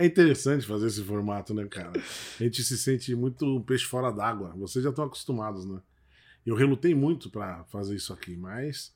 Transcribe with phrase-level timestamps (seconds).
[0.00, 1.92] É interessante fazer esse formato, né, cara?
[1.94, 4.48] A gente se sente muito peixe fora d'água.
[4.56, 5.78] Vocês já estão acostumados, né?
[6.46, 8.94] Eu relutei muito para fazer isso aqui, mas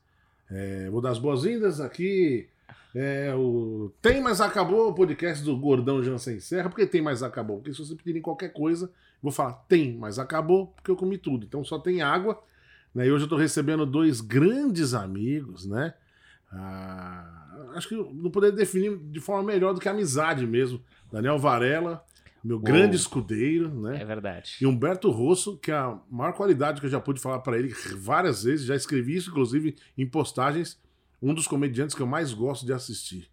[0.51, 2.49] é, vou dar as boas-vindas aqui.
[2.95, 6.71] É, o Tem Mas Acabou, o podcast do Gordão Jansen Serra.
[6.71, 7.59] Por que tem mas acabou?
[7.59, 8.91] Porque se você pedirem qualquer coisa,
[9.23, 11.45] vou falar tem, mas acabou, porque eu comi tudo.
[11.45, 12.43] Então só tem água.
[12.95, 13.09] Né?
[13.09, 15.93] E hoje eu estou recebendo dois grandes amigos, né?
[16.55, 20.81] Ah, acho que não poderia definir de forma melhor do que amizade mesmo.
[21.11, 22.05] Daniel Varela,
[22.43, 22.65] meu Uou.
[22.65, 24.01] grande escudeiro, né?
[24.01, 24.57] É verdade.
[24.61, 27.75] E Humberto Rosso, que é a maior qualidade que eu já pude falar para ele
[27.97, 30.79] várias vezes, já escrevi isso, inclusive, em postagens,
[31.21, 33.31] um dos comediantes que eu mais gosto de assistir.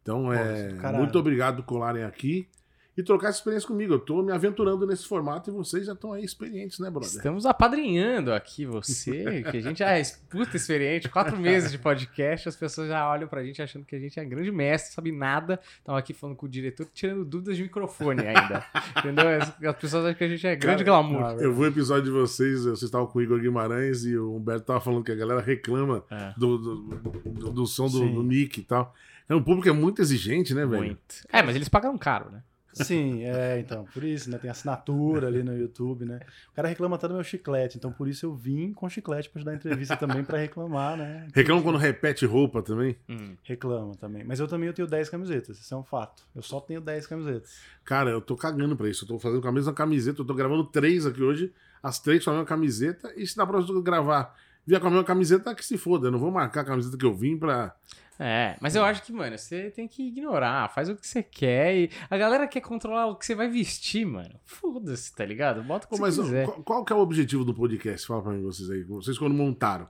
[0.00, 0.98] Então, é, do caralho.
[1.04, 2.48] muito obrigado por colarem aqui
[2.96, 3.94] e trocar essa experiência comigo.
[3.94, 7.08] Eu tô me aventurando nesse formato e vocês já estão aí experientes, né, brother?
[7.08, 12.56] Estamos apadrinhando aqui você, que a gente é puta experiente, quatro meses de podcast, as
[12.56, 15.58] pessoas já olham pra gente achando que a gente é grande mestre, sabe nada.
[15.78, 18.64] Estão aqui falando com o diretor, tirando dúvidas de microfone ainda.
[18.98, 19.28] Entendeu?
[19.28, 21.40] As, as pessoas acham que a gente é grande Cara, glamour.
[21.40, 24.66] Eu vi o episódio de vocês, vocês estavam com o Igor Guimarães e o Humberto
[24.66, 26.34] tava falando que a galera reclama É.
[26.36, 28.94] do, do, do- do som do, do Nick e tal.
[29.24, 30.82] Então, o público é muito exigente, né, velho?
[30.84, 31.00] Muito.
[31.32, 32.42] É, mas eles pagaram caro, né?
[32.72, 34.38] Sim, é, então, por isso, né?
[34.38, 36.20] Tem assinatura ali no YouTube, né?
[36.50, 39.38] O cara reclama tanto do meu chiclete, então por isso eu vim com chiclete pra
[39.38, 41.28] ajudar a entrevista também pra reclamar, né?
[41.34, 42.96] Reclama quando repete roupa também.
[43.08, 43.36] Hum.
[43.42, 44.24] Reclama também.
[44.24, 46.22] Mas eu também eu tenho 10 camisetas, isso é um fato.
[46.34, 47.60] Eu só tenho 10 camisetas.
[47.84, 49.04] Cara, eu tô cagando pra isso.
[49.04, 50.20] Eu tô fazendo com a mesma camiseta.
[50.20, 53.12] Eu tô gravando três aqui hoje, as três com a mesma camiseta.
[53.16, 54.34] E se na próxima eu gravar
[54.66, 56.08] vier com a mesma camiseta, que se foda.
[56.08, 57.74] Eu não vou marcar a camiseta que eu vim pra.
[58.18, 61.76] É, mas eu acho que, mano, você tem que ignorar, faz o que você quer
[61.76, 64.38] e a galera quer controlar o que você vai vestir, mano.
[64.44, 65.62] Foda-se, tá ligado?
[65.62, 66.44] Bota o que Pô, mas quiser.
[66.44, 68.06] qual, qual que é o objetivo do podcast?
[68.06, 68.82] Fala pra mim, vocês aí.
[68.84, 69.88] Vocês quando montaram.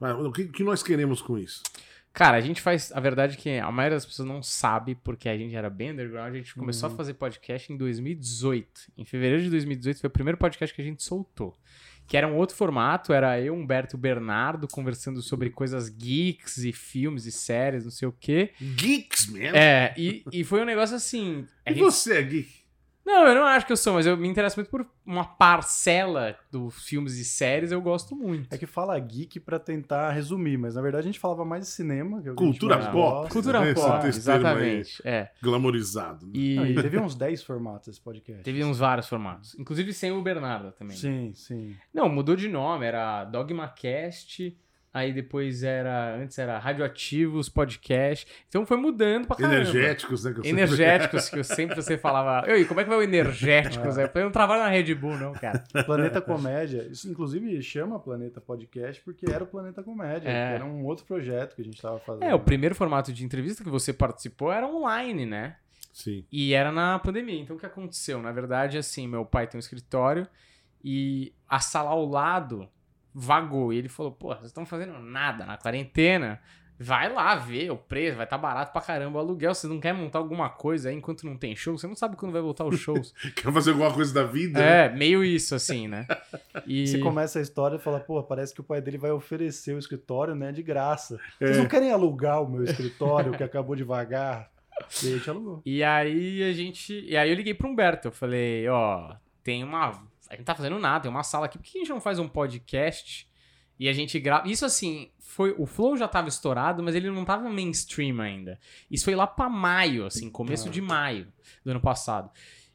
[0.00, 1.62] O que, o que nós queremos com isso?
[2.12, 2.90] Cara, a gente faz.
[2.92, 5.92] A verdade é que a maioria das pessoas não sabe, porque a gente era bem
[5.92, 6.34] underground.
[6.34, 8.92] A gente começou a fazer podcast em 2018.
[8.96, 11.56] Em fevereiro de 2018 foi o primeiro podcast que a gente soltou.
[12.08, 16.72] Que era um outro formato, era eu, Humberto e Bernardo conversando sobre coisas geeks e
[16.72, 18.50] filmes e séries, não sei o quê.
[18.60, 19.38] Geeks, man!
[19.54, 21.44] É, e, e foi um negócio assim.
[21.66, 22.57] e gente- você é geek?
[23.08, 26.36] Não, eu não acho que eu sou, mas eu me interesso muito por uma parcela
[26.50, 28.52] dos filmes e séries, eu gosto muito.
[28.52, 31.70] É que fala geek pra tentar resumir, mas na verdade a gente falava mais de
[31.70, 32.20] cinema.
[32.20, 32.92] Que é Cultura pop.
[32.92, 33.32] gosta.
[33.32, 35.02] Cultura Esse pop, exatamente.
[35.08, 35.30] É.
[35.42, 36.26] Glamorizado.
[36.26, 36.32] né?
[36.34, 38.42] E Não, e teve uns 10 formatos esse podcast.
[38.42, 39.56] teve uns vários formatos.
[39.58, 40.94] Inclusive sem o Bernardo também.
[40.94, 41.74] Sim, sim.
[41.94, 44.54] Não, mudou de nome, era DogmaCast,
[44.98, 46.16] aí depois era.
[46.16, 48.26] Antes era Radioativos Podcast.
[48.48, 49.54] Então foi mudando pra caramba.
[49.56, 50.32] Energéticos, né?
[50.32, 52.50] que eu sempre- Energéticos, que eu sempre você falava.
[52.50, 53.96] Ei, como é que vai o energéticos?
[53.98, 54.08] aí?
[54.14, 55.64] Eu não trabalho na Red Bull, não, cara.
[55.86, 60.54] Planeta Comédia, isso inclusive chama Planeta Podcast porque era o Planeta Comédia, É.
[60.54, 62.24] era um outro projeto que a gente tava fazendo.
[62.24, 65.56] É, o primeiro formato de entrevista que você participou era online, né?
[65.92, 66.24] Sim.
[66.30, 67.40] E era na pandemia.
[67.40, 68.20] Então o que aconteceu?
[68.22, 70.28] Na verdade, assim, meu pai tem um escritório
[70.84, 72.68] e a sala ao lado
[73.14, 73.72] vagou.
[73.72, 76.40] E ele falou: pô, vocês estão fazendo nada na quarentena.
[76.80, 79.52] Vai lá ver o preço, vai estar barato pra caramba o aluguel.
[79.52, 81.76] Você não quer montar alguma coisa aí enquanto não tem show?
[81.76, 83.12] Você não sabe quando vai voltar os shows.
[83.34, 84.60] Quer fazer alguma coisa da vida?
[84.60, 84.86] né?
[84.86, 86.06] é, meio isso, assim, né?
[86.66, 86.86] E...
[86.86, 89.78] Você começa a história e fala, pô, parece que o pai dele vai oferecer o
[89.78, 91.18] escritório, né, de graça.
[91.40, 91.46] É.
[91.46, 94.50] Vocês não querem alugar o meu escritório que acabou de vagar?
[95.02, 95.62] E aí a gente alugou.
[95.64, 97.04] E aí a gente.
[97.08, 98.08] E aí eu liguei pro Humberto.
[98.08, 100.00] Eu falei, ó, tem uma.
[100.28, 101.58] A gente tá fazendo nada, tem uma sala aqui.
[101.58, 103.28] Por que a gente não faz um podcast?
[103.80, 104.48] E a gente grava.
[104.48, 105.54] Isso assim, foi.
[105.56, 108.58] O Flow já tava estourado, mas ele não tava mainstream ainda.
[108.90, 110.70] Isso foi lá pra maio, assim, começo Ah.
[110.70, 111.28] de maio
[111.64, 112.30] do ano passado.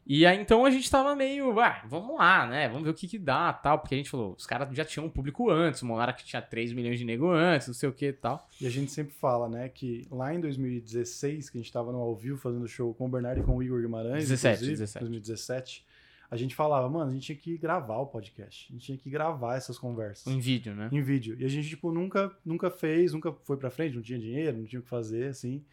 [0.06, 2.68] E aí então a gente tava meio, ah, vamos lá, né?
[2.68, 3.78] Vamos ver o que que dá tal.
[3.78, 6.72] Porque a gente falou, os caras já tinham um público antes, o Monark tinha 3
[6.74, 8.46] milhões de nego antes, não sei o que e tal.
[8.60, 11.98] E a gente sempre fala, né, que lá em 2016, que a gente tava no
[11.98, 15.00] ao vivo fazendo show com o Bernardo e com o Igor Guimarães, 17, inclusive, 17.
[15.04, 15.84] 2017,
[16.30, 18.66] a gente falava, mano, a gente tinha que gravar o podcast.
[18.70, 20.26] A gente tinha que gravar essas conversas.
[20.26, 20.88] Em vídeo, né?
[20.92, 21.36] em vídeo.
[21.38, 24.64] E a gente, tipo, nunca, nunca fez, nunca foi pra frente, não tinha dinheiro, não
[24.64, 25.64] tinha o que fazer, assim.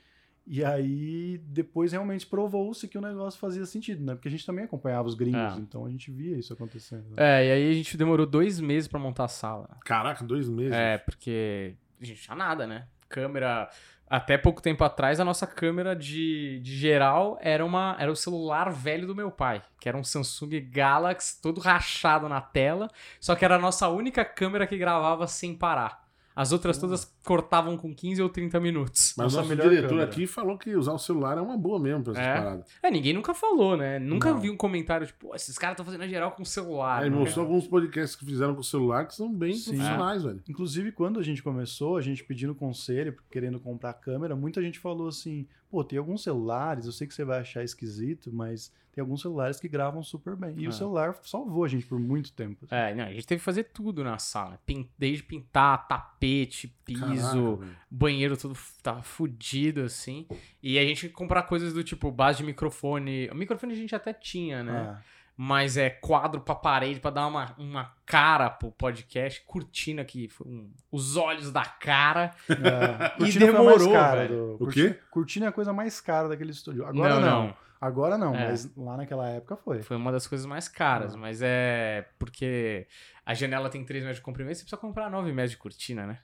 [0.46, 4.16] E aí, depois realmente provou-se que o negócio fazia sentido, né?
[4.16, 5.58] Porque a gente também acompanhava os gringos, Ah.
[5.60, 7.06] então a gente via isso acontecendo.
[7.12, 7.16] né?
[7.18, 9.78] É, e aí a gente demorou dois meses pra montar a sala.
[9.86, 10.74] Caraca, dois meses.
[10.74, 12.88] É, porque a gente tinha nada, né?
[13.08, 13.70] Câmera.
[14.12, 18.70] Até pouco tempo atrás, a nossa câmera de, de geral era, uma, era o celular
[18.70, 22.92] velho do meu pai, que era um Samsung Galaxy todo rachado na tela,
[23.22, 26.11] só que era a nossa única câmera que gravava sem parar.
[26.42, 29.14] As outras todas cortavam com 15 ou 30 minutos.
[29.16, 30.10] Mas o Nossa nosso melhor diretor câmera.
[30.10, 32.34] aqui falou que usar o celular é uma boa mesmo pra essas É.
[32.36, 32.66] paradas.
[32.82, 34.00] É, ninguém nunca falou, né?
[34.00, 34.40] Nunca Não.
[34.40, 37.04] vi um comentário tipo, pô, esses caras estão fazendo a geral com o celular.
[37.04, 37.10] Né?
[37.12, 39.76] mostrou alguns podcasts que fizeram com o celular que são bem Sim.
[39.76, 40.42] profissionais, velho.
[40.50, 45.08] Inclusive, quando a gente começou, a gente pedindo conselho, querendo comprar câmera, muita gente falou
[45.10, 49.22] assim: pô, tem alguns celulares, eu sei que você vai achar esquisito, mas tem alguns
[49.22, 50.54] celulares que gravam super bem.
[50.60, 50.70] E Ah.
[50.70, 52.66] o celular salvou a gente por muito tempo.
[52.66, 52.76] assim.
[52.76, 54.60] É, não, a gente teve que fazer tudo na sala.
[54.66, 60.28] Pin- Desde pintar, tapete, piso, Caraca, banheiro tudo f- tava fudido, assim.
[60.62, 63.30] E a gente comprar coisas do tipo base de microfone.
[63.32, 64.80] O microfone a gente até tinha, né?
[64.98, 65.02] Ah,
[65.44, 69.42] Mas é quadro pra parede pra dar uma, uma cara pro podcast.
[69.48, 72.32] Cortina que foi um- os olhos da cara.
[72.48, 73.08] é.
[73.16, 74.36] E Cortina foi a mais demorou, cara velho.
[74.36, 75.00] do- O Cortina- quê?
[75.10, 76.86] Cortina é a coisa mais cara daquele estúdio.
[76.86, 77.56] Agora não.
[77.82, 78.50] Agora não, É.
[78.50, 79.82] mas lá naquela época foi.
[79.82, 81.18] Foi uma das coisas mais caras, Ah.
[81.18, 82.86] mas é porque
[83.26, 86.20] a janela tem 3 metros de comprimento, você precisa comprar 9 metros de cortina, né?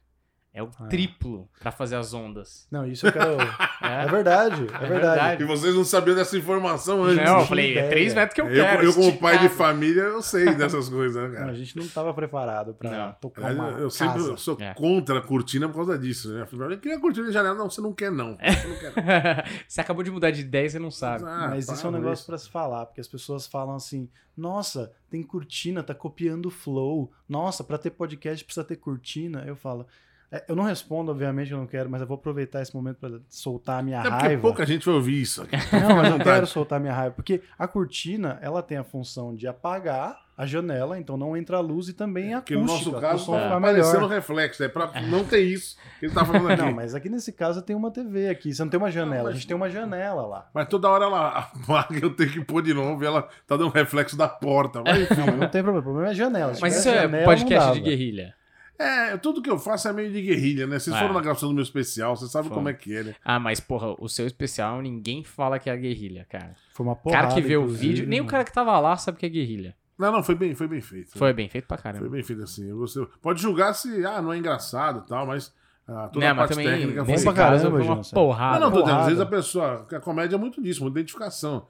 [0.57, 0.87] É o Ah.
[0.87, 2.67] triplo pra fazer as ondas.
[2.71, 3.33] Não, isso eu quero.
[3.33, 3.37] É,
[4.05, 4.89] é verdade, é, verdade.
[4.89, 5.43] verdade.
[5.43, 7.23] E vocês não sabiam dessa informação antes.
[7.23, 7.87] Não, eu falei, é.
[7.89, 8.83] 3 metros que eu eu, quero.
[8.83, 9.69] eu, como pai de esticado.
[9.71, 11.51] família, eu sei dessas coisas, né, Não, cara?
[11.51, 13.11] a gente não estava preparado pra Não.
[13.21, 14.35] tocar uma eu sempre casa.
[14.37, 14.73] sou É.
[14.73, 16.47] contra a cortina por causa disso, né?
[16.51, 17.53] Eu Eu queria cortina de janela.
[17.55, 18.35] Não, você não quer, não.
[18.35, 19.03] Você não quer, não.
[19.67, 21.23] você acabou de mudar de ideia e você não sabe.
[21.23, 24.09] Ah, Mas isso é um para negócio pra se falar, porque as pessoas falam assim:
[24.35, 27.11] nossa, tem cortina, tá copiando o flow.
[27.29, 29.43] Nossa, pra ter podcast precisa ter cortina.
[29.45, 29.85] Eu falo.
[30.31, 33.09] É, eu não respondo, obviamente, eu não quero, mas eu vou aproveitar esse momento pra
[33.29, 34.41] soltar a minha É porque raiva.
[34.41, 35.55] pouca gente vai ouvir isso aqui.
[35.71, 39.47] Não, mas eu quero soltar minha raiva, porque a cortina, ela tem a função de
[39.47, 43.01] apagar a janela, então não entra a luz e também a Porque no acústica, nosso
[43.01, 44.09] caso, som tá aparecendo melhor.
[44.11, 44.63] reflexo.
[44.63, 46.61] É pra não ter isso que ele tá falando aqui.
[46.61, 49.31] Não, mas aqui nesse caso tem uma TV aqui, você não tem uma janela, mas-
[49.31, 50.47] a gente tem uma janela lá.
[50.53, 53.69] Mas toda hora ela apaga, eu tenho que pôr de novo e ela tá dando
[53.69, 54.83] reflexo da porta.
[54.85, 56.53] Mas, Não, mas não tem problema, o problema é a janela.
[56.53, 58.35] Se Mas isso é janela, podcast não de guerrilha.
[58.79, 60.77] É, tudo que eu faço é meio de guerrilha, né?
[60.79, 60.99] Vocês É.
[60.99, 63.15] foram na gravação do meu especial, vocês sabem como é que é, né?
[63.23, 66.55] Ah, mas porra, o seu especial ninguém fala que é a guerrilha, cara.
[66.73, 68.31] Foi uma O porrada, cara que vê o vídeo, nem o mano.
[68.31, 69.75] cara que tava lá sabe que é guerrilha.
[69.97, 71.07] Não, não, foi bem, foi bem feito.
[71.07, 71.13] né?
[71.17, 72.09] Foi bem feito pra Foi caramba.
[72.09, 72.71] bem feito assim.
[72.71, 73.07] Gostei.
[73.19, 75.51] Pode julgar se, ah, não é engraçado e tal, mas
[75.87, 77.23] ah, toda Né, a mas parte também, técnica foi.
[77.23, 78.59] pra caramba, foi uma porrada.
[78.59, 79.87] Não, não, tô dizendo, às vezes a pessoa.
[79.91, 81.65] A comédia é muito disso, muita identificação.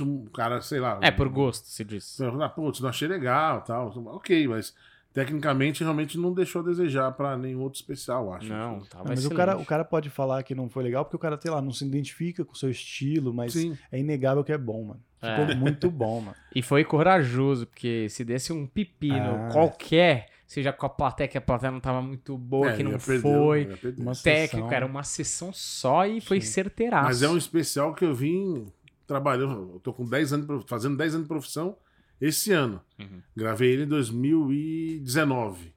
[0.00, 0.98] Um cara, sei lá.
[1.02, 2.18] É, por gosto, se diz.
[2.40, 3.92] Ah, putz, não achei legal tal.
[4.16, 4.74] Ok, mas
[5.16, 8.50] tecnicamente realmente não deixou a desejar pra nenhum outro especial, acho.
[8.50, 11.16] Não, tava Não, mas o cara, o cara pode falar que não foi legal porque
[11.16, 13.78] o cara, sei lá, não se identifica com o seu estilo, mas Sim.
[13.90, 15.00] é inegável que é bom, mano.
[15.18, 15.54] Ficou É.
[15.54, 16.36] muito bom, mano.
[16.54, 19.48] E foi corajoso, porque se desse um pepino Ah.
[19.52, 22.98] qualquer, seja com a plateia, que a plateia não tava muito boa, É, que não
[23.00, 23.64] foi.
[23.96, 24.72] Uma técnico, sessão.
[24.72, 26.46] era uma sessão só e foi Sim.
[26.52, 27.06] certeiraço.
[27.06, 28.66] Mas é um especial que eu vim
[29.06, 29.70] trabalhando.
[29.76, 31.74] Eu tô com 10 anos, fazendo 10 anos de profissão
[32.20, 32.80] esse ano.
[32.98, 33.20] Uhum.
[33.36, 35.74] Gravei ele em 2019.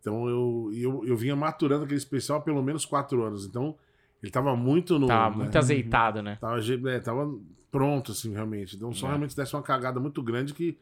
[0.00, 3.46] Então eu, eu, eu vinha maturando aquele especial há pelo menos 4 anos.
[3.46, 3.76] Então
[4.22, 5.06] ele tava muito no.
[5.06, 5.42] Tava né?
[5.44, 6.38] muito azeitado, né?
[6.40, 6.58] Tava,
[6.90, 7.32] é, tava
[7.70, 8.76] pronto, assim, realmente.
[8.76, 9.10] Então só É.
[9.10, 10.76] realmente desse uma cagada muito grande que,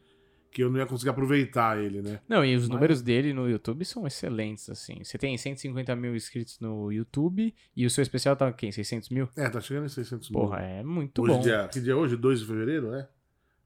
[0.51, 2.19] que eu não ia conseguir aproveitar ele, né?
[2.27, 5.03] Não, e os Mas- números dele no YouTube são excelentes, assim.
[5.03, 8.71] Você tem 150 mil inscritos no YouTube e o seu especial tá quem?
[8.71, 9.29] 600 mil?
[9.37, 10.39] É, tá chegando em 600 mil.
[10.39, 11.41] Porra, é muito hoje bom.
[11.41, 12.17] Dia, que dia é hoje?
[12.17, 13.07] 2 de fevereiro, é?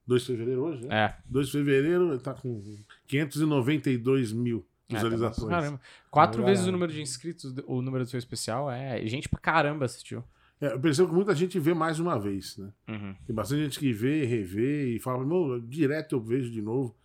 [0.06, 0.96] 2 de fevereiro hoje, né?
[0.96, 1.16] É.
[1.28, 2.62] 2 de fevereiro ele tá com
[3.06, 5.38] 592 mil É, tá visualizações.
[5.42, 5.80] bom pra caramba.
[6.10, 6.78] Quatro Pra vezes o caramba.
[6.78, 10.22] número de inscritos, o número do seu especial é gente pra caramba assistiu.
[10.60, 12.70] É, eu percebo que muita gente vê mais uma vez, né?
[12.88, 13.14] Uhum.
[13.26, 16.96] Tem bastante gente que vê, revê e fala, meu, direto eu vejo de novo.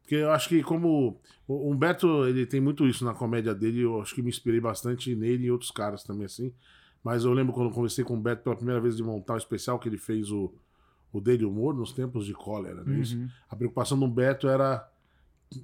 [0.00, 4.00] Porque eu acho que como o Humberto, ele tem muito isso na comédia dele, eu
[4.00, 6.52] acho que me inspirei bastante nele e outros caras também assim.
[7.02, 9.38] Mas eu lembro quando eu conversei com o Humberto pela primeira vez de montar o
[9.38, 10.54] especial que ele fez o,
[11.18, 12.98] o dele humor nos tempos de cólera, né?
[12.98, 13.16] Isso.
[13.16, 13.28] Uhum.
[13.48, 14.86] A preocupação do Humberto era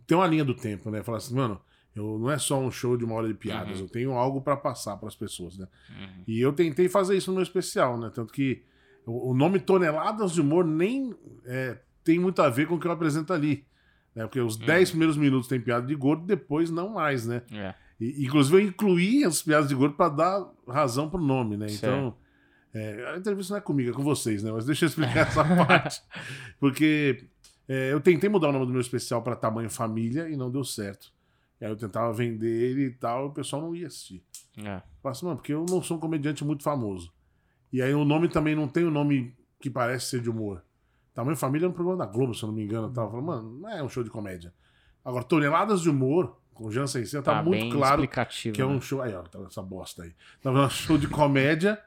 [0.07, 1.03] ter uma linha do tempo, né?
[1.03, 1.61] Falar assim, mano,
[1.95, 3.85] eu não é só um show de uma hora de piadas, Uhum.
[3.85, 5.67] eu tenho algo pra passar pras pessoas, né?
[5.91, 6.23] Uhum.
[6.29, 8.11] E eu tentei fazer isso no meu especial, né?
[8.15, 8.63] Tanto que
[9.05, 11.15] o o nome Toneladas de Humor nem
[11.45, 13.65] é, tem muito a ver com o que eu apresento ali.
[14.15, 14.25] Né?
[14.25, 17.43] Porque os 10 primeiros minutos tem piada de gordo, depois não mais, né?
[17.53, 17.75] É.
[18.01, 21.69] E, inclusive eu incluí as piadas de gordo pra dar razão pro nome, né?
[21.69, 21.85] Certo.
[21.85, 22.15] Então,
[22.73, 24.53] é, a entrevista não é comigo, é com vocês, né?
[24.53, 26.03] Mas deixa eu explicar essa parte.
[26.59, 27.25] Porque
[27.69, 30.65] é, eu tentei mudar o nome do meu especial pra Tamanho Família e não deu
[30.65, 31.13] certo.
[31.61, 34.23] E aí eu tentava vender ele e tal, e o pessoal não ia assistir.
[34.57, 34.77] É.
[34.77, 37.13] Eu falo assim, mano, porque eu não sou um comediante muito famoso.
[37.73, 40.63] E aí o nome também não tem o nome que parece ser de humor.
[41.15, 42.87] Tamanho Família é um programa da Globo, se eu não me engano.
[42.89, 44.53] Eu tava falando, mano, não é um show de comédia.
[45.05, 48.81] Agora, Toneladas de Humor, com Jean Sensei, tá, Tá, muito claro que é um né?
[48.81, 49.03] show.
[49.03, 50.15] Aí, ó, tá essa bosta aí.
[50.43, 50.65] Tá vendo?
[50.65, 51.81] um show de comédia,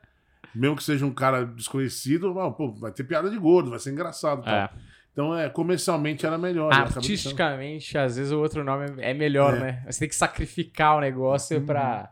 [0.56, 3.92] mesmo que seja um cara desconhecido, ó, pô, vai ter piada de gordo, vai ser
[3.92, 4.48] engraçado.
[4.48, 4.70] É.
[5.12, 6.72] Então, é, comercialmente era melhor.
[6.72, 6.78] né?
[6.78, 9.60] Artisticamente, às vezes o outro nome é melhor, É.
[9.60, 9.84] né?
[9.90, 11.66] Você tem que sacrificar o negócio Uhum.
[11.66, 12.12] pra,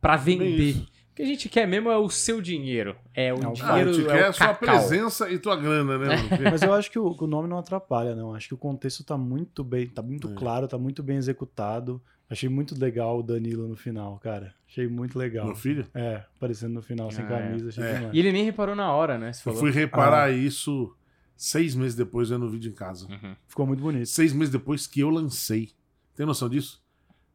[0.00, 0.76] pra vender.
[1.10, 2.96] O que a gente quer mesmo é o seu dinheiro.
[3.14, 5.56] É o É o Ah, dinheiro, a gente é quer a sua presença e tua
[5.56, 6.08] grana, né?
[6.50, 8.34] Mas eu acho que o, o nome não atrapalha, não.
[8.34, 10.34] Acho que o contexto tá muito bem, tá muito É.
[10.34, 12.02] claro, tá muito bem executado.
[12.32, 14.54] Achei muito legal o Danilo no final, cara.
[14.66, 15.44] Achei muito legal.
[15.46, 15.86] Meu filho?
[15.94, 18.10] É, aparecendo no final sem Ah, camisa, achei É.
[18.12, 19.32] E ele nem reparou na hora, né?
[19.32, 19.60] Você Eu falou.
[19.60, 20.30] fui reparar Ah.
[20.30, 20.96] isso
[21.36, 23.06] seis meses depois vendo o vídeo em casa.
[23.06, 23.36] Uhum.
[23.46, 24.06] Ficou muito bonito.
[24.06, 25.72] Seis meses depois que eu lancei.
[26.16, 26.82] Tem noção disso?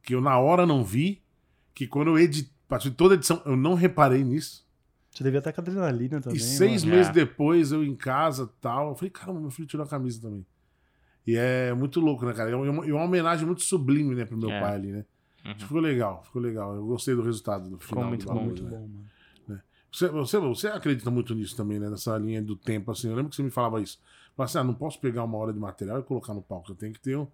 [0.01, 1.21] Que eu na hora não vi,
[1.75, 4.65] que quando eu editei, passei toda a edição, eu não reparei nisso.
[5.11, 6.37] Você devia estar com adrenalina também.
[6.37, 6.95] e seis mano.
[6.95, 7.13] meses É.
[7.13, 10.45] depois, eu em casa tal, eu falei, caramba, meu filho tirou a camisa também.
[11.27, 12.49] E é muito louco, né, cara?
[12.49, 14.61] É uma, é uma homenagem muito sublime, né, pro meu É.
[14.61, 15.05] pai ali, né?
[15.45, 15.55] Uhum.
[15.59, 16.73] Ficou legal, ficou legal.
[16.75, 18.09] Eu gostei do resultado do Ficou final.
[18.09, 18.69] muito do bom, bagulho, Muito né?
[18.77, 19.07] bom, mano.
[19.91, 21.89] Você, você, você acredita muito nisso também, né?
[21.89, 23.09] Nessa linha do tempo, assim.
[23.09, 23.99] Eu lembro que você me falava isso.
[24.35, 26.71] Falava assim, ah, não posso pegar uma hora de material e colocar no palco.
[26.71, 27.25] Eu tenho que ter um,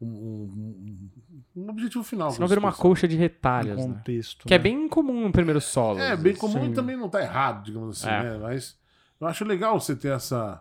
[0.00, 1.08] um, um-
[1.56, 2.30] um objetivo final.
[2.32, 3.82] Senão vira uma colcha de Um retalhos, né?
[3.82, 4.46] contexto.
[4.46, 4.62] Que é né?
[4.64, 6.00] bem comum no primeiro solo.
[6.00, 8.22] É, bem comum e também não tá errado, digamos assim, É.
[8.32, 8.38] né?
[8.38, 8.76] Mas
[9.20, 10.60] eu acho legal você ter essa,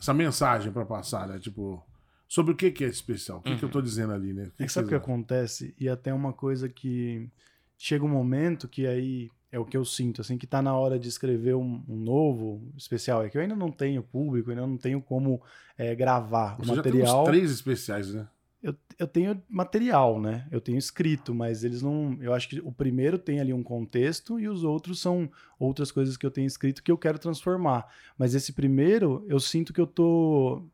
[0.00, 1.38] essa mensagem pra passar, né?
[1.38, 1.84] Tipo,
[2.28, 3.38] sobre o que, que é especial.
[3.38, 4.44] O que, que eu tô dizendo ali, né?
[4.44, 5.74] O que É que sabe o que acontece?
[5.78, 7.28] E até uma coisa que
[7.78, 10.98] chega um momento que aí é o que eu sinto, assim, que tá na hora
[10.98, 13.22] de escrever um, um novo especial.
[13.22, 15.40] É que eu ainda não tenho público, ainda não tenho como
[15.78, 17.24] é, gravar o Você já tem uns material.
[17.24, 18.28] três especiais, né?
[18.62, 20.48] Eu, eu tenho material, né?
[20.50, 22.18] Eu tenho escrito, mas eles não.
[22.20, 26.16] Eu acho que o primeiro tem ali um contexto e os outros são outras coisas
[26.16, 27.86] que eu tenho escrito que eu quero transformar.
[28.18, 30.64] Mas esse primeiro, eu sinto que eu tô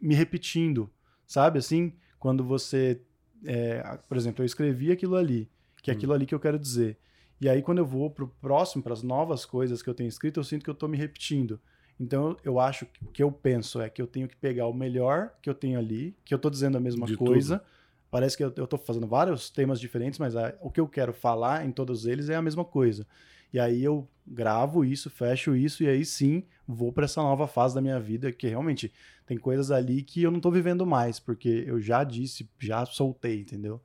[0.00, 0.90] me repetindo,
[1.26, 1.58] sabe?
[1.58, 3.00] Assim, quando você.
[3.44, 5.50] é, por exemplo, eu escrevi aquilo ali,
[5.82, 5.96] que é Hum.
[5.96, 6.98] aquilo ali que eu quero dizer.
[7.40, 10.40] E aí, quando eu vou pro próximo, para as novas coisas que eu tenho escrito,
[10.40, 11.60] eu sinto que eu tô me repetindo.
[11.98, 14.72] Então, eu acho que o que eu penso é que eu tenho que pegar o
[14.72, 17.62] melhor que eu tenho ali, que eu tô dizendo a mesma De coisa.
[18.10, 21.12] Parece que eu, eu tô fazendo vários temas diferentes, mas a- o que eu quero
[21.12, 23.06] falar em todos eles é a mesma coisa.
[23.52, 27.74] E aí eu gravo isso, fecho isso, e aí sim vou para essa nova fase
[27.74, 28.92] da minha vida, que realmente
[29.26, 33.40] tem coisas ali que eu não tô vivendo mais, porque eu já disse, já soltei,
[33.40, 33.80] entendeu?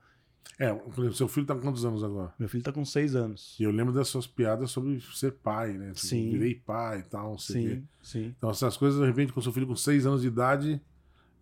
[0.57, 2.33] É, por exemplo, seu filho tá com quantos anos agora?
[2.37, 3.55] Meu filho tá com seis anos.
[3.57, 5.87] E eu lembro das suas piadas sobre ser pai, né?
[5.93, 6.31] Tipo, Sim.
[6.31, 7.75] Virei pai e tal, não sei o quê.
[7.75, 7.87] Sim,
[8.23, 8.35] sim.
[8.37, 10.81] Então, essas coisas, de repente, com seu filho com seis anos de idade,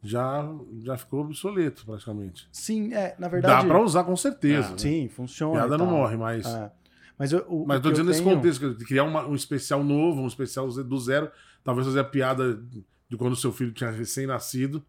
[0.03, 0.47] já,
[0.83, 2.47] já ficou obsoleto, praticamente.
[2.51, 3.63] Sim, é, na verdade.
[3.63, 4.67] Dá pra usar com certeza.
[4.67, 4.77] Ah, né?
[4.77, 5.53] Sim, funciona.
[5.61, 6.45] Piada não morre, mas.
[6.45, 6.71] É.
[7.17, 9.33] Mas eu, o, Mas o tô dizendo eu nesse tenho- contexto, de criar uma- um
[9.33, 11.31] especial novo, um especial do zero,
[11.63, 12.61] talvez fazer a piada
[13.09, 14.85] de quando seu filho tinha recém-nascido,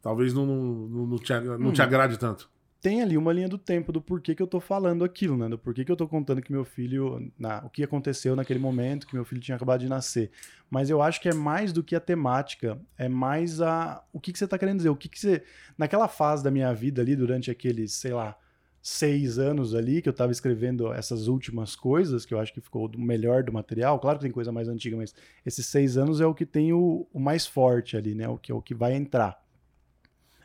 [0.00, 1.84] talvez não, não, não, te, não te Hum.
[1.84, 2.50] agrade tanto.
[2.80, 5.48] tem ali uma linha do tempo do porquê que eu tô falando aquilo, né?
[5.48, 9.04] Do porquê que eu tô contando que meu filho, na, o que aconteceu naquele momento,
[9.06, 10.30] que meu filho tinha acabado de nascer.
[10.70, 14.32] Mas eu acho que é mais do que a temática, é mais a o que,
[14.32, 15.42] que você tá querendo dizer, o que, que você
[15.76, 18.36] naquela fase da minha vida ali durante aqueles, sei lá,
[18.80, 22.86] seis anos ali que eu tava escrevendo essas últimas coisas, que eu acho que ficou
[22.86, 23.98] o melhor do material.
[23.98, 27.06] Claro que tem coisa mais antiga, mas esses seis anos é o que tem o,
[27.12, 28.28] o mais forte ali, né?
[28.28, 29.38] O que é o que vai entrar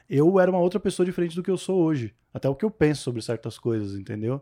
[0.09, 2.13] eu era uma outra pessoa diferente do que eu sou hoje.
[2.33, 4.41] Até o que eu penso sobre certas coisas, entendeu?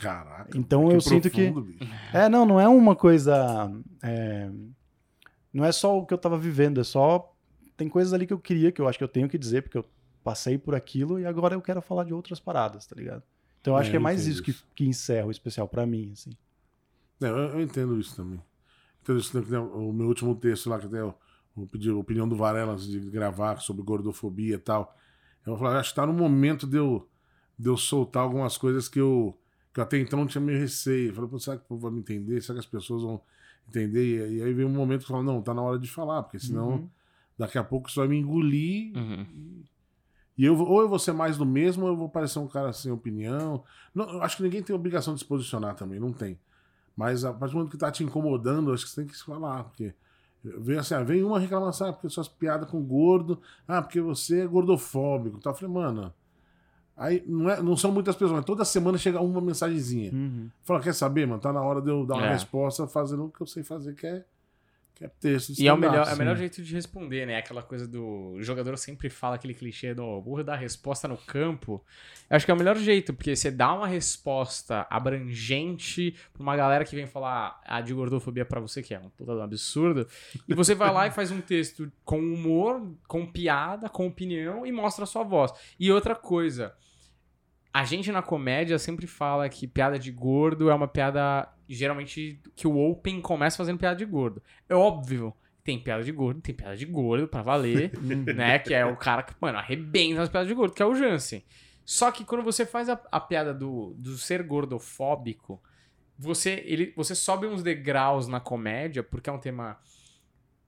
[0.00, 0.56] Caraca.
[0.56, 1.50] Então eu sinto que.
[1.50, 1.92] profundo, bicho.
[2.12, 3.70] É, não, não é uma coisa.
[4.02, 4.48] é,
[5.52, 7.30] Não é só o que eu tava vivendo, é só.
[7.76, 9.78] Tem coisas ali que eu queria, que eu acho que eu tenho que dizer, porque
[9.78, 9.84] eu
[10.22, 13.22] passei por aquilo e agora eu quero falar de outras paradas, tá ligado?
[13.60, 15.86] Então eu acho É, que é eu mais isso que, que encerra o especial pra
[15.86, 16.30] mim, assim.
[17.20, 18.40] É, eu, eu entendo isso também.
[19.02, 21.14] Entendo isso, né, o meu último texto lá, que até eu,
[21.56, 24.96] eu pedi a opinião do Varela antes de gravar sobre gordofobia e tal.
[25.46, 27.08] Eu falei, acho que tá no momento de eu,
[27.58, 29.36] de eu soltar algumas coisas que eu,
[29.74, 31.10] que eu até então não tinha meio receio.
[31.10, 32.40] Eu falei, pô, será que o povo vai me entender?
[32.40, 33.20] Será que as pessoas vão
[33.68, 34.28] entender?
[34.30, 36.22] E, e aí veio um momento que eu falei, não, tá na hora de falar,
[36.22, 36.88] porque senão Uhum.
[37.38, 39.26] daqui a pouco isso vai me engolir Uhum.
[39.34, 39.64] e
[40.38, 42.72] eu, vou- ou eu vou ser mais do mesmo, ou eu vou parecer um cara
[42.72, 43.62] sem opinião.
[43.94, 46.38] Não, eu acho que ninguém tem obrigação de se posicionar também, não tem.
[46.96, 49.16] Mas a partir do momento que tá te incomodando, eu acho que você tem que
[49.16, 49.94] se falar, porque
[50.44, 54.40] vem assim, ah, vem uma reclamação, ah, porque suas piadas com gordo, ah, porque você
[54.40, 55.36] é gordofóbico.
[55.38, 56.12] Então eu falei, mano,
[56.96, 60.12] aí não, é, não são muitas pessoas, mas toda semana chega uma mensagenzinha.
[60.12, 60.48] Uhum.
[60.62, 61.40] Fala, quer saber, mano?
[61.40, 62.32] Tá na hora de eu dar uma É.
[62.32, 64.24] resposta fazendo o que eu sei fazer, que é,
[64.94, 65.52] que é texto.
[65.52, 67.36] de E é o, melhor, é o melhor jeito de responder, né?
[67.36, 68.34] Aquela coisa do.
[68.34, 71.84] O jogador sempre fala aquele clichê do "O burro dá resposta no campo.
[72.28, 76.56] Eu acho que é o melhor jeito, porque você dá uma resposta abrangente pra uma
[76.56, 80.06] galera que vem falar a de gordofobia pra você, que é um puta um absurdo.
[80.48, 84.72] E você vai lá e faz um texto com humor, com piada, com opinião e
[84.72, 85.52] mostra a sua voz.
[85.78, 86.74] E outra coisa.
[87.74, 92.66] A gente na comédia sempre fala que piada de gordo é uma piada, geralmente, que
[92.66, 94.42] o Open começa fazendo piada de gordo.
[94.68, 97.92] É óbvio tem piada de gordo, tem piada de gordo pra valer,
[98.34, 98.58] né?
[98.58, 101.44] Que é o cara que, mano, arrebenta as piadas de gordo, que é o Jansen.
[101.84, 105.62] Só que quando você faz a, a piada do, do ser gordofóbico,
[106.18, 109.78] você, ele, você sobe uns degraus na comédia, porque é um tema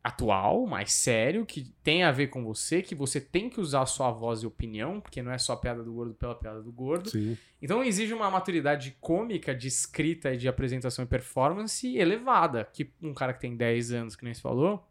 [0.05, 4.11] atual, mais sério, que tem a ver com você, que você tem que usar sua
[4.11, 7.09] voz e opinião, porque não é só a piada do gordo pela piada do gordo.
[7.09, 7.39] Sim.
[7.63, 13.15] Então exige uma maturidade cômica de escrita e de apresentação e performance elevada, que um
[13.15, 14.87] cara que tem 10 anos, que nem você falou,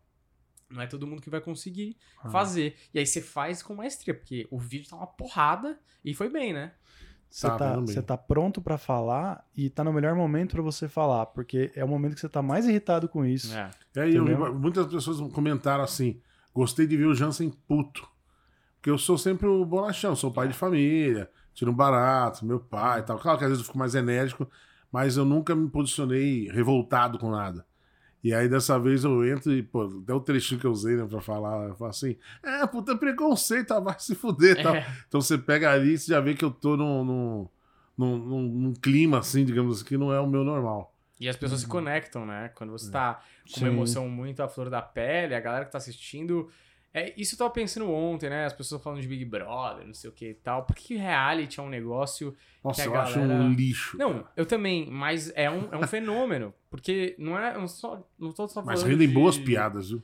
[0.67, 2.31] não é todo mundo que vai conseguir Ah.
[2.31, 2.75] fazer.
[2.91, 6.51] E aí você faz com maestria, porque o vídeo tá uma porrada e foi bem,
[6.53, 6.73] né?
[7.33, 10.87] Você Tá, tá, você tá pronto pra falar e tá no melhor momento pra você
[10.87, 13.57] falar, porque é o momento que você tá mais irritado com isso.
[13.57, 13.71] É.
[13.95, 16.21] E aí, eu muitas pessoas comentaram assim:
[16.53, 18.07] gostei de ver o Jansen puto.
[18.75, 22.99] Porque eu sou sempre o bonachão, sou pai de família, tiro um barato, meu pai
[22.99, 23.17] e tal.
[23.17, 24.47] Claro que às vezes eu fico mais enérgico,
[24.91, 27.65] mas eu nunca me posicionei revoltado com nada.
[28.23, 31.05] E aí dessa vez eu entro e, pô, até o trechinho que eu usei, né,
[31.05, 34.75] pra falar, eu falo assim: é, puta, preconceito, ah, vai se fuder tal.
[34.75, 34.85] É.
[35.07, 37.49] Então você pega ali e você já vê que eu tô num, num,
[37.97, 40.93] num, num- clima, assim, digamos assim, que não é o meu normal.
[41.19, 42.49] E as pessoas se conectam, né?
[42.55, 45.77] Quando você tá com uma emoção muito à flor da pele, a galera que tá
[45.77, 46.49] assistindo.
[46.93, 48.45] É, isso eu tava pensando ontem, né?
[48.45, 50.63] As pessoas falando de Big Brother, não sei o que e tal.
[50.63, 52.35] Por que reality é um negócio.
[52.63, 53.97] Nossa, Que a eu acho galera- um lixo.
[53.97, 56.53] Não, eu também, mas é um, é um fenômeno.
[56.69, 57.55] Porque não é.
[57.55, 60.03] eu Não, só, não tô só Mas falando rendem de- boas piadas, viu?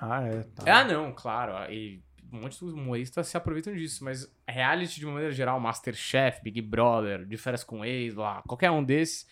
[0.00, 0.42] Ah, é.
[0.56, 0.80] Tá.
[0.80, 1.72] Ah, não, claro.
[1.72, 4.04] E um monte de humoristas se aproveitam disso.
[4.04, 8.70] Mas reality, de uma maneira geral, Masterchef, Big Brother, De Férias com Ex, lá, qualquer
[8.72, 9.24] um desses.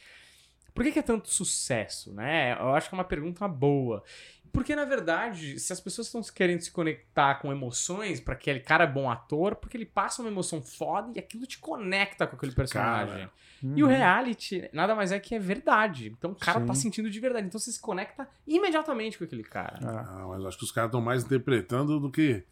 [0.74, 2.52] Por que, que é tanto sucesso, né?
[2.60, 4.04] Eu acho que é uma pergunta boa.
[4.52, 8.84] Porque, na verdade, se as pessoas estão querendo se conectar com emoções para aquele cara
[8.84, 12.52] é bom ator, porque ele passa uma emoção foda e aquilo te conecta com aquele
[12.52, 13.16] personagem.
[13.26, 13.30] Cara.
[13.62, 13.92] E o Uhum.
[13.92, 16.12] reality nada mais é que é verdade.
[16.16, 16.82] Então o cara tá Sim.
[16.82, 17.46] sentindo de verdade.
[17.46, 19.78] Então você se conecta imediatamente com aquele cara.
[19.82, 22.42] Ah, Ah, mas acho que os caras estão mais interpretando do que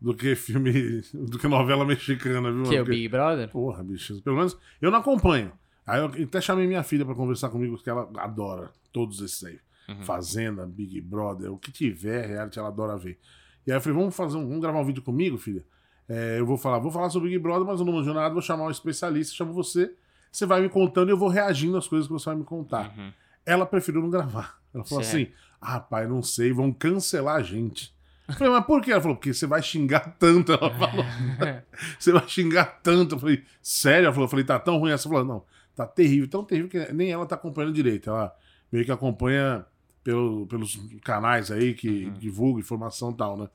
[0.00, 2.64] do que filme, do que novela mexicana, viu?
[2.64, 3.48] Que é o Big Brother?
[3.48, 4.20] Porra, bicho.
[4.22, 5.52] Pelo menos eu não acompanho.
[5.86, 9.58] Aí eu até chamei minha filha pra conversar comigo, porque ela adora todos esses aí.
[9.88, 10.02] Uhum.
[10.02, 13.18] Fazenda, Big Brother, o que tiver, reality, ela adora ver.
[13.66, 15.64] E aí eu falei, vamos fazer um, vamos gravar um vídeo comigo, filha?
[16.08, 18.42] É, eu vou falar, vou falar sobre Big Brother, mas eu não manjo nada, vou
[18.42, 19.92] chamar um especialista, chamo você,
[20.30, 22.94] você vai me contando e eu vou reagindo às coisas que você vai me contar.
[22.96, 23.12] Uhum.
[23.44, 24.60] Ela preferiu não gravar.
[24.74, 25.28] Ela falou Sério?
[25.28, 27.94] assim: ah, pai, não sei, vão cancelar a gente.
[28.28, 28.90] Eu falei, mas por quê?
[28.90, 30.52] Ela falou, porque você vai xingar tanto.
[30.52, 31.04] Ela falou,
[31.98, 33.14] você vai xingar tanto.
[33.14, 34.06] Eu falei, sério?
[34.06, 35.08] Ela falou, eu falei, tá tão ruim essa?
[35.08, 35.44] Ela falou, não,
[35.74, 38.10] tá terrível, tão terrível que nem ela tá acompanhando direito.
[38.10, 38.34] Ela
[38.70, 39.64] meio que acompanha
[40.06, 42.12] pelo, pelos canais aí que Uhum.
[42.12, 43.48] divulgam informação e tal, né?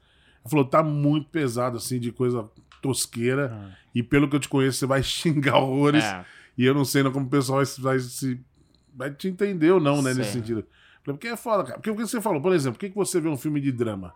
[0.43, 2.45] Ela falou, tá muito pesado, assim, de coisa
[2.81, 3.51] tosqueira.
[3.53, 3.77] ah.
[3.95, 6.03] E pelo que eu te conheço, você vai xingar horrores.
[6.03, 6.25] É.
[6.57, 8.39] E eu não sei não como o pessoal vai, se- vai se.
[8.93, 10.13] Vai te entender ou não, né?
[10.13, 10.65] Nesse sentido.
[11.05, 11.75] Porque é foda, cara.
[11.77, 13.71] Porque o que você falou, por exemplo, por que, que você vê um filme de
[13.71, 14.13] drama?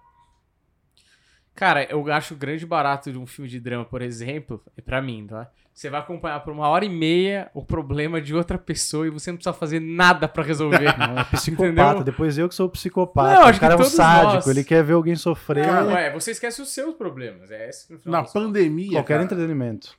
[1.56, 5.02] Cara, eu acho o grande barato de um filme de drama, por exemplo, é pra
[5.02, 5.50] mim, tá?
[5.74, 9.30] Você vai acompanhar por uma hora e meia o problema de outra pessoa e você
[9.32, 10.86] não precisa fazer nada pra resolver.
[10.98, 11.68] Não, é psicopata.
[11.70, 12.04] Entendeu?
[12.04, 13.34] Depois eu que sou o psicopata.
[13.36, 14.48] Não, acho o que cara é um sádico, nós.
[14.48, 15.66] ele quer ver alguém sofrer.
[15.66, 17.52] Cara, Ué, você esquece os seus problemas.
[17.52, 18.92] É esse que no final Na pandemia.
[18.92, 19.98] qualquer cara, entretenimento.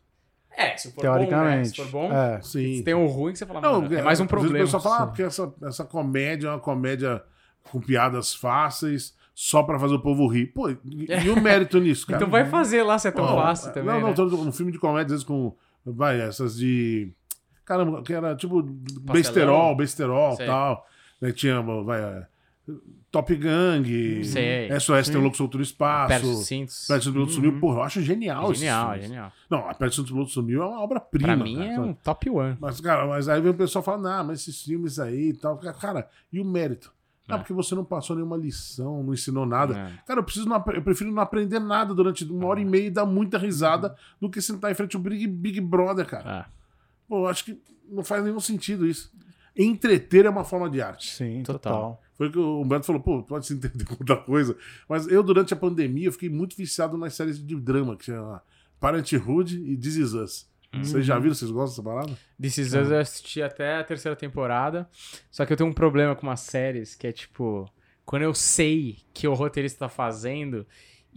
[0.56, 1.42] É, se for Teoricamente.
[1.42, 1.64] bom, né?
[1.64, 2.40] Se for bom, É.
[2.42, 2.76] Sim.
[2.76, 4.58] se tem um ruim que você fala, Não, mano, é mais um problema.
[4.58, 7.22] O pessoal fala, ah, porque essa, essa comédia é uma comédia
[7.70, 10.46] com piadas fáceis, só pra fazer o povo rir.
[10.46, 10.78] Pô, e,
[11.26, 12.16] e o mérito nisso, cara?
[12.16, 14.34] Então vai fazer lá se é tão Pô, fácil também, Não, não, né?
[14.48, 15.54] um filme de comédia, às vezes com.
[15.84, 17.12] Vai, essas de.
[17.62, 20.86] Caramba, que era tipo besterol, besterol e tal.
[21.20, 22.26] Né, tinha, vai, é,
[23.10, 24.70] Top Gang, Sei.
[24.80, 26.08] SOS tem um Louco Solto no Espaço.
[26.08, 26.86] Perde os cintos.
[26.86, 29.32] Perto do Piloto Sumiu, porra, eu acho genial Genial, genial.
[29.50, 31.26] Não, a Perto do Piloto Sumiu é uma obra-prima.
[31.26, 31.88] Pra mim cara, é sabe?
[31.88, 32.56] um top one.
[32.58, 35.58] Mas, cara, mas aí vem o pessoal falando, não, mas esses filmes aí e tal.
[35.58, 36.95] Cara, e o mérito?
[37.28, 37.38] Ah, É.
[37.38, 39.76] porque você não passou nenhuma lição, não ensinou nada.
[39.76, 39.92] É.
[40.06, 42.90] Cara, eu, preciso não, eu prefiro não aprender nada durante uma hora e meia e
[42.90, 46.40] dar muita risada do que sentar em frente ao Big, Big Brother, cara.
[46.40, 46.46] Ah,
[47.08, 49.12] Pô, eu acho que não faz nenhum sentido isso.
[49.56, 51.14] Entreter é uma forma de arte.
[51.14, 51.72] Sim, Total.
[51.72, 52.02] total.
[52.14, 54.56] Foi o que o Humberto falou, pô, pode se entender com muita coisa.
[54.88, 58.42] Mas eu, durante a pandemia, fiquei muito viciado nas séries de drama, que chama
[58.80, 60.46] Parenthood e This Is Us.
[60.84, 61.34] Vocês já viram?
[61.34, 62.18] Vocês gostam dessa parada?
[62.40, 64.88] This Is Us eu assisti até a terceira temporada.
[65.30, 67.70] Só que eu tenho um problema com umas séries que é tipo.
[68.04, 70.66] Quando eu sei que o roteirista tá fazendo.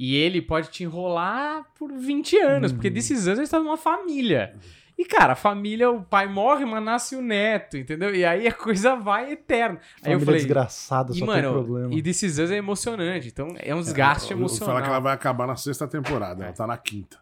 [0.01, 2.71] E ele pode te enrolar por 20 anos.
[2.71, 4.55] Porque This Is Us ele tá numa família.
[4.97, 8.13] E, cara, a família, o pai morre, mas nasce o neto, entendeu?
[8.13, 9.79] E aí a coisa vai eterna.
[9.97, 10.39] Aí Família eu falei.
[10.41, 11.93] desgraçada, E, só tem mano, problema.
[11.93, 13.27] e This Is Us é emocionante.
[13.29, 14.67] Então é um desgaste Eu vou emocional.
[14.75, 17.17] falar que ela vai acabar na sexta temporada, ela tá na quinta.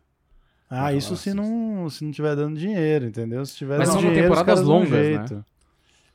[0.70, 3.46] Ah, isso se não, se não tiver dando dinheiro, entendeu?
[3.46, 4.90] Se tiver Mas dando são dinheiro, temporadas longas,
[5.32, 5.44] né?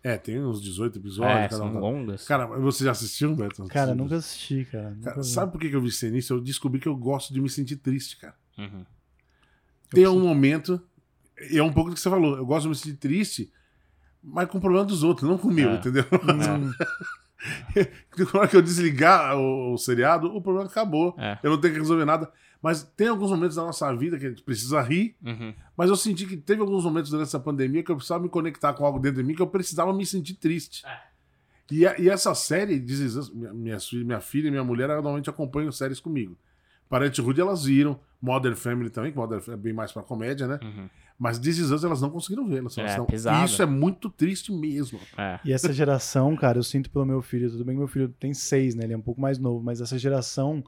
[0.04, 1.36] É, tem uns 18 episódios.
[1.38, 2.26] É, cada são um tá- longas.
[2.26, 3.64] Cara, você já assistiu, Beto?
[3.68, 4.90] Cara, nunca assisti, cara.
[4.90, 6.34] Nunca Cara, sabe por que eu vi nisso?
[6.34, 8.34] Eu descobri que eu gosto de me sentir triste, cara.
[8.58, 8.84] Uhum.
[9.90, 10.80] Tem um momento,
[11.50, 13.52] e é um pouco do que você falou, eu gosto de me sentir triste,
[14.22, 15.74] mas com o problema dos outros, não comigo, É.
[15.76, 16.04] entendeu?
[16.12, 16.72] Hum,
[18.32, 21.14] Na hora que eu desligar o, o seriado, o problema acabou.
[21.18, 21.38] É.
[21.42, 22.30] Eu não tenho que resolver nada.
[22.62, 25.52] Mas tem alguns momentos da nossa vida que a gente precisa rir, Uhum.
[25.76, 28.72] mas eu senti que teve alguns momentos durante essa pandemia que eu precisava me conectar
[28.72, 30.86] com algo dentro de mim que eu precisava me sentir triste.
[30.86, 31.00] É.
[31.70, 35.28] E, a- e essa série, Us, minha, minha, minha filha e minha mulher elas normalmente
[35.28, 36.36] acompanham séries comigo.
[36.88, 40.60] Parenthood elas viram, Modern Family também, que Modern Family é bem mais pra comédia, né?
[40.62, 40.88] Uhum.
[41.18, 42.58] Mas This Is Us elas não conseguiram ver.
[42.58, 43.42] Elas, É, elas não-.
[43.42, 45.00] E isso é muito triste mesmo.
[45.16, 45.40] É.
[45.44, 48.34] E essa geração, cara, eu sinto pelo meu filho, tudo bem que meu filho tem
[48.34, 48.84] seis, né?
[48.84, 50.62] Ele é um pouco mais novo, mas essa geração,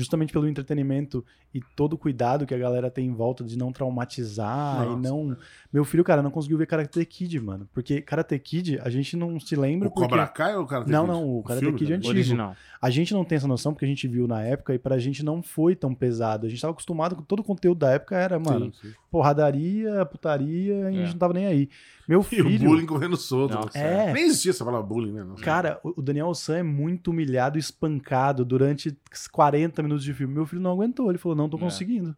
[0.00, 3.70] justamente pelo entretenimento e todo o cuidado que a galera tem em volta de não
[3.72, 5.36] traumatizar Nossa, e não.
[5.72, 7.68] Meu filho, cara, não conseguiu ver Karate Kid, mano.
[7.72, 9.88] Porque Karate Kid, a gente não se lembra.
[9.88, 10.08] O porque...
[10.08, 12.10] Cobra Kai ou o cara Não, não, o Karate Kid é antigo.
[12.12, 12.56] Original.
[12.80, 15.22] A gente não tem essa noção porque a gente viu na época e pra gente
[15.24, 16.46] não foi tão pesado.
[16.46, 18.94] A gente tava acostumado com todo o conteúdo da época, era, mano, Sim, sim.
[19.10, 20.92] porradaria, putaria, e a É.
[20.92, 21.68] gente não tava nem aí.
[22.08, 22.68] Meu E o filho.
[22.68, 23.54] bullying correndo solto.
[23.54, 24.12] Nossa, É.
[24.12, 25.22] Nem existia essa palavra bullying, né?
[25.24, 25.42] Nossa.
[25.42, 28.96] Cara, o o Daniel San é muito humilhado e espancado durante
[29.30, 30.34] 40 minutos de filme.
[30.34, 31.10] Meu filho não aguentou.
[31.10, 31.60] Ele falou, não tô É.
[31.60, 32.16] conseguindo.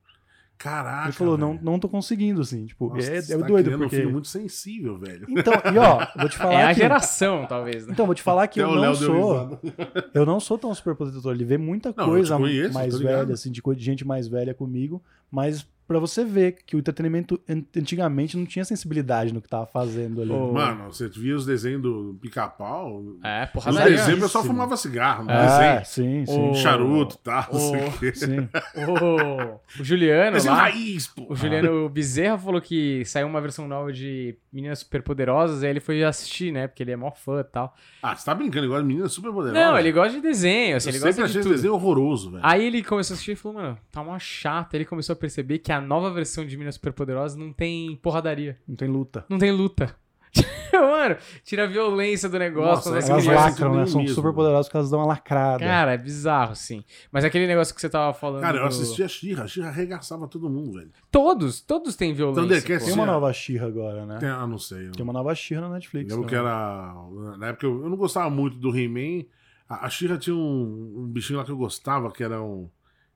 [0.59, 1.07] Caraca.
[1.07, 2.67] ele falou, não, não tô conseguindo, assim.
[2.67, 3.85] Tipo, Nossa, é, é tá doido, porque...
[3.85, 5.27] um filho muito sensível, velho.
[5.29, 6.81] Então, e ó, vou te falar É a que...
[6.81, 7.93] geração, talvez, né?
[7.93, 9.61] Então, vou te falar que Até eu não sou...
[10.15, 11.35] Eu não sou tão super protetor.
[11.35, 15.67] Ele vê muita Não, coisa conheço, mais velha, assim, de gente mais velha comigo, mas
[15.93, 20.23] pra você ver que o entretenimento an- antigamente não tinha sensibilidade no que tava fazendo
[20.23, 20.31] ali.
[20.33, 23.03] Ô, Mano, você via os desenhos do pica-pau.
[23.23, 23.97] É, Nos porradaria.
[23.97, 24.45] desenhos o pessoal Raríssimo.
[24.63, 25.87] fumava cigarro, no é, desenho.
[25.87, 26.51] sim, sim.
[26.51, 28.15] Ô, Charuto e tal, não sei Ô, o quê.
[28.15, 28.49] sim.
[28.77, 31.27] O, o Juliano Desenho lá, raiz, pô.
[31.29, 36.03] o Juliano Bezerra falou que saiu uma versão nova de Meninas Superpoderosas, aí ele foi
[36.03, 36.67] assistir, né?
[36.69, 37.75] Porque ele é mó fã e tal.
[38.03, 39.59] Ah, você tá brincando, igual menina super poderosa.
[39.59, 41.55] Não, ele gosta de desenho, assim, Eu ele sempre gosta de achei esse tudo.
[41.57, 42.43] desenho horroroso, velho.
[42.45, 44.77] Aí ele começou a assistir e falou, mano, tá uma chata.
[44.77, 48.59] Ele começou a perceber que a nova versão de Minas Superpoderosas não tem porradaria.
[48.67, 49.25] Não tem luta.
[49.29, 49.95] Não tem luta.
[50.73, 52.91] mano, tira a violência do negócio.
[52.91, 53.87] Nossa, é as Elas lacram, né?
[53.87, 55.65] São super poderosas porque elas dão uma lacrada.
[55.65, 56.83] Cara, é bizarro, sim.
[57.11, 58.41] Mas aquele negócio que você tava falando.
[58.41, 59.45] Cara, eu do- assistia a Xirra.
[59.45, 60.91] A Xirra arregaçava todo mundo, velho.
[61.11, 62.43] Todos, todos têm violência.
[62.43, 64.19] Thundercats Tem uma nova Xirra agora, né?
[64.19, 64.91] Tem, ah, não sei.
[64.91, 66.11] Tem uma nova Xirra na Netflix.
[66.11, 66.51] Lembro que também.
[66.51, 67.37] era.
[67.37, 69.27] Na época eu, eu não gostava muito do He-Man.
[69.69, 72.69] A, a She-Ra tinha um, um bichinho lá que eu gostava, que era um.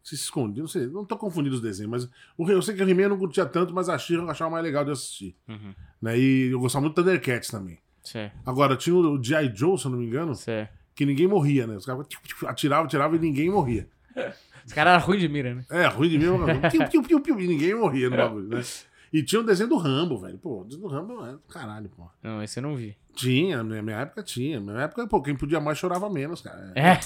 [0.06, 2.88] Se escondia, não sei, não tô confundindo os desenhos, mas o, eu sei que o
[2.88, 5.34] He-Man eu não curtia tanto, mas a She-Ra eu achava mais legal de assistir.
[5.48, 5.74] Uhum.
[6.00, 6.16] Né?
[6.16, 7.80] E eu gostava muito do Thundercats também.
[8.04, 9.50] Sim, Agora, tinha o G.I.
[9.52, 10.68] Joe, se eu não me engano, sim.
[10.94, 11.74] que ninguém morria, né?
[11.74, 12.06] Os caras
[12.46, 13.88] atiravam, atiravam e ninguém morria.
[14.64, 15.64] Os caras eram ruins de mira, né?
[15.68, 16.26] É, ruim de mim,
[16.70, 18.62] piu, piu, piu, piu, e ninguém morria no bagulho, né?
[19.12, 20.38] E tinha o desenho do Rambo, velho.
[20.38, 22.08] Pô, o desenho do Rambo é caralho, pô.
[22.22, 22.96] Não, esse eu não vi.
[23.14, 24.60] Tinha, na minha época tinha.
[24.60, 26.72] Na minha época, pô, quem podia mais chorava menos, cara.
[26.76, 26.96] É.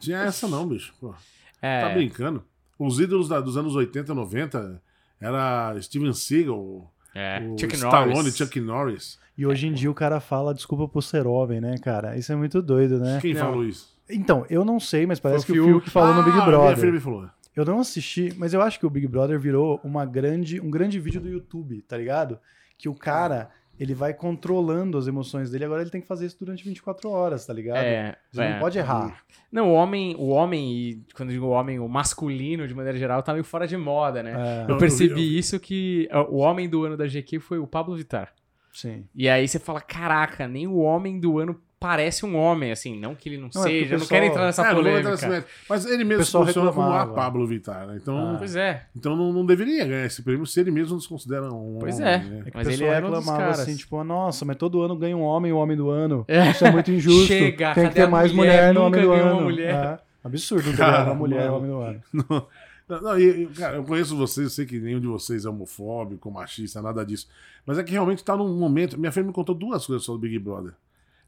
[0.00, 0.94] Tinha essa não, bicho.
[1.00, 1.14] Pô,
[1.62, 1.80] é.
[1.82, 2.44] tá brincando.
[2.78, 4.82] Os ídolos da- dos anos 80 e 90
[5.20, 7.40] era Steven Seagal, É.
[7.40, 8.36] o Chuck Stallone, Norris.
[8.36, 9.18] Chuck Norris.
[9.36, 12.16] E hoje em dia o cara fala desculpa por ser homem, né, cara?
[12.16, 13.18] Isso é muito doido, né?
[13.20, 13.40] Quem Não.
[13.40, 13.96] falou isso?
[14.10, 16.44] Então, eu não sei, mas parece Foi que o Fiuk falou no Ah, Big Minha
[16.44, 16.92] filha Brother.
[16.92, 17.28] me falou.
[17.54, 20.98] Eu não assisti, mas eu acho que o Big Brother virou uma grande, um grande
[21.00, 22.38] vídeo do YouTube, tá ligado?
[22.78, 26.38] Que o cara, ele vai controlando as emoções dele, agora ele tem que fazer isso
[26.38, 27.78] durante 24 horas, tá ligado?
[27.78, 28.52] É, Você é.
[28.52, 29.22] não pode errar.
[29.52, 33.22] Não, o homem, o homem, e quando eu digo homem, o masculino, de maneira geral,
[33.22, 34.64] tá meio fora de moda, né?
[34.68, 37.96] É, Eu percebi eu- isso que o homem do ano da GQ foi o Pablo
[37.96, 38.32] Vittar.
[38.72, 39.04] sim.
[39.14, 43.14] E aí você fala, caraca, nem o homem do ano parece um homem, assim, não
[43.14, 44.82] que ele não, Não, é seja, o eu não pessoal- quero entrar nessa É, não
[44.82, 45.46] vou entrar polêmica.
[45.68, 47.14] Mas ele mesmo se pessoal posiciona como a reclamava.
[47.14, 47.98] Pablo Vittar, né?
[48.02, 48.36] Então, Ah.
[48.38, 51.52] Pois é, então não, não deveria ganhar esse prêmio se ele mesmo não se considera
[51.52, 52.18] um Pois homem, é.
[52.18, 52.42] né?
[52.46, 53.60] É que Mas o ele pessoal um reclamava caras.
[53.60, 56.24] assim, tipo, nossa, mas todo ano ganha um homem o homem do ano.
[56.26, 56.50] É.
[56.50, 57.26] Isso é muito injusto.
[57.26, 58.72] Chega, Tem que ter a mais mulher?
[58.72, 59.34] mulher, no Nunca homem do ganhou ano.
[59.36, 59.74] uma mulher.
[59.74, 59.98] É.
[60.24, 62.02] Absurdo Cara, uma mulher homem do ano.
[62.88, 65.48] Não, não, e- e, cara, eu conheço vocês, eu sei que nenhum de vocês é
[65.50, 67.28] homofóbico, machista, nada disso.
[67.66, 68.98] Mas é que realmente tá num momento.
[68.98, 70.72] Minha filha me contou duas coisas sobre o Big Brother.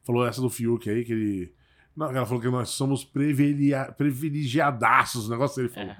[0.03, 1.53] Falou essa do Fiuk aí, que ele.
[1.95, 5.95] Não, ela falou que nós somos privilegia- privilegiadaços, o negócio dele falou.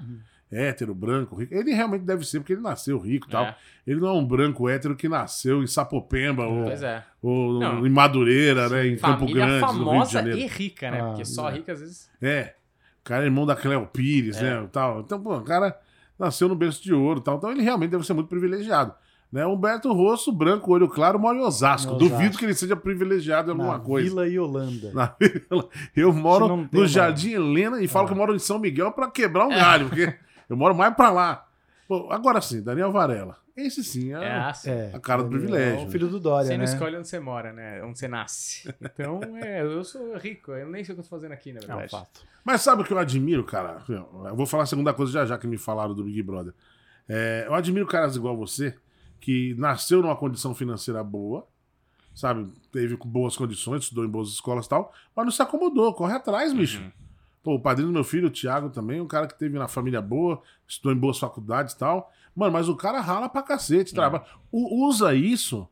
[0.50, 1.54] Hétero, branco, rico.
[1.54, 3.44] Ele realmente deve ser, porque ele nasceu rico e tal.
[3.44, 3.56] É.
[3.86, 7.02] Ele não é um branco hétero que nasceu em Sapopemba ou, é.
[7.22, 7.86] ou Não.
[7.86, 8.86] em Madureira, né?
[8.86, 10.38] Em Campo Grande, no Rio de famosa Janeiro.
[10.38, 11.00] e rica, né?
[11.00, 11.54] Ah, Porque só é.
[11.54, 12.10] rica às vezes.
[12.20, 12.54] É.
[13.00, 14.60] O cara é irmão da Cleo Pires, É.
[14.60, 14.68] né?
[14.70, 15.00] Tal.
[15.00, 15.74] Então, pô, o cara
[16.18, 17.38] nasceu no berço de ouro tal.
[17.38, 18.92] Então ele realmente deve ser muito privilegiado.
[19.32, 19.46] Né?
[19.46, 21.94] Humberto Rosso, branco, olho claro, mora em Osasco.
[21.94, 22.38] Em Duvido Osasco.
[22.38, 24.08] que ele seja privilegiado em alguma Na coisa.
[24.08, 24.92] Vila e Holanda.
[24.92, 25.68] Na vila.
[25.96, 28.08] Eu moro não no Jardim Helena e falo Ah.
[28.08, 30.14] que eu moro em São Miguel pra quebrar um galho, porque
[30.50, 31.46] eu moro mais pra lá.
[31.88, 33.38] Pô, agora sim, Daniel Varela.
[33.56, 34.70] Esse sim é, É assim.
[34.70, 35.86] É, a cara do privilégio.
[35.86, 36.64] O filho do Dória, Você não né?
[36.64, 37.82] escolhe onde você mora, né?
[37.84, 38.74] Onde você nasce.
[38.82, 41.60] Então, é, eu sou rico, eu nem sei o que eu tô fazendo aqui, na
[41.60, 41.90] É um verdade.
[41.90, 42.20] fato.
[42.44, 43.78] Mas sabe o que eu admiro, cara?
[43.88, 46.52] Eu vou falar a segunda coisa já já que me falaram do Big Brother.
[47.08, 48.74] É, eu admiro caras igual você,
[49.22, 51.46] que nasceu numa condição financeira boa,
[52.14, 52.46] sabe?
[52.70, 56.52] Teve boas condições, estudou em boas escolas e tal, mas não se acomodou, corre atrás,
[56.52, 56.80] bicho.
[56.82, 56.90] Uhum.
[57.42, 60.02] Pô, o padrinho do meu filho, o Thiago, também, um cara que teve na família
[60.02, 62.12] boa, estudou em boas faculdades e tal.
[62.36, 64.24] Mano, mas o cara rala pra cacete, trabalha.
[64.50, 65.68] U- Usa isso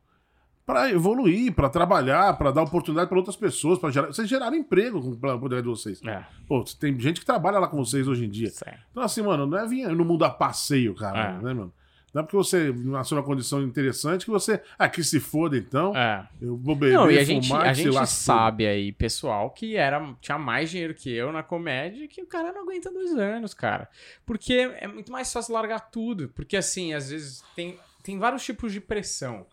[0.66, 4.06] pra evoluir, pra trabalhar, pra dar oportunidade pra outras pessoas, para gerar.
[4.08, 6.00] Vocês geraram emprego com o poder de vocês.
[6.04, 8.50] É, Pô, tem gente que trabalha lá com vocês hoje em dia.
[8.50, 8.80] certo.
[8.90, 11.32] Então, assim, mano, não é vir no mundo a passeio, cara, É.
[11.42, 11.72] né, mano?
[12.12, 14.60] Não é porque você nasceu numa condição interessante que você.
[14.78, 15.96] Ah, que se foda, então.
[15.96, 16.28] É.
[16.40, 19.76] Eu vou beber, Não, e a gente, fumar, a gente lasque sabe aí, pessoal, que
[19.76, 23.54] era, tinha mais dinheiro que eu na comédia que o cara não aguenta dois anos,
[23.54, 23.88] cara.
[24.26, 26.28] Porque é muito mais fácil largar tudo.
[26.30, 29.46] Porque, assim, às vezes tem, tem vários tipos de pressão.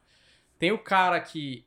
[0.58, 1.64] Tem o cara que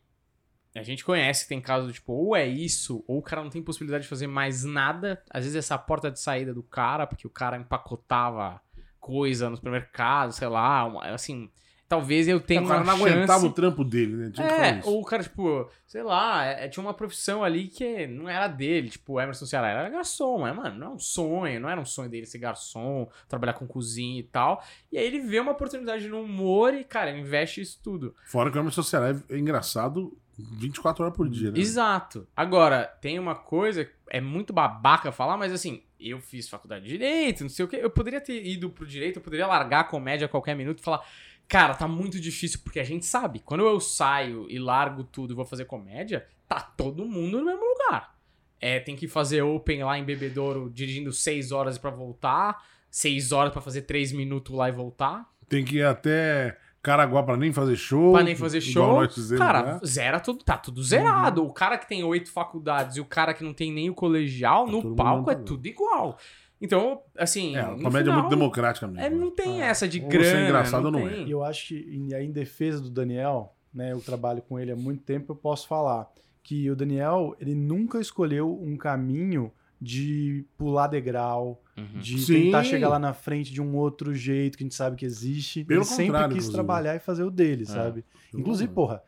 [0.74, 3.62] a gente conhece, tem caso do tipo, ou é isso, ou o cara não tem
[3.62, 5.22] possibilidade de fazer mais nada.
[5.30, 8.60] Às vezes essa porta de saída do cara, porque o cara empacotava
[9.00, 11.50] coisa no supermercado, sei lá, uma- assim.
[11.88, 14.30] Talvez eu tenha É, uma não aguentava o trampo dele, né?
[14.32, 18.28] Tinha É, ou o cara, tipo, sei lá, é- tinha uma profissão ali que não
[18.28, 21.68] era dele, tipo, o Emerson Ceará era garçom, mas, mano, não é um sonho, não
[21.68, 24.62] era um sonho dele ser garçom, trabalhar com cozinha e tal.
[24.92, 28.14] E aí ele vê uma oportunidade no humor e, cara, investe isso tudo.
[28.24, 30.16] Fora que o Emerson Ceará é engraçado
[30.52, 31.58] 24 horas por dia, né?
[31.58, 32.26] Exato.
[32.36, 37.42] Agora, tem uma coisa, é muito babaca falar, mas assim, eu fiz faculdade de direito,
[37.42, 37.78] não sei o quê.
[37.80, 40.82] Eu poderia ter ido pro direito, eu poderia largar a comédia a qualquer minuto e
[40.82, 41.06] falar,
[41.46, 45.36] cara, tá muito difícil, porque a gente sabe, quando eu saio e largo tudo e
[45.36, 48.18] vou fazer comédia, tá todo mundo no mesmo lugar.
[48.60, 53.52] É, tem que fazer open lá em Bebedouro dirigindo seis horas pra voltar, seis horas
[53.52, 55.26] pra fazer três minutos lá e voltar.
[55.48, 58.12] Tem que ir até Caraguá pra nem fazer show.
[58.12, 59.00] Pra nem fazer show.
[59.36, 59.80] Cara, lá.
[59.84, 61.42] zera tudo, tá tudo zerado.
[61.42, 61.48] Uhum.
[61.48, 64.64] O cara que tem oito faculdades e o cara que não tem nem o colegial,
[64.66, 66.16] Tá no palco é tudo igual.
[66.60, 67.56] Então, assim.
[67.56, 69.00] É, a no comédia é final, muito democrática mesmo.
[69.02, 70.24] é, não tem Ah, essa de grana.
[70.24, 71.26] você é engraçado ou não tem.
[71.26, 74.72] E eu acho que, em, aí, em defesa do Daniel, né, eu trabalho com ele
[74.72, 76.06] há muito tempo, eu posso falar
[76.42, 81.98] que o Daniel, ele nunca escolheu um caminho de pular degrau, Uhum.
[82.00, 82.42] de Sim.
[82.44, 85.64] tentar chegar lá na frente de um outro jeito que a gente sabe que existe.
[85.64, 86.52] Pelo ele sempre quis inclusive.
[86.52, 87.66] trabalhar e fazer o dele, É.
[87.66, 88.04] sabe?
[88.32, 89.02] Eu Inclusive, porra,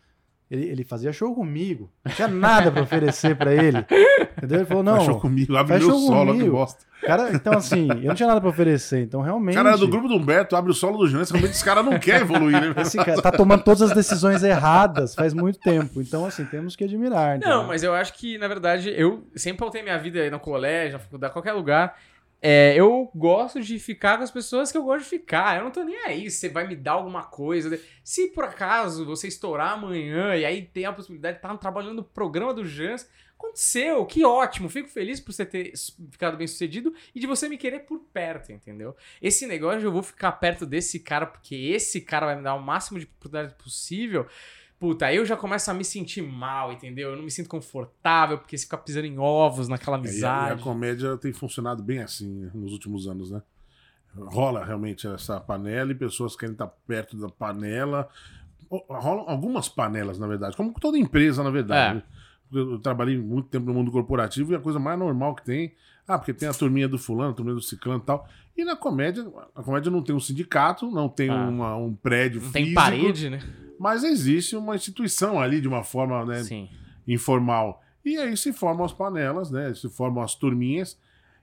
[0.53, 1.91] ele, ele fazia show comigo.
[2.05, 3.79] Não tinha nada pra oferecer pra ele.
[4.37, 4.59] Entendeu?
[4.59, 6.57] Ele falou, não, Faz show comigo, abre faz meu show solo, que comigo.
[6.57, 6.85] bosta.
[7.01, 9.03] cara, então assim, eu não tinha nada pra oferecer.
[9.03, 9.59] Então, realmente.
[9.59, 11.99] O cara do grupo do Humberto, abre o solo do Jonas, realmente esse cara não
[11.99, 12.75] quer evoluir, né?
[12.83, 16.03] Esse cara tá tomando todas as decisões erradas faz muito tempo.
[16.03, 17.38] Então, assim, temos que admirar.
[17.38, 20.93] Não, mas eu acho que, na verdade, eu sempre pautei minha vida aí no colégio,
[20.93, 21.97] na faculdade, qualquer lugar.
[22.44, 25.57] É, eu gosto de ficar com as pessoas que eu gosto de ficar.
[25.57, 27.81] Eu não tô nem aí se você vai me dar alguma coisa.
[28.02, 32.05] Se por acaso você estourar amanhã e aí tem a possibilidade de estar trabalhando no
[32.05, 34.68] programa do Jans, aconteceu, que ótimo.
[34.68, 35.72] Fico feliz por você ter
[36.11, 38.96] ficado bem sucedido e de você me querer por perto, entendeu?
[39.20, 42.62] Esse negócio eu vou ficar perto desse cara porque esse cara vai me dar o
[42.62, 44.26] máximo de oportunidade possível.
[44.83, 47.11] Puta, aí eu já começo a me sentir mal, entendeu?
[47.11, 50.09] Eu não me sinto confortável, porque você fica pisando em ovos naquela É, e a,
[50.09, 50.62] amizade.
[50.64, 53.40] comédia tem funcionado bem assim né, nos últimos anos, né?
[54.12, 58.09] Rola realmente essa panela e pessoas querem estar perto da panela.
[58.68, 61.90] Rolam algumas panelas, na verdade, como toda empresa, na verdade.
[61.92, 61.95] É.
[61.95, 62.03] né?
[62.53, 65.75] Eu, eu trabalhei muito tempo no mundo corporativo e a coisa mais normal que tem.
[66.09, 68.29] Ah, porque tem a turminha do fulano, a turminha do ciclano e tal.
[68.57, 71.47] E na comédia, a comédia não tem um sindicato, não tem Ah.
[71.49, 72.64] uma- um prédio Não físico.
[72.64, 73.38] tem parede, né?
[73.83, 76.40] Mas existe uma instituição ali de uma forma né,
[77.05, 77.83] informal.
[78.05, 79.75] E aí se formam as panelas, né?
[79.75, 80.97] Se formam as turminhas.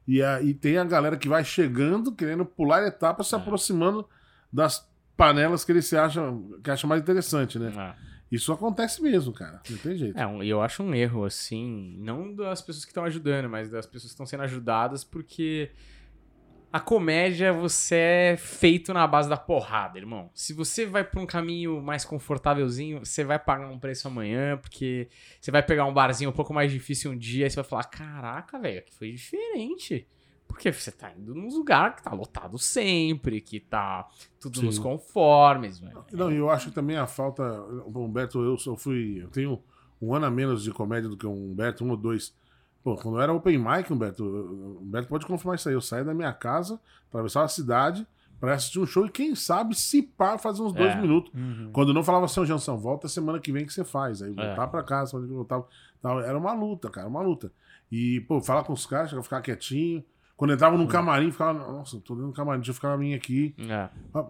[0.08, 3.38] E aí tem a galera que vai chegando, querendo pular etapas, se É.
[3.38, 4.08] aproximando
[4.52, 6.22] das panelas que ele se acha,
[6.64, 7.74] que acha mais interessante, né?
[7.78, 8.10] É.
[8.32, 9.62] Isso acontece mesmo, cara.
[9.70, 10.18] Não tem jeito.
[10.18, 14.12] É, eu acho um erro, assim, não das pessoas que estão ajudando, mas das pessoas
[14.12, 15.72] que estão sendo ajudadas, porque
[16.72, 20.30] a comédia você é feito na base da porrada, irmão.
[20.34, 25.10] Se você vai pra um caminho mais confortávelzinho, você vai pagar um preço amanhã, porque
[25.42, 27.84] você vai pegar um barzinho um pouco mais difícil um dia e você vai falar:
[27.86, 30.08] caraca, velho, aqui foi diferente.
[30.48, 34.08] Porque você tá indo num lugar que tá lotado sempre, que tá
[34.40, 34.66] tudo Sim.
[34.66, 36.04] nos conformes, velho.
[36.12, 37.44] Não, e eu acho que também a falta.
[37.86, 39.22] O Humberto, eu só fui.
[39.22, 39.64] Eu tenho
[40.02, 42.36] um ano a menos de comédia do que o Humberto, um ou dois.
[42.84, 44.24] Pô, quando eu era open mic, Humberto,
[44.82, 45.76] Humberto pode confirmar isso aí.
[45.76, 48.08] Eu saí da minha casa, atravessava a cidade
[48.40, 51.02] pra assistir um show e quem sabe se par fazer uns dois É.
[51.02, 51.32] minutos.
[51.34, 51.70] Uhum.
[51.74, 54.22] Quando não falava assim, Jansão, volta semana que vem que você faz.
[54.22, 54.48] Aí É.
[54.48, 55.68] voltar pra casa, semana que vem voltava.
[56.02, 56.22] Tal.
[56.22, 57.52] Era uma luta, cara, uma luta.
[57.92, 60.04] E, pô, falar com os caras, ficar quietinho.
[60.38, 63.18] Quando entrava num camarim, ficava, nossa, tô dentro do camarim, deixa eu ficar na minha
[63.18, 63.54] aqui.
[63.60, 63.74] É.
[63.74, 64.24] Ah, ah,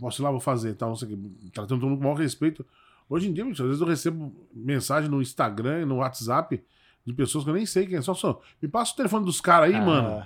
[0.00, 1.50] Posso ir lá, vou fazer, tal, não sei o que.
[1.50, 2.64] Tratando todo mundo com o maior respeito.
[3.08, 6.62] Hoje em dia, bicho, às vezes eu recebo mensagem no Instagram, no WhatsApp,
[7.06, 8.02] de pessoas que eu nem sei quem é.
[8.02, 10.22] Só, só me passa o telefone dos caras aí, Ah, mano.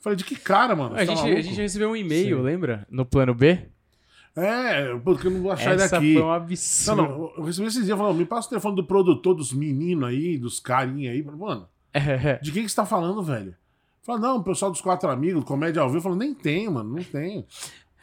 [0.00, 0.94] Falei, de que cara, mano?
[0.94, 2.42] A tá gente, a gente recebeu um e-mail, Sim.
[2.42, 2.86] lembra?
[2.90, 3.68] No plano B?
[4.34, 6.14] É, porque eu não vou achar ele Essa aqui.
[6.14, 7.02] foi um Não, absurdo.
[7.02, 10.38] não, eu recebi esses dias falando, me passa o telefone do produtor, dos meninos aí,
[10.38, 11.22] dos carinha aí.
[11.22, 12.38] Mano, É.
[12.38, 13.54] de quem que você tá falando, velho?
[14.02, 15.98] Fala, não, o pessoal dos quatro amigos, comédia ao vivo.
[15.98, 17.46] Eu falo, nem tem, mano, não tem.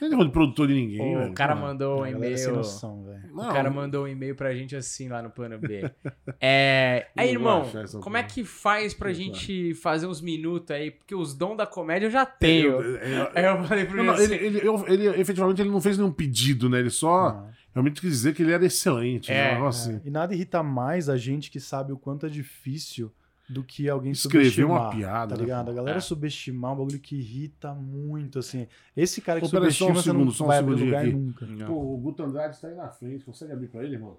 [0.01, 1.31] Não tem telefone de produtor de ninguém, velho.
[1.31, 1.61] O cara Pô.
[1.61, 2.53] mandou um e-mail.
[2.55, 3.19] noção, velho.
[3.33, 5.89] Não, O cara mandou um e-mail pra gente assim lá no plano B.
[6.41, 7.07] É.
[7.17, 7.69] Aí, irmão,
[8.01, 10.91] como é que faz pra Eu gente fazer uns minutos aí?
[10.91, 12.71] Porque os dons da comédia eu já tenho.
[12.81, 15.69] Eu- eu- Aí eu falei pro Não, não, ele, ele, ele, eu- ele, efetivamente ele
[15.69, 16.79] não fez nenhum pedido, né?
[16.79, 17.49] Ele só Não.
[17.73, 19.31] realmente quis dizer que ele era excelente.
[19.31, 19.51] É, né?
[19.51, 20.01] Um negócio assim.
[20.05, 23.11] E nada irrita mais a gente que sabe o quanto é difícil
[23.49, 24.81] do que alguém Escrever subestimar.
[24.83, 25.65] uma piada, Tá né, ligado?
[25.65, 25.71] pô?
[25.71, 26.01] A galera É.
[26.01, 28.67] subestimar é um bagulho que irrita muito, assim.
[28.95, 31.03] Esse cara que Ô, só um subestima, você não segundo, só um vai abrir lugar
[31.03, 31.13] aqui.
[31.13, 31.45] nunca.
[31.65, 33.25] Pô, o Guto Andrade está aí na frente.
[33.25, 34.17] Consegue abrir pra ele, irmão?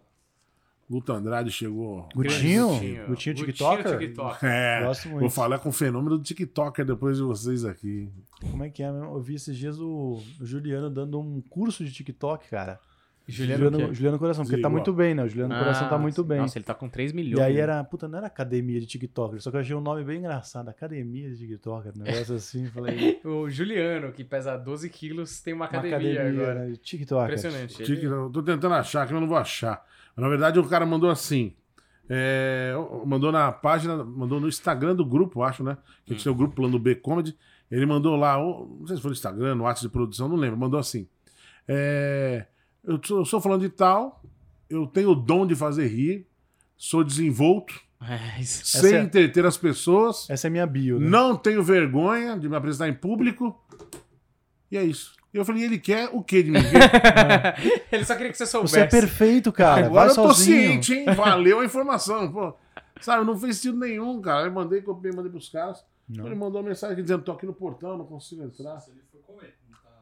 [0.91, 2.09] Guto Andrade chegou.
[2.13, 2.69] Gutinho?
[3.07, 3.35] Gutinho.
[3.37, 3.97] TikToker?
[3.99, 4.49] TikToker.
[4.51, 5.21] É, Gosto muito.
[5.21, 8.09] vou falar com o fenômeno do TikToker depois de vocês aqui.
[8.51, 9.15] Como é que é mesmo?
[9.15, 12.81] Eu vi esses dias o Juliano dando um curso de TikTok, cara.
[13.31, 13.95] Juliano, o quê?
[13.95, 15.25] Juliano Coração, porque ele tá muito bem, né?
[15.25, 16.39] O Juliano Coração tá Ah, muito bem.
[16.39, 17.39] Nossa, ele tá com 3 milhões.
[17.39, 20.05] E aí era, puta, não era academia de TikToker, só que eu achei um nome
[20.05, 25.41] bem engraçado, academia de TikToker, um negócio assim, falei, O Juliano, que pesa 12 quilos,
[25.41, 26.55] tem uma uma academia, agora.
[26.67, 27.25] né, de TikToker.
[27.37, 27.83] Impressionante.
[27.83, 29.85] Ele- eu tô tentando achar, que eu não vou achar.
[30.17, 31.55] Mas, na verdade, o cara mandou assim.
[32.13, 32.73] é,
[33.07, 35.77] mandou na página, mandou no Instagram do grupo, acho, né?
[36.05, 37.37] Que a gente tem o grupo Plano B Comedy.
[37.71, 40.59] Ele mandou lá, não sei se foi no Instagram, no WhatsApp de produção, não lembro.
[40.59, 41.07] Mandou assim.
[41.69, 42.47] é,
[42.85, 44.23] eu, sou, falando de tal,
[44.69, 46.27] eu tenho o dom de fazer rir,
[46.77, 51.09] sou desenvolto, É, isso- sei é- entreter as pessoas, Essa é minha bio, né?
[51.09, 53.59] não tenho vergonha de me apresentar em público.
[54.71, 55.15] E é isso.
[55.33, 56.59] E eu falei, ele quer o quê de mim?
[57.93, 58.75] ele só queria que você soubesse.
[58.75, 59.87] Você é perfeito, cara.
[59.87, 60.57] Agora Vai eu tô sozinho.
[60.83, 61.05] ciente, hein?
[61.15, 62.33] Valeu a informação.
[62.33, 62.55] Pô.
[63.01, 64.47] Sabe, não fez sentido nenhum, cara.
[64.47, 65.85] Eu mandei, copiei, mandei pros caras.
[66.09, 66.27] Não.
[66.27, 68.79] Ele mandou uma mensagem aqui dizendo: tô aqui no portão, não consigo entrar.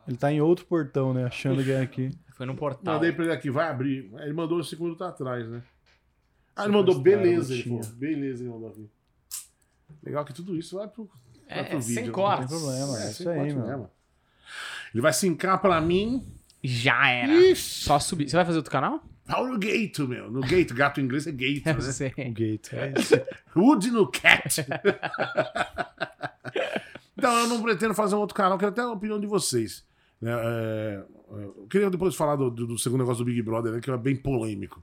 [0.06, 1.24] Ele tá em outro portão, né?
[1.24, 2.10] Achando que é aqui.
[2.38, 2.94] Foi no portal.
[2.94, 4.11] Mandei pra ele aqui, vai abrir.
[4.20, 5.61] Ele mandou cinco minutos atrás, né?
[6.57, 7.85] Ah, ele mandou beleza, ele falou.
[7.96, 8.88] Beleza, ele mandou aqui.
[10.03, 11.05] Legal que tudo isso vai pro,
[11.48, 12.12] vai É, pro sem vídeo.
[12.12, 12.51] cortes.
[12.51, 13.90] Não tem problema, é sem isso aí, mesmo.
[14.94, 16.27] Ele vai sincar pra mim.
[16.62, 17.33] Já era.
[17.33, 18.29] Ixi, Só subir.
[18.31, 19.03] Você vai fazer outro canal?
[19.27, 20.31] Paulo Gato, meu.
[20.31, 21.81] No Gato, gato em inglês é Gato, Eu né?
[21.92, 22.09] sei.
[22.16, 22.72] O gate.
[22.72, 23.14] É isso.
[23.55, 24.64] Wood no Cat.
[27.16, 29.85] então, eu não pretendo fazer um outro canal, quero até a opinião de vocês.
[30.20, 30.31] né?
[30.33, 33.80] É, é, eu queria depois falar do, do- do segundo negócio do Big Brother, né,
[33.80, 34.82] que é bem polêmico.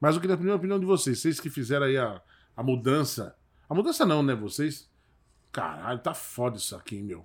[0.00, 1.18] Mas eu queria a primeira opinião de vocês.
[1.18, 2.20] Vocês que fizeram aí a,
[2.56, 3.34] a mudança.
[3.68, 4.34] A mudança não, né?
[4.34, 4.88] Vocês.
[5.52, 7.24] Caralho, tá foda isso aqui, hein, meu.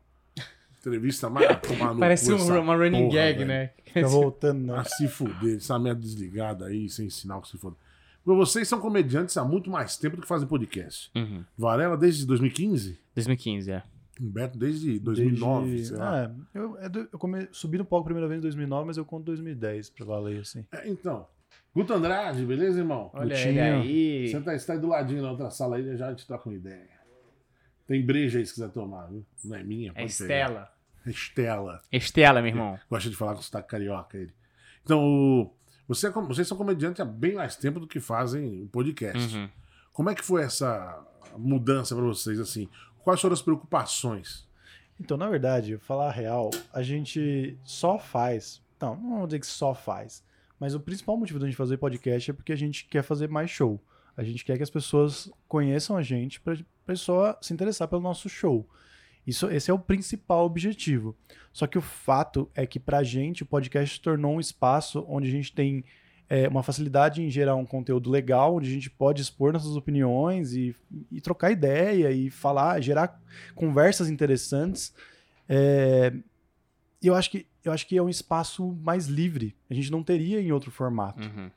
[0.80, 1.48] Entrevista mais.
[1.62, 3.48] tomar no Parece cu um- uma running porra, gag, velho.
[3.48, 3.72] né?
[3.86, 4.74] Fica voltando, né?
[4.78, 7.76] Ah, se fuder, essa merda desligada aí, sem sinal que se foda.
[8.24, 11.10] Porque vocês são comediantes há muito mais tempo do que fazem podcast.
[11.16, 11.44] Uhum.
[11.58, 13.00] Varela desde 2015?
[13.16, 13.84] 2015, é.
[14.20, 16.24] Humberto desde 2009, Desde- sei lá.
[16.24, 19.04] É, eu, é eu come- subi no palco a primeira vez em 2009, mas eu
[19.06, 20.66] conto 2010 pra valer, assim.
[20.72, 21.28] É, então,
[21.74, 23.10] Guto Andrade, beleza, irmão?
[23.14, 23.62] Olha Gutinho.
[23.62, 23.72] aí.
[24.26, 26.56] Aí, você tá aí do ladinho na outra sala aí, já a gente troca uma
[26.56, 26.88] ideia.
[27.88, 29.26] Tem breja aí se quiser tomar, viu?
[29.44, 30.48] Não é minha, É Estela.
[30.48, 30.76] pegar.
[31.06, 31.82] Estela.
[31.92, 32.80] Estela, meu irmão.
[32.90, 34.34] Gosta de falar com sotaque carioca ele.
[34.84, 35.54] Então, o-
[35.88, 39.36] você é com- vocês são comediantes há bem mais tempo do que fazem o podcast.
[39.36, 39.50] Uhum.
[39.94, 41.06] Como é que foi essa
[41.38, 42.68] mudança pra vocês, assim?
[43.06, 44.48] Quais foram as preocupações?
[45.00, 48.64] Então, na verdade, falar a real, a gente só faz.
[48.82, 50.24] Não, não vou dizer que só faz.
[50.60, 53.52] Mas o principal motivo da gente fazer podcast é porque a gente quer fazer mais
[53.52, 53.80] show.
[54.18, 58.28] A gente quer que as pessoas conheçam a gente pra pessoa se interessar pelo nosso
[58.28, 58.68] show.
[59.28, 61.16] Isso, esse é o principal objetivo.
[61.54, 65.32] Só que o fato é que pra gente o podcast tornou um espaço onde a
[65.32, 65.86] gente tem
[66.30, 70.54] é, uma facilidade em gerar um conteúdo legal, onde a gente pode expor nossas opiniões
[70.54, 70.76] e,
[71.12, 73.22] e trocar ideia e falar, gerar
[73.54, 74.94] conversas interessantes.
[75.48, 76.14] É,
[77.02, 79.56] E eu acho que eu acho que é um espaço mais livre.
[79.70, 81.28] A gente não teria em outro formato.
[81.28, 81.50] Uhum.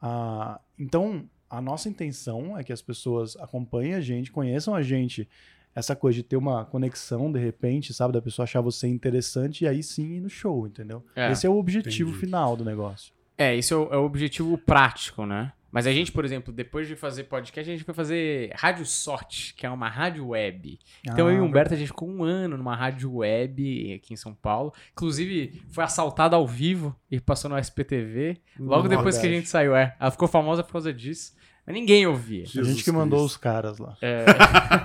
[0.00, 5.28] Ah, então, a nossa intenção é que as pessoas acompanhem a gente, conheçam a gente.
[5.74, 8.14] Essa coisa de ter uma conexão, de repente, sabe?
[8.14, 11.04] Da pessoa achar você interessante e aí sim ir no show, entendeu?
[11.14, 11.30] É.
[11.30, 12.24] Esse é o objetivo entendi.
[12.24, 13.12] final do negócio.
[13.38, 15.52] É, esse é o, é o objetivo prático, né?
[15.70, 19.52] Mas a gente, por exemplo, depois de fazer podcast, a gente foi fazer Rádio Sorte,
[19.54, 20.78] que é uma rádio web.
[21.02, 24.14] Então Ah, eu e o Humberto, a gente ficou um ano numa rádio web aqui
[24.14, 24.72] em São Paulo.
[24.92, 28.40] Inclusive, foi assaltado ao vivo e passou no SPTV.
[28.58, 29.94] Logo depois que a gente saiu, é.
[30.00, 31.35] Ela ficou famosa por causa disso.
[31.66, 32.44] Mas ninguém ouvia.
[32.44, 33.32] A Jesus gente que mandou Cristo.
[33.32, 33.96] os caras lá.
[34.00, 34.24] É,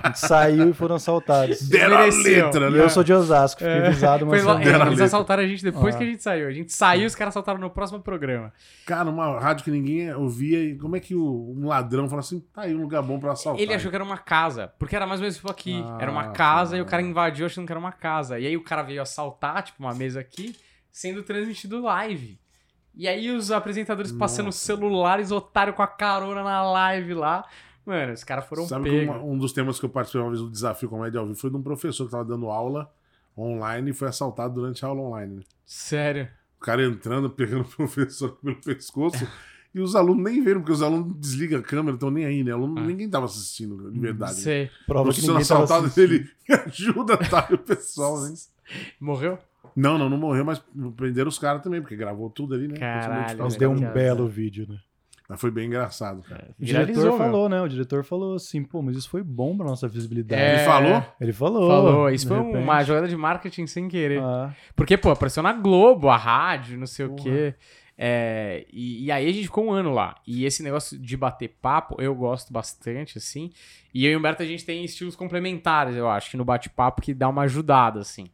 [0.02, 1.62] A gente saiu e foram assaltados.
[1.70, 2.80] Deram a letra, E né?
[2.80, 3.86] eu sou de Osasco, fiquei É.
[3.86, 5.04] avisado, foi mas lá, não é, a eles letra.
[5.04, 5.98] assaltaram a gente depois Ah.
[5.98, 6.48] que a gente saiu.
[6.48, 8.52] A gente saiu, os caras assaltaram no próximo programa.
[8.84, 10.58] Cara, uma rádio que ninguém ouvia.
[10.60, 13.30] E como é que o- um ladrão fala assim: tá aí um lugar bom pra
[13.32, 13.62] assaltar?
[13.62, 15.80] Ele achou que era uma casa, porque era mais ou menos tipo aqui.
[15.86, 16.76] Ah, era uma casa tá.
[16.78, 18.40] e o cara invadiu achando que era uma casa.
[18.40, 20.56] E aí o cara veio assaltar, tipo, uma mesa aqui,
[20.90, 22.41] sendo transmitido live.
[22.94, 24.58] E aí os apresentadores passando Nossa.
[24.58, 27.44] celulares, otário com a carona na live lá.
[27.86, 30.40] Mano, os caras foram Sabe que uma- um dos temas que eu participei uma vez
[30.42, 32.92] do desafio comédia ao vivo foi de um professor que tava dando aula
[33.36, 35.36] online e foi assaltado durante a aula online.
[35.36, 35.42] né?
[35.64, 36.28] Sério.
[36.60, 39.26] O cara entrando, pegando o professor pelo pescoço.
[39.74, 42.52] E os alunos nem viram, porque os alunos desligam a câmera, estão nem aí, né?
[42.52, 42.84] Aluno, Ah.
[42.84, 44.34] Ninguém tava assistindo, de verdade.
[44.34, 44.40] né?
[44.42, 44.64] Sei.
[44.66, 47.48] O prova que professor tava assaltado dele me ajuda, tá?
[47.50, 48.34] E o pessoal, né?
[49.00, 49.38] Morreu?
[49.74, 50.62] Não, não, não morreu, mas
[50.96, 52.76] prenderam os caras também, porque gravou tudo ali, né?
[52.76, 53.92] Caralho, Mas Olha, deu um cara.
[53.92, 54.78] belo vídeo, né?
[55.28, 56.50] Mas foi bem engraçado, cara.
[56.60, 57.62] O Viralizou, diretor falou, né?
[57.62, 60.42] O diretor falou assim, pô, mas isso foi bom pra nossa visibilidade.
[60.42, 61.04] É, Ele falou?
[61.20, 61.68] Ele falou.
[61.68, 62.10] Falou.
[62.10, 62.58] Isso foi repente.
[62.58, 64.20] uma jogada de marketing sem querer.
[64.20, 67.22] Ah, Porque, pô, apareceu na Globo, a rádio, não sei o Porra.
[67.22, 67.54] quê.
[67.96, 70.16] É, e, e aí a gente ficou um ano lá.
[70.26, 73.50] E esse negócio de bater papo, eu gosto bastante, assim.
[73.94, 77.00] E eu e o Humberto, a gente tem estilos complementares, eu acho, que no bate-papo
[77.00, 78.26] que dá uma ajudada, assim.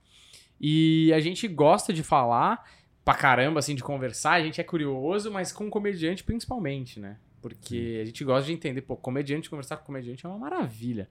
[0.61, 2.65] E a gente gosta de falar
[3.05, 4.33] pra caramba, assim, de conversar.
[4.33, 7.17] A gente é curioso, mas com comediante principalmente, né?
[7.41, 11.09] Porque a gente gosta de entender, pô, comediante, conversar com comediante é uma maravilha.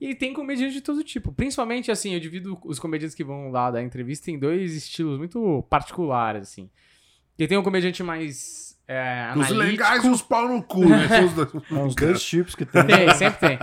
[0.00, 1.32] E tem comediante de todo tipo.
[1.32, 5.64] Principalmente, assim, eu divido os comediantes que vão lá dar entrevista em dois estilos muito
[5.70, 6.68] particulares, assim.
[7.38, 11.06] E tem um comediante mais é, Os legais e os pau no cu, né?
[11.68, 12.16] São os dois.
[12.16, 12.86] é tipos que tem.
[12.86, 13.58] Tem, sempre tem.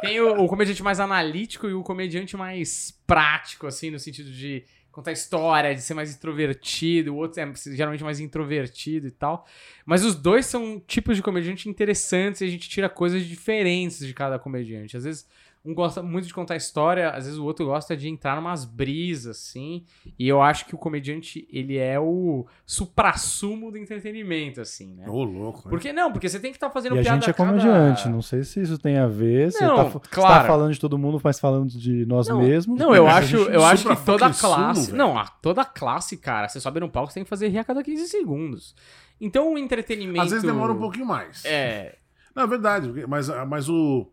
[0.00, 4.64] Tem o, o comediante mais analítico e o comediante mais prático, assim, no sentido de
[4.92, 7.12] contar história, de ser mais introvertido.
[7.12, 9.44] O outro é geralmente mais introvertido e tal.
[9.84, 14.14] Mas os dois são tipos de comediante interessantes e a gente tira coisas diferentes de
[14.14, 14.96] cada comediante.
[14.96, 15.26] Às vezes
[15.64, 19.36] um gosta muito de contar história, às vezes o outro gosta de entrar numas brisas,
[19.38, 19.84] assim.
[20.18, 25.08] E eu acho que o comediante, ele é o suprassumo do entretenimento, assim, né?
[25.08, 25.68] Ô, louco.
[25.68, 28.08] Porque não, porque você tem que estar fazendo E a piada gente é cada- comediante,
[28.08, 29.52] não sei se isso tem a ver.
[29.52, 30.40] Você Não, tá, você claro.
[30.42, 32.78] tá falando de todo mundo, mas falando de nós Não, mesmos.
[32.78, 34.86] Não, eu a acho, eu acho que toda sumo, classe.
[34.86, 34.98] velho.
[34.98, 37.64] não, a- toda classe, cara, você sobe no palco, você tem que fazer rir a
[37.64, 38.74] cada 15 segundos.
[39.20, 40.20] Então o entretenimento.
[40.22, 41.44] Às vezes demora um pouquinho mais.
[41.44, 41.96] É.
[42.34, 44.10] Não, é verdade, mas, mas o,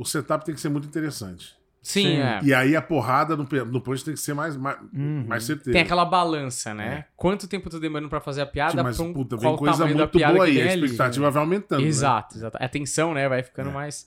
[0.00, 1.56] o setup tem que ser muito interessante.
[1.80, 2.16] Sim, Sim.
[2.18, 2.40] é.
[2.42, 5.24] E aí a porrada no, no punch tem que ser mais, mais, Uhum.
[5.26, 5.72] mais certeira.
[5.72, 7.06] Tem aquela balança, né?
[7.16, 8.82] Quanto tempo tô demorando pra fazer a piada?
[8.82, 10.60] mas, pra um, puta, vem coisa muito boa aí.
[10.60, 11.30] A ali, expectativa né?
[11.30, 11.80] vai aumentando.
[11.82, 11.86] né?
[11.88, 12.58] Exato, exato.
[12.60, 13.72] A tensão, né, vai ficando É.
[13.72, 14.06] mais.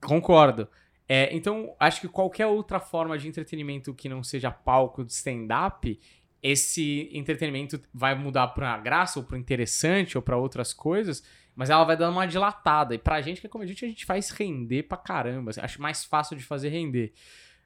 [0.00, 0.68] Concordo.
[1.08, 5.98] É, então, acho que qualquer outra forma de entretenimento que não seja palco de stand-up,
[6.42, 11.22] esse entretenimento vai mudar pra graça, ou pro interessante, ou pra outras coisas,
[11.54, 12.94] mas ela vai dando uma dilatada.
[12.94, 15.50] E pra gente que é comediante, a gente faz render pra caramba.
[15.50, 17.12] assim, Acho mais fácil de fazer render.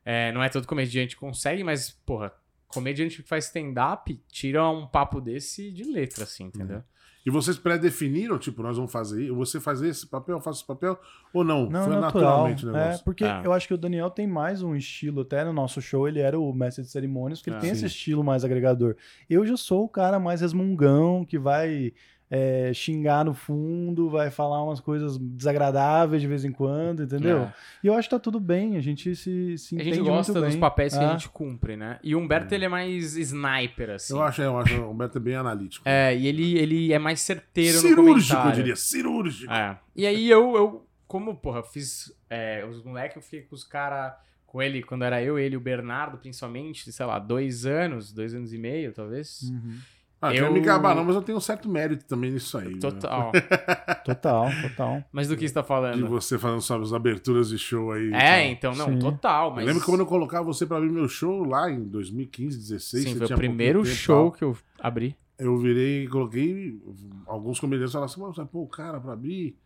[0.04, 2.32] É, não é todo comediante que consegue, mas, porra,
[2.68, 6.82] comediante que faz stand-up tira um papo desse de letra, assim, entendeu?
[7.24, 10.96] E vocês pré-definiram, tipo, nós vamos fazer, você faz esse papel, eu faço esse papel,
[11.38, 11.68] ou não?
[11.68, 12.00] Não, Foi natural.
[12.02, 13.04] naturalmente o É, negócio.
[13.04, 13.42] porque Ah.
[13.44, 16.38] eu acho que o Daniel tem mais um estilo, até no nosso show ele era
[16.38, 17.86] o mestre de cerimônias, porque Ah, ele tem sim.
[17.86, 18.96] esse estilo mais agregador.
[19.28, 21.92] Eu já sou o cara mais resmungão, que vai
[22.28, 27.42] é, xingar no fundo, vai falar umas coisas desagradáveis de vez em quando, entendeu?
[27.42, 27.52] É.
[27.84, 30.32] E eu acho que tá tudo bem, a gente se, se A entende gente gosta
[30.32, 30.60] muito dos bem.
[30.60, 31.08] papéis que Ah.
[31.08, 32.00] a gente cumpre, né?
[32.02, 34.12] E o Humberto, ele é mais sniper, assim.
[34.12, 35.88] Eu acho, é, eu acho o Humberto é bem analítico.
[35.88, 39.52] É, e ele, ele é mais certeiro no cirúrgico, eu diria, cirúrgico.
[39.52, 39.78] É.
[39.94, 44.12] E aí eu, eu como, porra, fiz é, os moleques, eu fiquei com os caras,
[44.46, 48.34] com ele, quando era eu, ele e o Bernardo, principalmente, sei lá, dois anos, dois
[48.34, 49.42] anos e meio, talvez.
[49.42, 49.78] Uhum.
[50.20, 52.72] Ah, Eu- me gabar, não, mas eu tenho um certo mérito também nisso aí.
[52.74, 52.80] né?
[52.80, 53.30] Total.
[54.04, 55.04] Total, total.
[55.12, 56.08] Mas do que você tá De falando?
[56.08, 58.12] você falando sobre as aberturas de show aí.
[58.14, 58.98] É, então, não, Sim.
[58.98, 59.50] total.
[59.50, 59.66] Eu Mas...
[59.66, 63.12] lembro que quando eu colocava você pra abrir meu show lá em 2015, 16, Sim,
[63.14, 64.32] você foi o primeiro tempo show tal.
[64.38, 65.16] que eu abri.
[65.38, 66.80] Eu virei e coloquei.
[67.26, 69.56] Alguns comediantes falaram assim, mas pô, o cara pra abrir.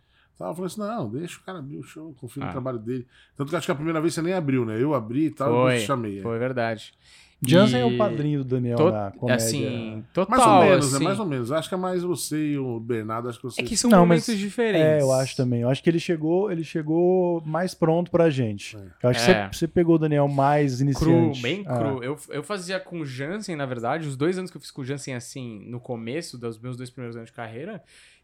[0.40, 0.48] Tal.
[0.48, 2.46] Eu falei assim, não, deixa o cara abrir o show, confio Ah.
[2.46, 3.06] no trabalho dele.
[3.36, 4.82] Tanto que acho que a primeira vez você nem abriu, né?
[4.82, 6.18] Eu abri e tal, Foi, eu te chamei.
[6.18, 6.22] é.
[6.22, 6.94] Foi verdade.
[7.42, 9.36] Jansen E- é o padrinho do Daniel To- na comédia.
[9.46, 10.98] Assim, total, Mais ou menos, assim.
[10.98, 11.04] né?
[11.04, 11.52] Mais ou menos.
[11.52, 13.68] Acho que é mais você e o Bernardo, acho que É vocês.
[13.70, 14.82] que são Não, mas- momentos diferentes.
[14.86, 15.62] É, eu acho também.
[15.62, 18.76] Eu acho que ele chegou, ele chegou mais pronto pra gente.
[19.02, 19.48] Eu acho que É.
[19.50, 21.40] você, você pegou o Daniel mais Cru, iniciante.
[21.42, 21.78] bem Ah.
[21.78, 22.04] cru.
[22.04, 24.82] Eu, eu fazia com o Jansen, na verdade, os dois anos que eu fiz com
[24.82, 27.82] o Jansen, assim, no começo dos meus dois primeiros anos de carreira,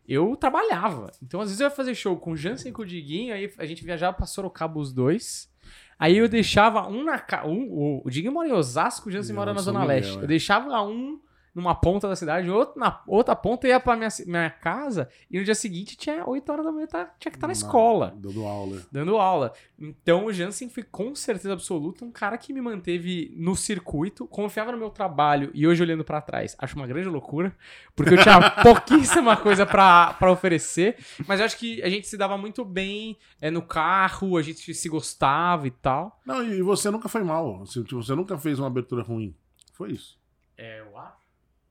[0.08, 1.10] eu trabalhava.
[1.22, 3.52] Então, às vezes eu ia fazer show com o Jansen e com o Diguinho, aí
[3.58, 5.50] a gente viajava pra Sorocaba os dois.
[5.98, 7.48] Aí eu deixava um na casa.
[7.48, 10.18] Um, o, o Diguinho mora em Osasco, o Jansen mora na Zona Miguel, Leste.
[10.18, 10.22] é.
[10.22, 11.18] Eu deixava um
[11.56, 15.44] numa ponta da cidade, outra, na outra ponta ia pra minha, minha casa, e no
[15.44, 18.82] dia seguinte tinha 8 horas da manhã, tá- tinha que estar na escola Dando aula.
[18.92, 19.52] dando aula.
[19.78, 24.70] Então o Jansen foi com certeza absoluta um cara que me manteve no circuito, confiava
[24.70, 27.56] no meu trabalho e hoje olhando pra trás, acho uma grande loucura,
[27.94, 30.96] porque eu tinha pouquíssima coisa pra pra oferecer,
[31.26, 34.74] mas eu acho que a gente se dava muito bem é, no carro, a gente
[34.74, 36.20] se gostava e tal.
[36.26, 37.62] Não, e você nunca foi mal.
[37.62, 39.34] Assim, tipo, você nunca fez uma abertura ruim.
[39.72, 40.18] Foi isso.
[40.58, 41.16] É o A?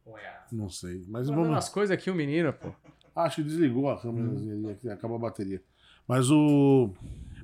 [0.05, 0.45] Ou é A?
[0.51, 1.03] Não sei.
[1.07, 1.57] Mas Mandando vamos.
[1.57, 2.71] as coisas aqui, o menino, pô.
[3.15, 5.61] Ah, acho que desligou a câmera que acabou a bateria.
[6.07, 6.91] Mas o.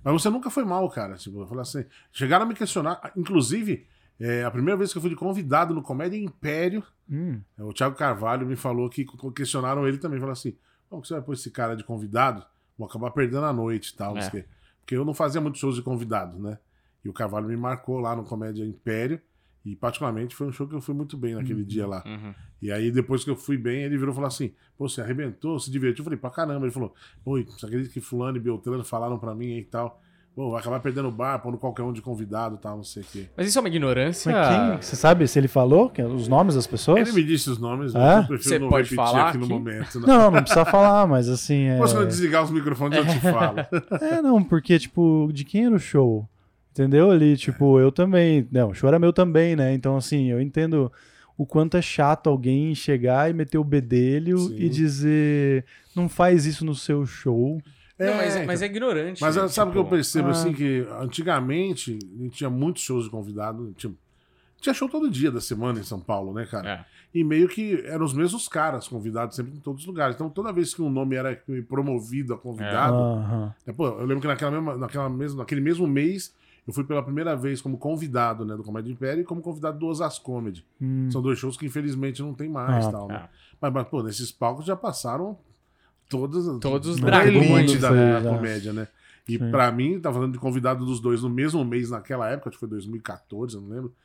[0.03, 1.15] Mas você nunca foi mal, cara.
[1.15, 1.85] Tipo, eu falei assim.
[2.11, 3.11] Chegaram a me questionar.
[3.15, 3.87] Inclusive,
[4.19, 7.41] é, a primeira vez que eu fui de convidado no Comédia Império, Hum.
[7.59, 9.05] o Thiago Carvalho me falou que
[9.35, 10.19] questionaram ele também.
[10.19, 10.55] Falaram assim:
[10.89, 12.45] como que você vai pôr esse cara de convidado?
[12.77, 14.13] Vou acabar perdendo a noite e tal.
[14.29, 14.45] quê.
[14.81, 16.57] Porque eu não fazia muitos shows de convidados, né?
[17.03, 19.21] E o Carvalho me marcou lá no Comédia Império.
[19.63, 22.03] E, particularmente, foi um show que eu fui muito bem naquele dia lá.
[22.05, 22.33] Uhum.
[22.61, 25.59] E aí, depois que eu fui bem, ele virou e falou assim: Pô, você arrebentou,
[25.59, 26.01] se divertiu?
[26.01, 26.65] Eu falei: Pra caramba.
[26.65, 26.93] Ele falou:
[27.23, 30.01] Pô, você acredita que Fulano e Beltrano falaram pra mim aí e tal?
[30.33, 33.03] Pô, vai acabar perdendo o bar, pondo qualquer um de convidado e tal, não sei
[33.03, 33.27] o quê.
[33.35, 34.31] Mas isso é uma ignorância.
[34.31, 37.01] Mas quem, você sabe se ele falou que- os nomes das pessoas?
[37.05, 37.97] Ele me disse os nomes, É?
[37.99, 39.99] mas eu prefiro Você não pode repetir falar aqui no momento.
[39.99, 40.07] Né?
[40.07, 41.63] Não, não precisa falar, mas assim.
[41.65, 41.77] É...
[41.79, 43.59] Eu desligar os microfones, eu te falo.
[44.01, 46.27] é, não, porque, tipo, de quem era o show?
[46.71, 47.11] Entendeu?
[47.11, 48.47] Ali, tipo, eu também.
[48.51, 49.73] Não, o show era meu também, né?
[49.73, 50.91] Então, assim, eu entendo
[51.37, 54.55] o quanto é chato alguém chegar e meter o bedelho Sim.
[54.57, 55.65] e dizer
[55.95, 57.61] não faz isso no seu show.
[57.99, 59.21] Não, mas, É, mas é ignorante.
[59.21, 59.47] Mas né?
[59.47, 60.31] sabe o que eu Tipo, percebo, ah.
[60.31, 63.73] assim, que antigamente a gente tinha muitos shows de convidado.
[63.75, 63.93] Tinha,
[64.59, 66.69] tinha show todo dia da semana em São Paulo, né, cara?
[66.69, 66.85] É.
[67.13, 70.15] E meio que eram os mesmos caras convidados sempre em todos os lugares.
[70.15, 72.95] Então toda vez que um nome era promovido a convidado.
[72.95, 73.53] Aham.
[73.67, 76.33] é, pô, eu lembro que naquela mesma, naquela mesma, naquele mesmo mês
[76.67, 79.87] eu fui pela primeira vez como convidado né, do Comédia Império e como convidado do
[79.87, 80.65] Osas Comedy.
[80.79, 81.09] Hum.
[81.11, 82.85] São dois shows que infelizmente não tem mais.
[82.85, 83.15] Ah, tal, né?
[83.15, 83.29] é.
[83.59, 85.37] mas, mas, pô, nesses palcos já passaram
[86.07, 88.87] todas, Todos os dragões elite da, aí, da comédia, né?
[89.27, 89.49] E Sim.
[89.49, 92.59] pra mim, tá falando de convidado dos dois no mesmo mês naquela época, acho que
[92.59, 93.95] foi 2014, eu não lembro.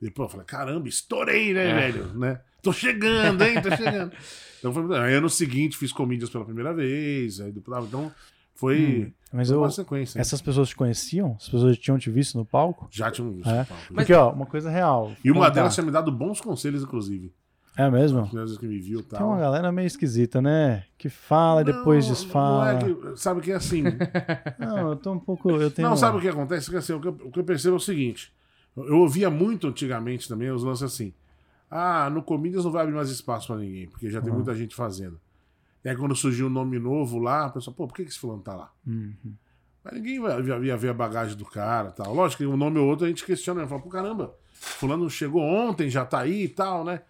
[0.00, 1.74] E, pô, eu falei, caramba, estourei, né, É.
[1.74, 2.06] velho?
[2.14, 2.40] Né?
[2.62, 3.60] Tô chegando, hein?
[3.60, 4.12] Tô chegando.
[4.58, 4.98] então foi.
[4.98, 7.40] Aí ano seguinte fiz comídias pela primeira vez.
[7.40, 8.12] Aí depois, então
[8.58, 10.20] foi, Hum, Mas foi eu, uma sequência.
[10.20, 11.36] essas pessoas te conheciam?
[11.38, 12.88] As pessoas tinham te visto no palco?
[12.90, 13.48] Já tinham visto.
[13.48, 13.64] É.
[13.64, 13.94] palco.
[13.94, 15.12] Porque, ó, uma coisa real.
[15.24, 17.32] E uma delas tinha me dado bons conselhos, inclusive.
[17.76, 18.18] É mesmo?
[18.22, 19.38] As primeiras vezes que me viu e Tem uma tal.
[19.40, 20.82] galera meio esquisita, né?
[20.98, 22.72] Que fala e depois desfala.
[22.72, 23.84] Não é que, sabe que é assim.
[24.58, 25.48] Não, eu tô um pouco.
[25.50, 26.68] Eu tenho Não, sabe o que acontece?
[26.68, 28.32] Que, assim, o, que eu, o que eu percebo é o seguinte:
[28.76, 31.12] eu, ouvia muito antigamente também os lances assim.
[31.70, 34.36] Ah, no Comídias não vai abrir mais espaço pra ninguém, porque já tem Uhum.
[34.38, 35.20] muita gente fazendo.
[35.84, 38.42] E aí quando surgiu um nome novo lá, a pessoa, pô, por que esse fulano
[38.42, 38.72] tá lá?
[38.86, 39.14] Uhum.
[39.84, 42.12] Mas ninguém vai, ia, ia ver a bagagem do cara e tal.
[42.14, 43.68] Lógico que um nome ou outro a gente questiona, né?
[43.68, 47.00] fala, pô, caramba, fulano chegou ontem, já tá aí e tal, né?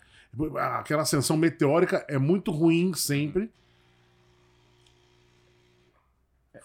[0.79, 3.51] Aquela ascensão meteórica é muito ruim sempre.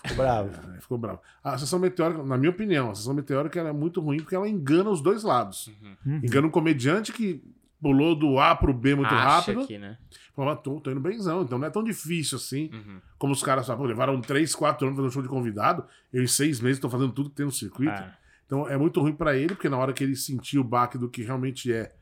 [0.04, 0.52] Ficou bravo.
[0.76, 1.20] É, ficou bravo.
[1.44, 4.48] A sessão meteórica, na minha opinião, a sessão meteórica ela é muito ruim porque ela
[4.48, 5.72] engana os dois lados.
[6.06, 6.20] Uhum.
[6.24, 7.42] Engana um comediante que
[7.82, 9.68] pulou do A pro B muito Acha rápido.
[9.68, 9.98] que, né?
[10.36, 12.70] Fala, tô, tô indo benzão, então não é tão difícil assim.
[12.74, 13.00] Uhum.
[13.20, 15.86] Como os caras pô, levaram 3, 4 anos fazendo show de convidado.
[16.12, 17.92] Eu, em seis meses, tô fazendo tudo que tem no circuito.
[17.94, 18.18] É.
[18.46, 21.08] Então é muito ruim pra ele, porque na hora que ele sentir o baque do
[21.10, 21.94] que realmente é,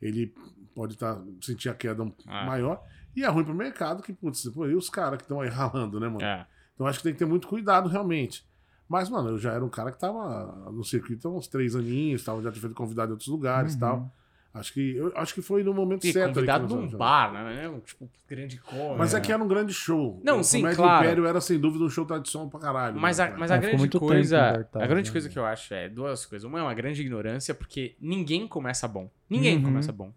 [0.00, 0.34] ele
[0.74, 2.46] pode tá, sentir a queda um- Ah.
[2.46, 2.82] maior.
[3.14, 6.00] E é ruim pro mercado, que, putz, pô, e os caras que estão aí ralando,
[6.00, 6.24] né, mano?
[6.24, 6.46] É.
[6.74, 8.44] Então acho que tem que ter muito cuidado, realmente.
[8.88, 12.24] Mas, mano, eu já era um cara que tava no circuito há uns três aninhos,
[12.24, 13.80] tava, já tinha feito convidado em outros lugares e Uhum.
[13.80, 14.14] tal.
[14.54, 16.32] Acho que, eu, acho que foi no momento E certo.
[16.34, 16.94] convidado um fomos.
[16.94, 17.68] bar, né?
[17.68, 18.96] Um, Tipo, grande cor.
[18.96, 20.20] Mas é que era um grande show.
[20.24, 21.04] Não, o sim, Comédia claro.
[21.04, 22.96] Império era, sem dúvida, um show tradicional pra caralho.
[23.00, 24.68] Mas né, a, mas a É, ficou grande coisa.
[24.74, 25.12] A grande né?
[25.12, 26.44] coisa que eu acho é duas coisas.
[26.48, 29.10] Uma é uma grande ignorância, porque ninguém começa bom.
[29.28, 29.64] Ninguém Uhum.
[29.64, 30.14] começa bom.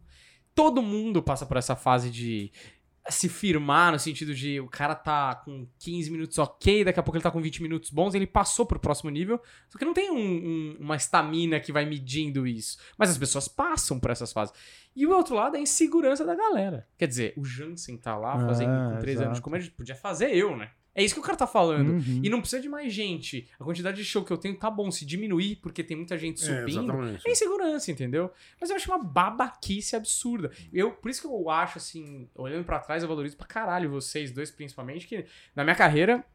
[0.53, 2.51] Todo mundo passa por essa fase de
[3.09, 7.17] se firmar, no sentido de o cara tá com 15 minutos ok, daqui a pouco
[7.17, 9.41] ele tá com 20 minutos bons, ele passou pro próximo nível.
[9.69, 12.77] Só que não tem um- um- uma estamina que vai medindo isso.
[12.97, 14.53] Mas as pessoas passam por essas fases.
[14.95, 16.87] E o outro lado é a insegurança da galera.
[16.97, 20.35] Quer dizer, o Jansen tá lá fazendo Ah, com 3 anos de comédia, podia fazer
[20.35, 20.71] eu, né?
[20.97, 21.91] É isso que o cara tá falando.
[21.91, 22.21] Uhum.
[22.23, 23.47] E não precisa de mais gente.
[23.59, 24.89] A quantidade de show que eu tenho tá bom.
[24.89, 27.21] Se diminuir porque tem muita gente É, subindo, exatamente.
[27.27, 28.31] é insegurança, entendeu?
[28.59, 30.51] Mas eu acho uma babaquice absurda.
[30.73, 34.31] Eu, por isso que eu acho, assim, olhando pra trás, eu valorizo pra caralho vocês
[34.31, 35.23] dois, principalmente, que
[35.55, 36.25] na minha carreira,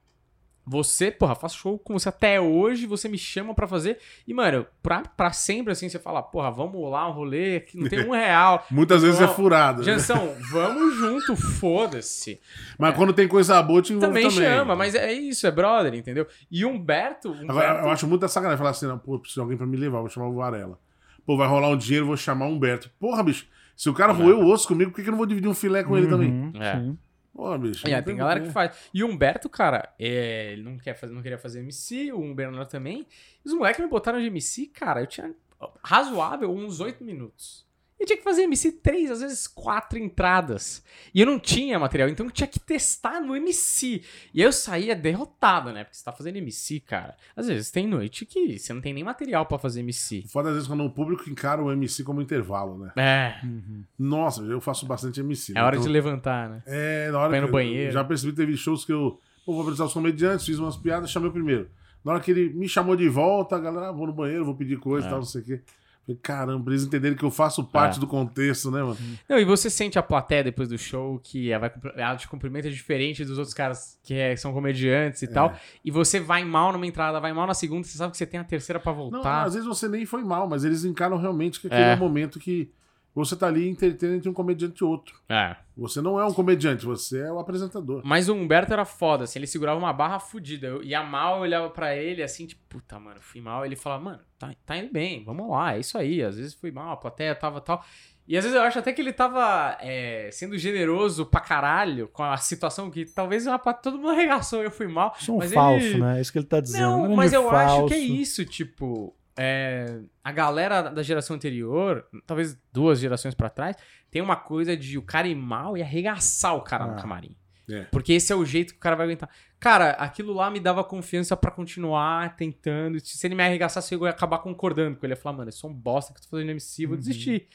[0.65, 3.99] você, porra, faço show com você até hoje, você me chama pra fazer.
[4.27, 7.89] E, mano, pra, pra sempre, assim, você fala, porra, vamos lá, um rolê que não
[7.89, 8.65] tem um real.
[8.71, 9.81] Muitas vezes é furado.
[9.81, 9.85] né?
[9.87, 12.41] Jansão, vamos junto, foda-se.
[12.79, 14.31] Mas quando tem coisa boa, eu te Também, também.
[14.47, 16.27] chama, mas é isso, é brother, entendeu?
[16.51, 17.31] E Humberto.
[17.31, 19.77] Humberto Agora, eu acho muita sacanagem falar assim, não, pô, preciso de alguém pra me
[19.77, 20.79] levar, vou chamar o Varela.
[21.27, 22.91] Pô, vai rolar um dinheiro, vou chamar o Humberto.
[23.01, 23.47] Porra, bicho,
[23.77, 25.55] Se o cara roeu o osso comigo, por que, que eu não vou dividir um
[25.55, 26.31] filé com ele também?
[26.31, 26.77] Uhum, É.
[26.79, 26.99] sim.
[27.35, 27.89] Pô, bicho.
[27.89, 28.76] É, tem galera que faz.
[28.93, 32.68] E o Humberto, cara, é, ele não, quer fazer, não queria fazer MC, o Bernardo
[32.68, 33.07] também.
[33.45, 35.35] Os moleques me botaram de MC, cara, eu tinha
[35.83, 37.66] razoável uns oito minutos.
[38.03, 40.83] Eu tinha que fazer MC três, às vezes quatro entradas.
[41.15, 44.03] E eu não tinha material, então eu tinha que testar no MC.
[44.35, 45.85] E aí eu saía derrotado, né?
[45.85, 47.15] Porque você tá fazendo MC, cara.
[47.37, 50.25] Às vezes tem noite que você não tem nem material pra fazer MC.
[50.27, 52.93] Foda às vezes quando o público encara o MC como intervalo, né?
[52.97, 53.47] É.
[53.47, 53.85] Uhum.
[53.97, 55.53] Nossa, eu faço bastante MC.
[55.53, 55.63] É né?
[55.63, 56.63] hora Então, de levantar, né?
[56.67, 57.93] É, na hora Vai que no eu- banheiro.
[57.93, 61.09] Já percebi que teve shows que eu pô, vou apresentar os comediantes, fiz umas piadas,
[61.09, 61.69] chamei o primeiro.
[62.05, 64.57] Na hora que ele me chamou de volta, a galera, ah, vou no banheiro, vou
[64.57, 65.11] pedir coisa e É.
[65.11, 65.61] tal, não sei o quê.
[66.05, 68.01] Falei, caramba, eles entenderem que eu faço parte É.
[68.01, 68.97] do contexto, né, mano?
[69.29, 72.69] Não, e você sente a plateia depois do show que ela, vai, ela te cumprimenta
[72.69, 75.55] diferente dos outros caras que é- são comediantes e tal.
[75.85, 78.41] E você vai mal numa entrada, vai mal na segunda, você sabe que você tem
[78.41, 79.45] a terceira pra Não, voltar.
[79.45, 81.93] às vezes você nem foi mal, mas eles encaram realmente que aquele É.
[81.93, 82.69] é o momento que
[83.15, 85.15] você tá ali entretendo entre um comediante e outro.
[85.29, 85.55] É.
[85.77, 88.03] Você não é um comediante, você é o apresentador.
[88.05, 90.67] Mas o Humberto era foda, assim, ele segurava uma barra fodida.
[90.67, 93.65] Eu ia mal, eu olhava pra ele assim, tipo, puta, mano, fui mal.
[93.67, 96.23] Ele falava, mano, tá, tá indo bem, vamos lá, é isso aí.
[96.23, 97.85] Às vezes fui mal, a plateia tava tal.
[98.27, 102.23] E às vezes eu acho até que ele tava é, sendo generoso pra caralho com
[102.23, 105.15] a situação que talvez uma, todo mundo arregaçou, eu fui mal.
[105.19, 106.19] Sou um Mas falso, ele- né?
[106.19, 106.85] É isso que ele tá dizendo.
[107.09, 108.15] Não, mas eu acho que é falso.
[108.15, 113.76] isso, tipo, é, a galera da geração anterior, talvez duas gerações pra trás,
[114.11, 116.97] tem uma coisa de o cara ir mal e arregaçar o cara no Ah.
[116.97, 117.37] camarim.
[117.70, 117.85] É.
[117.85, 119.30] Porque esse é o jeito que o cara vai aguentar.
[119.59, 122.99] Cara, aquilo lá me dava confiança pra continuar tentando.
[123.01, 125.12] Se ele me arregaçasse, eu ia acabar concordando com ele.
[125.14, 126.99] Eu ia falar, mano, eu sou um bosta que eu tô fazendo MC, vou Uhum.
[127.01, 127.47] desistir.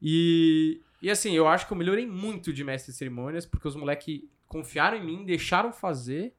[0.00, 3.74] E, e assim, eu acho que eu melhorei muito de mestre de cerimônias, porque os
[3.74, 6.34] moleques confiaram em mim, deixaram fazer.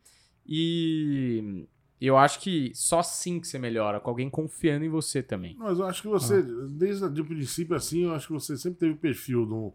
[0.45, 1.67] E
[2.05, 5.55] eu acho que só assim que você melhora, com alguém confiando em você também.
[5.57, 6.67] Mas eu acho que você, Ah.
[6.69, 9.71] desde o princípio, assim, eu acho que você sempre teve o perfil de um,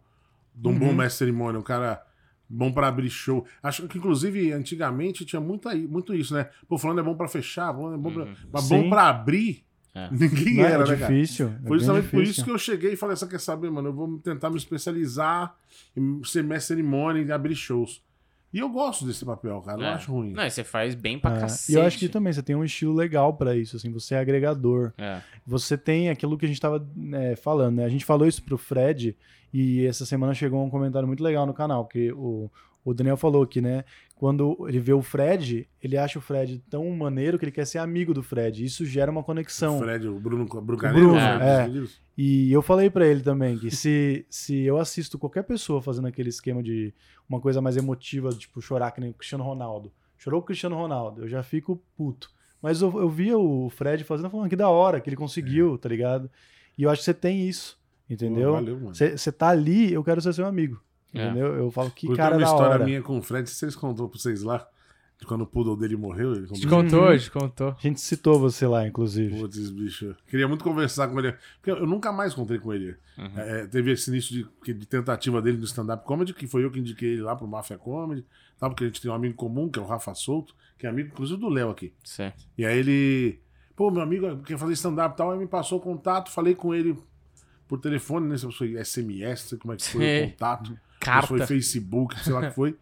[0.54, 0.78] de um Uhum.
[0.78, 2.00] bom mestre de cerimônia, um cara
[2.48, 3.46] bom pra abrir show.
[3.62, 6.48] Acho que, inclusive, antigamente tinha muito, aí- muito isso, né?
[6.68, 8.24] Pô, falando é bom pra fechar, falando é bom pra...
[8.24, 8.34] Uhum.
[8.52, 8.82] Mas Sim.
[8.82, 9.64] bom pra abrir,
[9.94, 10.08] É.
[10.12, 11.12] ninguém Não, era, é né, cara?
[11.12, 11.48] difícil.
[11.48, 12.30] é Foi justamente por difícil.
[12.30, 13.88] isso que eu cheguei e falei, você quer saber, mano?
[13.88, 15.54] Eu vou tentar me especializar
[15.96, 18.02] em ser mestre de cerimônia e abrir shows.
[18.52, 19.78] E eu gosto desse papel, cara.
[19.80, 19.88] Eu É.
[19.88, 20.32] não acho ruim.
[20.32, 21.72] Não, e você faz bem pra É, cacete.
[21.72, 24.18] E eu acho que também você tem um estilo legal pra isso, assim, você é
[24.18, 24.92] agregador.
[24.98, 25.20] É.
[25.46, 27.84] Você tem aquilo que a gente tava né, falando, né?
[27.84, 29.16] A gente falou isso pro Fred
[29.52, 32.50] e essa semana chegou um comentário muito legal no canal, que o,
[32.84, 33.84] o Daniel falou que, né,
[34.16, 37.78] quando ele vê o Fred, ele acha o Fred tão maneiro que ele quer ser
[37.78, 38.64] amigo do Fred.
[38.64, 39.78] Isso gera uma conexão.
[39.78, 41.82] O Fred, o Bruno, o Bruno O Bruno, o Fred é.
[42.16, 46.28] E eu falei pra ele também que se, se eu assisto qualquer pessoa fazendo aquele
[46.28, 46.92] esquema de
[47.28, 49.90] uma coisa mais emotiva, tipo chorar que nem o Cristiano Ronaldo.
[50.18, 52.30] Chorou o Cristiano Ronaldo, eu já fico puto.
[52.60, 55.88] Mas eu, eu via o Fred fazendo, falando que da hora, que ele conseguiu, tá
[55.88, 56.30] ligado?
[56.78, 58.50] E eu acho que você tem isso, entendeu?
[58.50, 58.94] Pô, valeu, mano.
[58.94, 60.80] Você tá ali, eu quero ser seu amigo.
[61.12, 61.24] É.
[61.26, 61.54] Entendeu?
[61.56, 62.84] Eu falo que Porque cara tem uma da história hora.
[62.84, 64.66] minha com o Fred, se eles contou pra vocês lá,
[65.26, 66.34] quando o poodle dele morreu.
[66.34, 67.00] Ele Te contou.
[67.00, 67.68] contou, te contou.
[67.68, 69.38] A gente citou você lá, inclusive.
[69.38, 70.14] Putz, bicho.
[70.28, 71.32] Queria muito conversar com ele.
[71.60, 72.96] Porque eu nunca mais encontrei com ele.
[73.18, 73.32] Uhum.
[73.36, 76.78] É, teve esse início de, de tentativa dele no stand-up comedy, que foi eu que
[76.78, 78.24] indiquei ele lá pro Mafia Comedy.
[78.58, 78.68] Tá?
[78.68, 81.08] Porque a gente tem um amigo comum, que é o Rafa Souto, que é amigo,
[81.08, 81.92] inclusive, do Léo aqui.
[82.04, 82.44] Certo.
[82.56, 83.40] E aí ele.
[83.74, 85.32] Pô, meu amigo quer fazer stand-up e tal.
[85.32, 86.96] Aí me passou o contato, falei com ele
[87.66, 88.36] por telefone, né?
[88.36, 90.24] Se foi SMS, como é que foi Sim.
[90.24, 90.78] o contato.
[91.00, 91.26] Carta.
[91.26, 92.76] Foi Facebook, sei lá o que foi.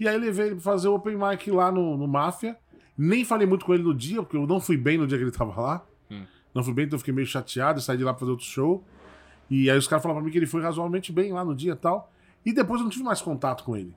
[0.00, 2.56] E aí levei ele pra fazer o open mic lá no, no Máfia.
[2.96, 5.24] Nem falei muito com ele no dia, porque eu não fui bem no dia que
[5.24, 5.86] ele tava lá.
[6.10, 6.24] Hum.
[6.54, 8.82] Não fui bem, então eu fiquei meio chateado, saí de lá pra fazer outro show.
[9.50, 11.72] E aí os caras falaram pra mim que ele foi razoavelmente bem lá no dia
[11.72, 12.10] e tal.
[12.44, 13.94] E depois eu não tive mais contato com ele.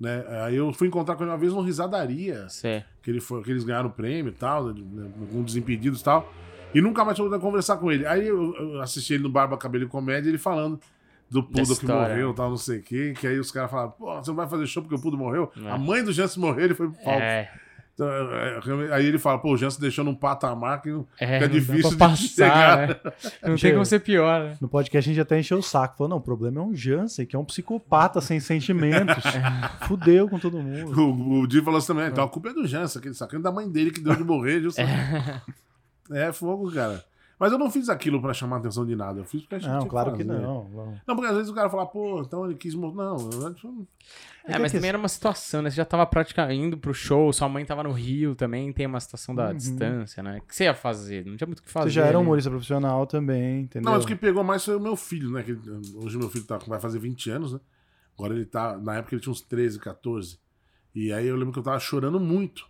[0.00, 0.24] Né?
[0.44, 2.86] Aí eu fui encontrar com ele uma vez no Risadaria, Certo.
[3.02, 6.32] que, ele foi, que eles ganharam o prêmio e tal, né, com Desimpedidos e tal.
[6.74, 8.06] E nunca mais pude conversar com ele.
[8.06, 10.80] Aí eu, eu assisti ele no Barba Cabelo e Comédia, ele falando
[11.34, 13.12] do Pudo que morreu tal, não sei o quê.
[13.18, 15.50] Que aí os caras falaram, pô, você não vai fazer show porque o Pudo morreu?
[15.64, 15.68] É.
[15.68, 17.20] A mãe do Jansen morreu, ele foi pro palco.
[17.20, 17.50] É,
[17.92, 21.32] Então, é, é, aí ele fala, pô, o Jansen deixou num patamar que é, Fica
[21.32, 22.88] não dá difícil de passar, chegar.
[22.88, 22.96] né?
[23.42, 23.74] Não tem Chega.
[23.74, 24.56] como ser pior, né?
[24.60, 25.96] No podcast a gente até encheu o saco.
[25.96, 29.24] Falou, não, o problema é um Jansen, que é um psicopata sem sentimentos.
[29.88, 31.00] Fudeu com todo mundo.
[31.00, 33.50] O, o Di falou assim também, então a culpa é do Jansen, aquele sacana da
[33.50, 34.60] mãe dele que deu de morrer.
[34.60, 34.80] justo.
[36.12, 36.32] É.
[36.32, 37.04] fogo, cara.
[37.38, 39.20] Mas eu não fiz aquilo pra chamar a atenção de nada.
[39.20, 40.40] Eu fiz porque a gente Não, tinha claro que fazer.
[40.40, 40.68] não.
[40.70, 40.94] não.
[41.06, 42.94] Não, porque às vezes o cara fala, pô, então ele quis morrer.
[42.96, 43.86] Não, eu acho-
[44.46, 45.70] É, que mas também era uma situação, né?
[45.70, 49.00] Você já tava praticamente indo pro show, sua mãe tava no Rio também, tem uma
[49.00, 49.54] situação da Uhum.
[49.56, 50.38] distância, né?
[50.38, 51.24] O que você ia fazer?
[51.26, 51.90] Não tinha muito o que fazer.
[51.90, 52.26] Você já era um ali.
[52.26, 53.86] humorista profissional também, entendeu?
[53.90, 55.42] Não, mas o que pegou mais foi o meu filho, né?
[55.42, 55.52] Que,
[55.96, 57.60] hoje meu filho tá, vai fazer 20 anos, né?
[58.16, 58.76] Agora ele tá.
[58.78, 60.38] Na época ele tinha uns 13, 14.
[60.94, 62.64] E aí eu lembro que eu tava chorando muito.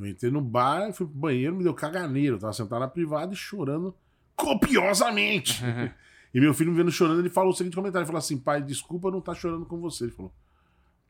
[0.00, 2.36] Eu entrei no bar, fui pro banheiro, me deu caganeiro.
[2.36, 3.94] Eu tava sentado na privada e chorando
[4.34, 5.62] copiosamente.
[6.32, 8.62] E meu filho me vendo chorando, ele falou o seguinte comentário: ele falou assim, pai,
[8.62, 10.04] desculpa não estar chorando com você.
[10.04, 10.32] Ele falou.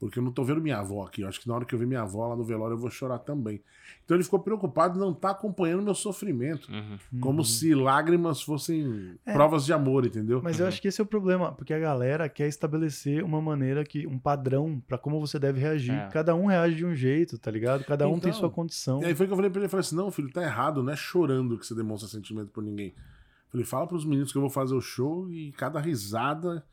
[0.01, 1.21] Porque eu não tô vendo minha avó aqui.
[1.21, 2.89] Eu acho que na hora que eu ver minha avó lá no velório, eu vou
[2.89, 3.63] chorar também.
[4.03, 6.73] Então ele ficou preocupado em não estar acompanhando meu sofrimento.
[6.73, 7.21] Uhum.
[7.21, 9.35] Como se lágrimas fossem É.
[9.35, 10.41] provas de amor, entendeu?
[10.43, 13.85] Mas eu acho que esse é o problema, porque a galera quer estabelecer uma maneira
[13.85, 15.93] que um padrão pra como você deve reagir.
[15.95, 16.09] É.
[16.09, 17.85] Cada um reage de um jeito, tá ligado?
[17.85, 19.03] Cada um tem Então, sua condição.
[19.03, 20.83] E aí foi que eu falei pra ele, eu falei assim, não, filho, tá errado,
[20.83, 22.89] não é chorando que você demonstra sentimento por ninguém.
[22.97, 26.65] Eu falei, fala pros meninos que eu vou fazer o show e cada risada,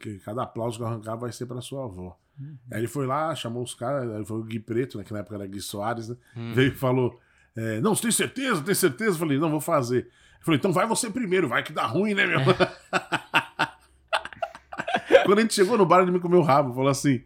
[0.00, 2.18] que cada aplauso que eu arrancar vai ser pra sua avó.
[2.72, 5.36] Aí ele foi lá, chamou os caras, foi o Gui Preto, né, que na época
[5.36, 6.16] era Gui Soares, né?
[6.36, 6.52] Hum.
[6.54, 7.20] Veio e falou,
[7.54, 8.62] é, não, você tem certeza?
[8.62, 9.10] Tem certeza?
[9.10, 9.98] Eu falei, não, vou fazer.
[9.98, 12.40] Ele falou, então vai você primeiro, vai que dá ruim, né, meu?
[15.24, 17.22] Quando a gente chegou no bar, ele me comeu o rabo, falou assim,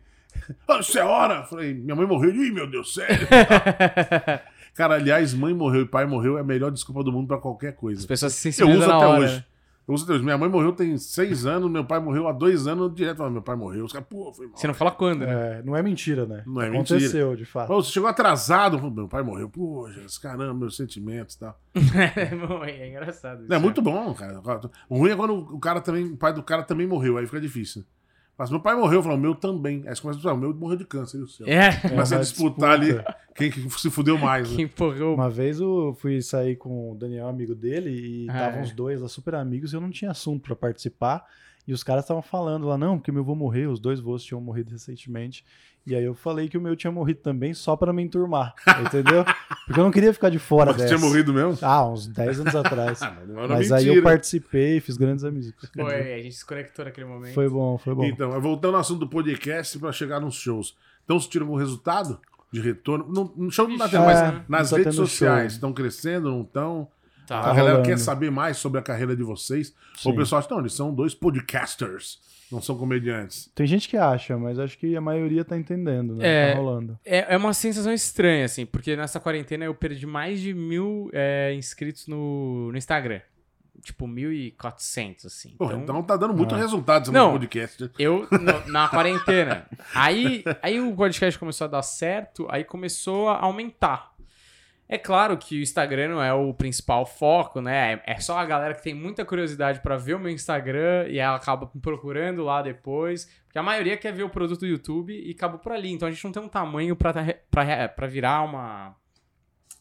[0.68, 1.36] "Ah, isso é hora?
[1.36, 2.30] Eu falei, minha mãe morreu.
[2.34, 3.26] Ih, meu Deus, sério?
[4.74, 7.70] Cara, aliás, mãe morreu e pai morreu é a melhor desculpa do mundo pra qualquer
[7.70, 8.06] As coisa.
[8.06, 9.20] pessoas se Eu uso até hora.
[9.20, 9.44] hoje.
[9.88, 10.22] Eu hoje.
[10.22, 13.28] Minha mãe morreu tem seis anos, meu pai morreu há dois anos, direto.
[13.30, 13.84] Meu pai morreu.
[13.84, 14.56] Os caras, pô, foi mal.
[14.56, 15.58] Você não fala quando, né?
[15.58, 16.42] É, não é mentira, né?
[16.44, 17.68] Não é Aconteceu, de fato.
[17.68, 18.90] Pô, você chegou atrasado.
[18.90, 19.48] Meu pai morreu.
[19.48, 21.60] Pô, Jesus, caramba, meus sentimentos e tal.
[22.48, 23.44] Bom, é engraçado.
[23.44, 23.52] isso.
[23.52, 24.40] É muito bom, cara.
[24.88, 27.40] O ruim é quando o cara também, o pai do cara também morreu, aí fica
[27.40, 27.84] difícil.
[28.38, 29.82] Mas meu pai morreu, eu falo, o meu também.
[29.86, 31.46] Aí você começa a dizer, o meu morreu de câncer, e o seu?
[31.46, 31.74] É.
[31.88, 33.08] Começa a uma disputar disputa.
[33.08, 34.50] ali quem que se fudeu mais.
[34.54, 34.62] Né?
[34.64, 35.14] empurrou.
[35.14, 38.62] Uma vez eu fui sair com o Daniel, amigo dele, e Ah, estavam é.
[38.62, 41.24] os dois lá super amigos e eu não tinha assunto pra participar.
[41.66, 44.40] E os caras estavam falando lá, não, porque meu avô morreu, os dois voos tinham
[44.40, 45.44] morrido recentemente.
[45.86, 48.52] E aí eu falei que o meu tinha morrido também só pra me enturmar,
[48.84, 49.24] entendeu?
[49.66, 50.96] Porque eu não queria ficar de fora Mas você dessa.
[50.96, 51.56] tinha morrido mesmo?
[51.62, 53.00] Ah, uns 10 anos atrás.
[53.06, 54.10] Ah, mas não Mas aí eu mentira.
[54.10, 55.52] participei, fiz grandes amigos.
[55.72, 57.34] Foi, a gente se conectou naquele momento.
[57.34, 58.04] Foi bom, foi bom.
[58.04, 60.76] Então, voltando ao assunto do podcast pra chegar nos shows.
[61.04, 62.18] Então, você tira algum resultado
[62.52, 63.06] de retorno?
[63.08, 66.30] No, no show não tá tendo, É, mas não nas tá redes sociais estão crescendo,
[66.30, 66.88] não estão?
[67.26, 67.40] Tá.
[67.40, 67.88] a galera rolando.
[67.88, 69.74] quer saber mais sobre a carreira de vocês?
[70.04, 70.18] Ou o Sim.
[70.20, 72.18] pessoal acha, não, eles são dois podcasters,
[72.52, 73.50] não são comediantes.
[73.54, 76.28] Tem gente que acha, mas acho que a maioria tá entendendo, né?
[76.28, 76.52] É.
[76.52, 76.98] Tá rolando.
[77.04, 81.52] É, é uma sensação estranha, assim, porque nessa quarentena eu perdi mais de mil é,
[81.54, 83.20] inscritos no, no Instagram.
[83.82, 85.50] Tipo, 1.400, assim.
[85.58, 86.58] Pô, então, tá dando muito Ah.
[86.58, 87.32] resultado esse Não.
[87.32, 87.90] podcast.
[87.98, 89.66] Eu, no- na quarentena.
[89.94, 94.12] Aí, aí o podcast começou a dar certo, aí começou a aumentar.
[94.88, 98.00] É claro que o Instagram não é o principal foco, né?
[98.06, 101.36] É- só a galera que tem muita curiosidade pra ver o meu Instagram e ela
[101.36, 103.24] acaba procurando lá depois.
[103.44, 105.90] Porque a maioria quer ver o produto do YouTube e acaba por ali.
[105.90, 108.94] Então a gente não tem um tamanho pra, tá virar uma.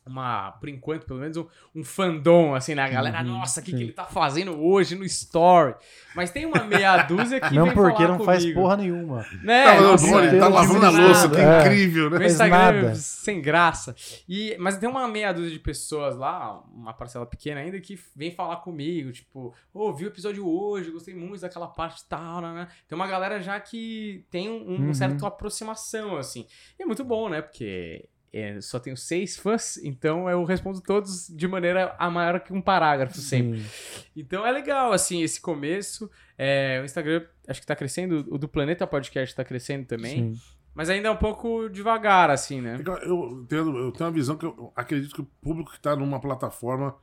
[0.08, 2.84] Uma, por enquanto, pelo menos um, um fandom, assim, né?
[2.84, 5.74] A galera, Uhum, nossa, o que, que ele tá fazendo hoje no Story?
[6.16, 8.62] Mas tem uma meia dúzia que Não vem porque falar não faz comigo.
[8.62, 9.26] porra nenhuma.
[9.42, 9.64] Né?
[9.66, 11.62] tá, Nossa, bom, tá lavando a de louça, que É.
[11.62, 12.10] incrível, né?
[12.12, 12.92] Meu Faz Instagram nada.
[12.92, 13.96] é sem graça.
[14.30, 18.30] E, mas tem uma meia dúzia de pessoas lá, uma parcela pequena ainda, que vem
[18.30, 22.54] falar comigo, tipo, ô, vi o episódio hoje, gostei muito daquela parte e tal, né,
[22.54, 22.68] né?
[22.88, 24.94] Tem uma galera já que tem um, um Uhum.
[24.94, 26.46] certo aproximação, assim.
[26.80, 27.42] E é muito bom, né?
[27.42, 32.52] Porque é, só tenho seis fãs, então eu respondo todos de maneira a maior que
[32.52, 33.62] um parágrafo sempre.
[33.62, 34.06] Sim.
[34.16, 36.10] Então é legal, assim, esse começo.
[36.38, 40.34] É, o Instagram acho que tá crescendo, o do Planeta Podcast tá crescendo também.
[40.34, 40.42] Sim.
[40.74, 42.78] Mas ainda é um pouco devagar, assim, né?
[43.04, 46.20] Eu tenho, eu tenho uma visão que eu acredito que o público que tá numa
[46.20, 46.94] plataforma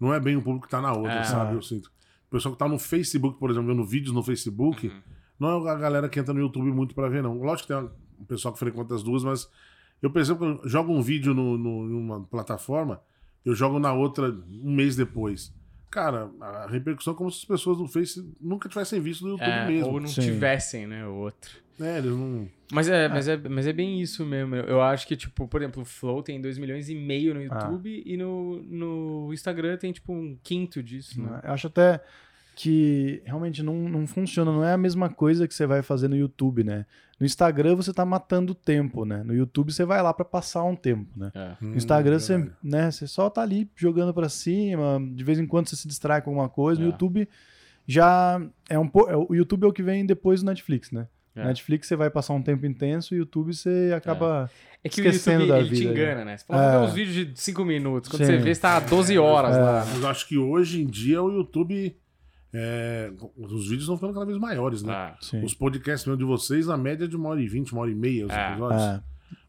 [0.00, 1.24] não é bem o público que tá na outra, É.
[1.24, 1.54] sabe?
[1.54, 1.88] Eu sinto.
[2.28, 5.00] O pessoal que tá no Facebook, por exemplo, vendo vídeos no Facebook, Uhum.
[5.38, 7.34] não é a galera que entra no YouTube muito pra ver, não.
[7.42, 9.46] Lógico que tem um pessoal que frequenta as duas, mas
[10.02, 13.00] eu percebo que eu jogo um vídeo no, no- numa plataforma,
[13.44, 15.52] eu jogo na outra um mês depois.
[15.90, 19.48] Cara, a repercussão é como se as pessoas do Face nunca tivessem visto no YouTube
[19.50, 19.92] É, mesmo.
[19.92, 20.20] ou não Sim.
[20.20, 21.50] tivessem, né, o outro.
[21.80, 22.46] É, eles não.
[22.70, 24.54] Mas é, Mas, é, mas é bem isso mesmo.
[24.54, 27.42] Eu eu acho que, tipo, por exemplo, o Flow tem 2 milhões e meio no
[27.42, 31.40] YouTube e no, no Instagram tem, tipo, um quinto disso, né?
[31.42, 32.00] Eu acho até
[32.62, 36.16] que realmente não, não funciona, não é a mesma coisa que você vai fazer no
[36.16, 36.84] YouTube, né?
[37.18, 39.22] No Instagram você tá matando tempo, né?
[39.24, 41.30] No YouTube você vai lá pra passar um tempo, né?
[41.34, 41.52] É.
[41.58, 42.56] No Instagram você, verdade.
[42.62, 46.20] né, você só tá ali jogando pra cima, de vez em quando você se distrai
[46.20, 46.80] com alguma coisa.
[46.82, 46.90] No É.
[46.90, 47.26] YouTube
[47.86, 49.32] já é um pouco.
[49.32, 51.06] O YouTube é o que vem depois do Netflix, né?
[51.34, 51.44] É.
[51.44, 54.50] Netflix você vai passar um tempo intenso, o YouTube você acaba.
[54.84, 56.36] É que Esquecendo o da YouTube, ele te vida, engana, né?
[56.36, 56.78] Você fala, É.
[56.80, 58.10] uns vídeos de 5 minutos.
[58.10, 58.32] Quando Sim.
[58.32, 59.60] você vê, você tá há 12 horas É.
[59.60, 59.84] lá.
[59.88, 61.96] Mas eu acho que hoje em dia o YouTube.
[62.52, 64.92] É, os vídeos estão ficando cada vez maiores, né?
[64.92, 65.16] Ah.
[65.44, 67.94] Os podcasts mesmo de vocês, na média de uma hora e vinte, uma hora e
[67.94, 68.48] meia os É.
[68.50, 68.82] episódios.
[68.82, 69.00] É,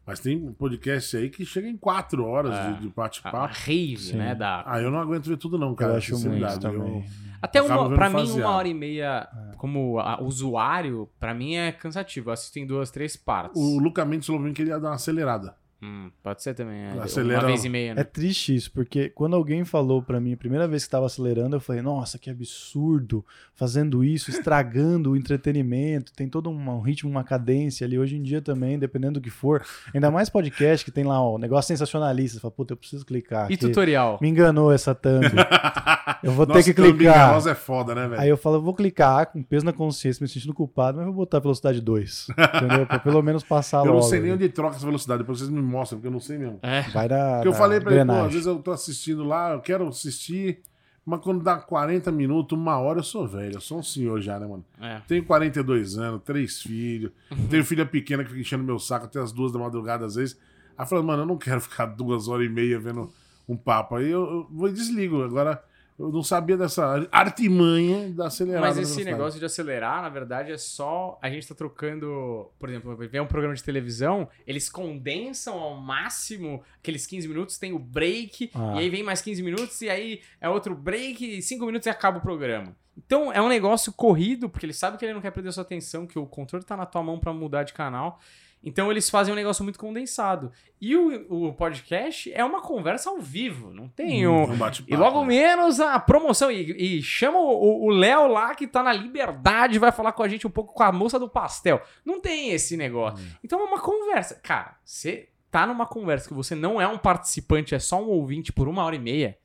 [0.06, 2.72] Mas tem podcast aí que chega em quatro horas É.
[2.72, 3.54] de, de bate-papo.
[3.54, 4.16] rave, Sim.
[4.16, 4.34] né?
[4.34, 4.64] Da...
[4.66, 5.92] Ah, eu não aguento ver tudo, não, cara.
[5.92, 6.44] eu acho muito.
[6.66, 7.04] Eu-.
[7.40, 8.38] Até uma, pra mim, faseado.
[8.46, 9.28] uma hora e meia,
[9.58, 12.30] como a- usuário, pra mim é cansativo.
[12.30, 13.60] Eu assisto em duas, três partes.
[13.60, 15.54] O Luca Mendes falou pra mim que ele ia dar uma acelerada.
[15.84, 16.80] Hum, pode ser também.
[16.80, 16.92] É.
[17.00, 18.04] Acelera- Uma vez e meia, É né?
[18.04, 21.60] triste isso, porque quando alguém falou pra mim, a primeira vez que estava acelerando, eu
[21.60, 23.24] falei, nossa, que absurdo,
[23.54, 27.98] fazendo isso, estragando o entretenimento, tem todo um ritmo, uma cadência ali.
[27.98, 29.62] Hoje em dia também, dependendo do que for,
[29.92, 33.50] ainda mais podcast que tem lá o negócio sensacionalista, você fala, puta, eu preciso clicar.
[33.50, 34.18] E tutorial?
[34.22, 35.22] Me enganou essa thumb.
[36.22, 37.46] Eu vou ter Nossa, que thumb clicar.
[37.48, 38.20] é foda, né, velho?
[38.20, 41.12] Aí eu falo, eu vou clicar com peso na consciência, me sentindo culpado, mas eu
[41.12, 42.28] vou botar velocidade 2.
[42.30, 42.86] Entendeu?
[42.86, 43.96] Pra pelo menos passar Eu logo.
[43.96, 46.38] não sei nem onde troca essa velocidade, depois vocês me mostram, porque eu não sei
[46.38, 46.58] mesmo.
[46.62, 46.82] É.
[46.82, 47.34] Vai na.
[47.34, 50.60] Porque eu falei pra ele, pô, às vezes eu tô assistindo lá, eu quero assistir,
[51.04, 53.56] mas quando dá 40 minutos, uma hora, eu sou velho.
[53.56, 54.64] Eu sou um senhor já, né, mano?
[54.80, 55.00] É.
[55.08, 57.10] Tenho 42 anos, três filhos,
[57.50, 60.38] tenho filha pequena que fica enchendo meu saco até as duas da madrugada às vezes.
[60.76, 63.10] Aí eu falei, mano, eu não quero ficar duas horas e meia vendo
[63.48, 63.96] um papo.
[63.96, 65.22] Aí eu, eu vou e desligo.
[65.22, 65.62] Agora,
[65.98, 68.66] eu não sabia dessa artimanha da acelerada.
[68.66, 71.18] Mas esse negócio de acelerar, na verdade, é só.
[71.22, 72.50] A gente tá trocando.
[72.58, 77.72] Por exemplo, vem um programa de televisão, eles condensam ao máximo aqueles 15 minutos, tem
[77.72, 78.74] o break, Ah.
[78.76, 82.18] e aí vem mais 15 minutos, e aí é outro break, 5 minutos e acaba
[82.18, 82.74] o programa.
[82.96, 86.06] Então é um negócio corrido, porque ele sabe que ele não quer perder sua atenção,
[86.06, 88.20] que o controle tá na tua mão pra mudar de canal.
[88.64, 90.52] Então eles fazem um negócio muito condensado.
[90.80, 94.44] E o, o podcast é uma conversa ao vivo, não tem um.
[94.44, 95.26] Um bate-papo, E logo né?
[95.26, 96.50] menos a promoção.
[96.50, 100.46] E, e chama o Léo lá que tá na liberdade, vai falar com a gente
[100.46, 101.80] um pouco com a moça do pastel.
[102.04, 103.24] Não tem esse negócio.
[103.42, 104.36] Então é uma conversa.
[104.42, 108.52] Cara, você tá numa conversa que você não é um participante, é só um ouvinte
[108.52, 109.36] por uma hora e meia.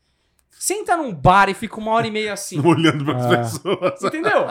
[0.59, 2.59] Senta num bar e fica uma hora e meia assim.
[2.65, 3.37] Olhando para as Ah.
[3.37, 4.03] pessoas.
[4.03, 4.45] Entendeu?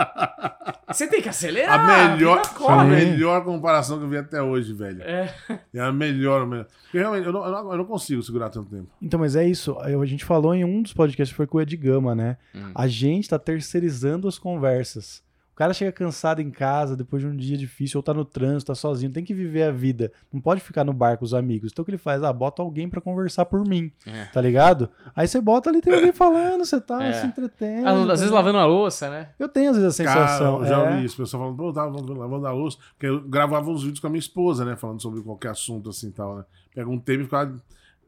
[0.89, 1.79] Você tem que acelerar.
[1.81, 2.87] A melhor, a corre.
[2.89, 5.03] melhor comparação que eu vi até hoje, velho.
[5.03, 5.35] É.
[5.75, 6.67] É a melhor, a melhor.
[6.85, 8.89] Porque realmente, eu não, eu não- eu não consigo segurar tanto tempo.
[9.03, 9.77] Então, mas é isso.
[9.87, 12.37] Eu- A gente falou em um dos podcasts que foi com o Ed Gama, né?
[12.55, 12.71] Hum.
[12.75, 15.26] A gente tá terceirizando as conversas.
[15.57, 18.67] O cara chega cansado em casa depois de um dia difícil, ou tá no trânsito,
[18.71, 20.13] tá sozinho, tem que viver a vida.
[20.31, 21.73] Não pode ficar no bar com os amigos.
[21.73, 22.23] Então o que ele faz?
[22.23, 24.27] Ah, bota alguém pra conversar por mim, É.
[24.27, 24.91] tá ligado?
[25.15, 27.13] Aí você bota ali, tem alguém falando, você tá É.
[27.15, 27.87] se entretendo.
[27.87, 29.31] Às às vezes tá- lavando a louça, né?
[29.39, 30.59] Eu tenho às vezes a sensação.
[30.59, 30.91] Cara, eu já é.
[30.91, 31.15] ouvi isso.
[31.15, 32.77] O pessoal falando, pô, eu tava lavando a louça.
[32.93, 34.77] Porque eu gravava uns vídeos com a minha esposa, né?
[34.77, 36.45] Falando sobre qualquer assunto assim e tal, né?
[36.75, 37.57] Pega um tema e ficava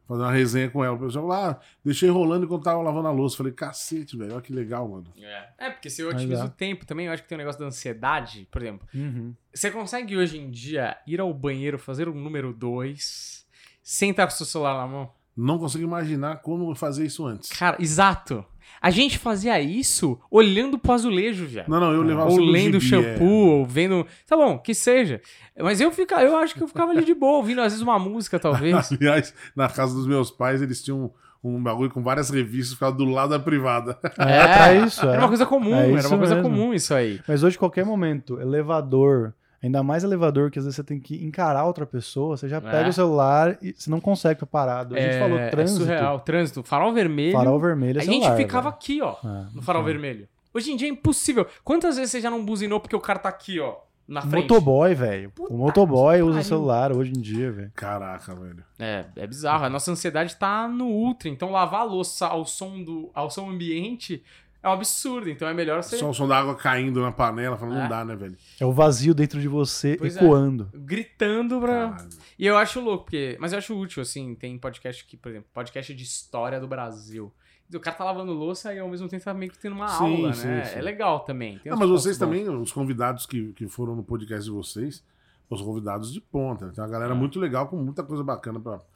[0.09, 0.96] fazendo uma resenha com ela.
[0.96, 3.36] O pessoal falou, ah, deixei rolando enquanto tava lavando a louça.
[3.36, 5.12] Falei, cacete, velho, olha que legal, mano.
[5.20, 5.48] É.
[5.59, 6.46] é, porque se eu Mas otimizo é.
[6.46, 8.88] o tempo também, eu acho que tem um negócio da ansiedade, por exemplo.
[8.94, 9.34] Uhum.
[9.52, 13.46] Você consegue hoje em dia ir ao banheiro, fazer o número 2,
[13.82, 15.17] sem estar com o seu celular na mão?
[15.41, 17.51] Não consigo imaginar como fazer isso antes.
[17.51, 18.45] Cara, exato.
[18.82, 21.68] A gente fazia isso olhando pro azulejo, viado.
[21.68, 23.55] Não, não, eu levava Ou lendo gibi, shampoo, é.
[23.55, 24.05] ou vendo.
[24.26, 25.20] Tá bom, que seja.
[25.57, 28.01] Mas eu fica, eu acho que eu ficava ali de boa, ouvindo às vezes uma
[28.01, 28.91] música, talvez.
[28.93, 31.12] Aliás, na casa dos meus pais, eles tinham
[31.43, 33.97] um, um bagulho com várias revistas, ficava do lado da privada.
[34.18, 35.07] É, pra isso.
[35.07, 35.18] Era é.
[35.20, 36.51] uma coisa comum, É era uma coisa mesmo.
[36.51, 37.20] comum isso aí.
[37.28, 41.64] Mas hoje, qualquer momento, elevador, ainda mais elevador, que às vezes você tem que encarar
[41.64, 42.88] outra pessoa, você já pega É.
[42.88, 44.94] o celular e você não consegue ficar parado.
[44.94, 46.20] A gente é, falou trânsito, É surreal.
[46.20, 47.32] Trânsito, farol vermelho.
[47.32, 48.74] farol vermelho é a gente ficava velho.
[48.74, 50.28] aqui, ó, É, no farol vermelho.
[50.54, 51.46] Hoje em dia é impossível.
[51.64, 53.76] Quantas vezes você já não buzinou porque o cara tá aqui, ó,
[54.09, 54.48] na frente?
[54.50, 55.30] Motoboy, velho.
[55.38, 57.70] O motoboy usa celular hoje em dia, velho.
[57.74, 58.64] Caraca, velho.
[58.78, 59.64] É, é bizarro.
[59.66, 61.28] A nossa ansiedade tá no ultra.
[61.28, 64.22] Então lavar a louça ao som do ao som ambiente
[64.62, 65.28] é um absurdo.
[65.30, 67.82] Então é melhor você Só o som da água caindo na panela, falando, É.
[67.82, 68.36] não dá, né, velho?
[68.61, 70.20] É o vazio dentro de você Pois é.
[70.20, 70.68] ecoando.
[70.74, 71.90] gritando pra.
[71.90, 72.09] Caralho.
[72.38, 73.36] E eu acho louco, porque.
[73.40, 74.34] Mas eu acho útil, assim.
[74.34, 77.32] Tem podcast que, por exemplo, podcast de história do Brasil.
[77.74, 80.04] O cara tá lavando louça e ao mesmo tempo tá meio que tendo uma Sim,
[80.22, 80.64] aula, sim, né?
[80.64, 80.78] sim.
[80.78, 81.59] É legal também.
[81.59, 82.26] Tem Não, mas vocês bons.
[82.26, 85.04] também, os convidados que, que foram no podcast de vocês,
[85.50, 86.66] os convidados de ponta.
[86.66, 86.72] né?
[86.74, 87.16] Tem uma galera É.
[87.16, 88.86] muito legal, com muita coisa bacana pra, pra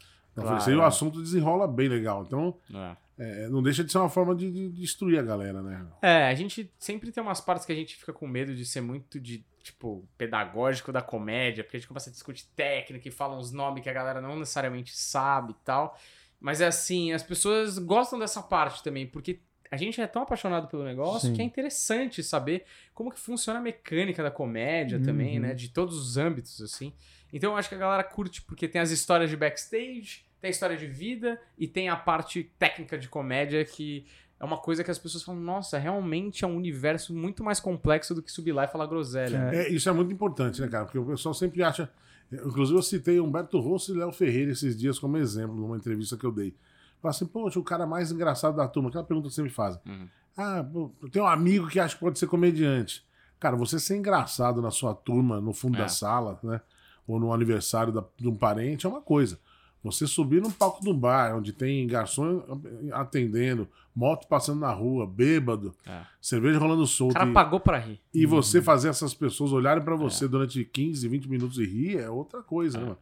[0.42, 0.72] Claro, oferecer.
[0.72, 0.86] E o é.
[0.86, 2.24] assunto desenrola bem legal.
[2.26, 2.96] Então, É.
[3.44, 5.86] é, não deixa de ser uma forma de, de destruir a galera, né?
[6.02, 8.80] É, a gente sempre tem umas partes que a gente fica com medo de ser
[8.80, 13.36] muito de, tipo, pedagógico da comédia, porque a gente começa a discutir técnica e fala
[13.36, 15.98] uns nomes que a galera não necessariamente sabe e tal.
[16.40, 20.66] Mas é assim, as pessoas gostam dessa parte também, porque a gente é tão apaixonado
[20.68, 21.34] pelo negócio Sim.
[21.34, 25.42] que é interessante saber como que funciona a mecânica da comédia também, Uhum.
[25.46, 25.54] né?
[25.54, 26.92] De todos os âmbitos, assim.
[27.32, 30.50] Então eu acho que a galera curte porque tem as histórias de backstage, tem a
[30.50, 34.04] história de vida e tem a parte técnica de comédia que
[34.40, 38.12] é uma coisa que as pessoas falam, nossa, realmente é um universo muito mais complexo
[38.12, 39.50] do que subir lá e falar groselha.
[39.52, 39.56] É.
[39.62, 40.84] É, isso é muito importante, né, cara?
[40.84, 41.88] Porque o pessoal sempre acha.
[42.32, 46.24] Inclusive, eu citei Humberto Rosso e Léo Ferreira esses dias como exemplo, numa entrevista que
[46.26, 46.56] eu dei.
[47.00, 48.88] Fala assim, poxa, o cara mais engraçado da turma.
[48.88, 49.78] Aquela pergunta que você me faz.
[49.86, 50.08] Uhum.
[50.36, 50.66] Ah,
[51.02, 53.04] eu tenho um amigo que acha que pode ser comediante.
[53.38, 55.82] Cara, você ser engraçado na sua turma, no fundo É.
[55.82, 56.60] da sala, né?
[57.06, 59.38] Ou no aniversário da- de um parente é uma coisa.
[59.82, 62.60] Você subir num palco do bar, onde tem garçom
[62.92, 66.02] atendendo, moto passando na rua, bêbado, É.
[66.20, 67.14] cerveja rolando O solto.
[67.14, 68.00] cara e- pagou pra rir.
[68.14, 69.84] e você fazer essas pessoas olharem É.
[69.84, 72.98] pra você durante 15, 20 minutos e rir é outra coisa, né, mano?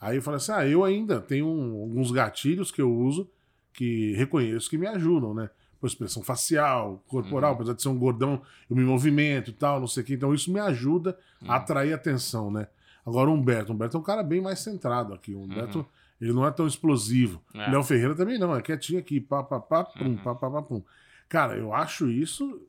[0.00, 3.28] Aí eu falei assim: ah, eu ainda tenho um- alguns gatilhos que eu uso
[3.72, 5.48] que reconheço que me ajudam, né?
[5.80, 7.56] Por expressão facial, corporal, Uhum.
[7.56, 10.14] apesar de ser um gordão, eu me movimento e tal, não sei o que.
[10.14, 11.50] Então isso me ajuda Uhum.
[11.50, 12.68] a atrair atenção, né?
[13.04, 15.34] Agora o Humberto, o Humberto é um cara bem mais centrado aqui.
[15.34, 15.84] O Humberto, Uhum.
[16.20, 17.42] ele não é tão explosivo.
[17.54, 17.70] É.
[17.70, 20.16] Léo Ferreira também não, é quietinho aqui, pá, pá, pá, pum, Uhum.
[20.18, 20.82] pá, pá, pá, pum.
[21.28, 22.60] Cara, eu acho isso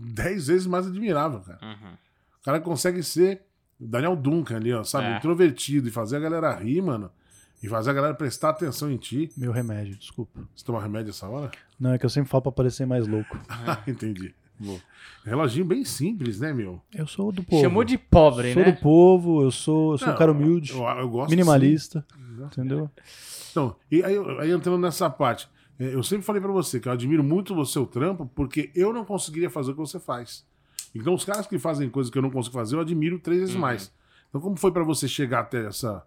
[0.00, 1.58] dez vezes mais admirável, cara.
[1.62, 1.92] Uhum.
[2.40, 3.42] O cara consegue ser
[3.78, 5.06] Daniel Duncan ali, ó, sabe?
[5.06, 5.16] É.
[5.18, 7.10] Introvertido e fazer a galera rir, mano.
[7.62, 9.30] E fazer a galera prestar atenção em ti.
[9.36, 10.40] Meu remédio, desculpa.
[10.54, 11.50] Você toma remédio essa hora?
[11.80, 13.36] Não, é que eu sempre falo pra parecer mais louco.
[13.86, 14.34] Entendi.
[15.24, 16.80] Reloginho bem simples, né, meu?
[16.94, 17.60] Eu sou do povo.
[17.62, 18.72] Chamou de pobre, Sou né?
[18.72, 22.06] do povo, eu sou, eu sou um Não, cara humilde, Eu, eu gosto minimalista,
[22.40, 22.88] entendeu?
[23.50, 25.48] Então, e aí, aí entrando nessa parte,
[25.80, 28.92] eh, eu sempre falei pra você que eu admiro muito o seu trampo, porque eu
[28.92, 30.44] não conseguiria fazer o que você faz.
[30.94, 33.54] Então, os caras que fazem coisas que eu não consigo fazer, eu admiro três vezes
[33.54, 33.60] Uhum.
[33.60, 33.92] mais.
[34.28, 36.04] Então, como foi pra você chegar até essa,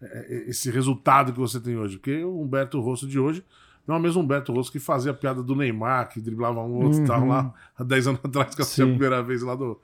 [0.00, 1.98] eh, esse resultado que você tem hoje?
[1.98, 3.44] Porque o Humberto Rosso de hoje
[3.86, 6.84] não é o mesmo Humberto Rosso que fazia a piada do Neymar, que driblava um
[6.84, 7.28] outro e tal Uhum.
[7.28, 9.80] lá há 10 anos atrás, que eu a primeira vez lá do,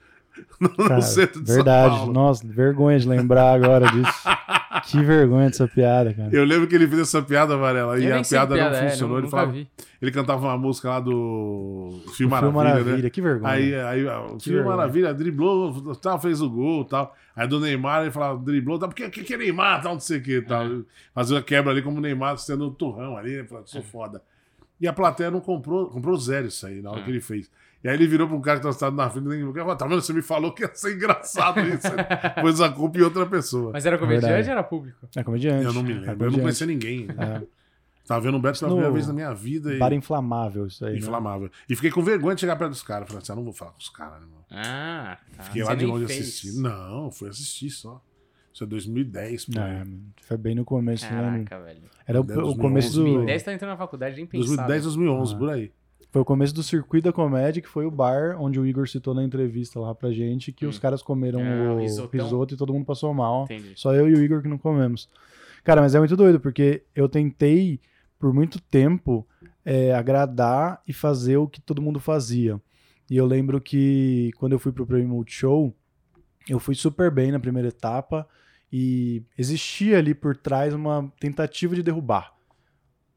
[0.61, 1.97] no, Cara, centro de São verdade.
[1.97, 2.13] Paulo.
[2.13, 4.13] Nossa, vergonha de lembrar agora disso.
[4.87, 6.29] que vergonha dessa piada, cara.
[6.33, 8.91] Eu lembro que ele fez essa piada, Varela, Eu e a piada, que não é,
[8.91, 9.17] funcionou.
[9.19, 9.69] ele, nunca falava, vi.
[10.01, 13.11] ele cantava uma música lá do Fio Maravilha, Maravilha, né?
[13.11, 13.53] que vergonha.
[13.53, 14.65] Aí, aí o vergonha.
[14.77, 17.15] Maravilha driblou, tal, fez o gol tal.
[17.35, 20.19] Aí do Neymar ele falava, driblou, tal, porque que, que é Neymar, tal, não sei
[20.19, 20.67] o que, tal.
[21.15, 23.45] Fazia a quebra ali como o Neymar sendo o turrão ali, né?
[23.45, 24.23] Falava, sou foda.
[24.81, 27.05] E a plateia não comprou, comprou zero isso aí na hora É.
[27.05, 27.51] que ele fez.
[27.83, 29.87] E aí ele virou pra um cara que estava sentado na frente e falou, tá
[29.87, 30.03] vendo?
[30.03, 31.89] Você me falou que ia ser engraçado isso.
[32.41, 33.71] Pôs a culpa em outra pessoa.
[33.73, 35.09] Mas era comediante ou era público?
[35.17, 35.65] É comediante.
[35.65, 37.07] Eu não me é lembro, eu não conhecia ninguém.
[37.19, 37.43] É.
[38.07, 40.85] Tava vendo o Beto pela No primeira vez na minha vida e Bar inflamável, isso
[40.85, 40.95] aí.
[40.95, 40.99] né?
[40.99, 41.49] inflamável.
[41.69, 43.07] E fiquei com vergonha de chegar perto dos caras.
[43.07, 44.45] Falei assim, ah, não vou falar com os caras, irmão.
[44.51, 45.45] Ah, tá.
[45.45, 46.61] Fiquei Você lá de longe assistindo.
[46.61, 48.03] Não, fui assistir só.
[48.53, 49.61] Isso é 2010, pô.
[49.61, 49.87] É,
[50.23, 51.45] foi bem no começo, né?
[51.47, 51.83] Caraca, velho.
[52.05, 53.05] Era o, 2011, o começo do.
[53.05, 54.57] 2010 tá entrando na faculdade, nem pensava.
[54.57, 55.39] 2010, 2011, Ah.
[55.39, 55.73] por aí.
[56.11, 59.15] Foi o começo do circuito da comédia, que foi o bar onde o Igor citou
[59.15, 60.69] na entrevista lá pra gente, que Hum.
[60.69, 62.21] os caras comeram o o risotão.
[62.25, 63.45] risoto e todo mundo passou mal.
[63.45, 63.73] Entendi.
[63.77, 65.09] Só eu e o Igor que não comemos.
[65.63, 67.79] Cara, mas é muito doido, porque eu tentei,
[68.19, 69.25] por muito tempo,
[69.65, 72.61] é, agradar e fazer o que todo mundo fazia.
[73.09, 75.73] E eu lembro que quando eu fui pro Prêmio Multishow,
[76.49, 78.27] eu fui super bem na primeira etapa
[78.73, 82.33] e existia ali por trás uma tentativa de derrubar.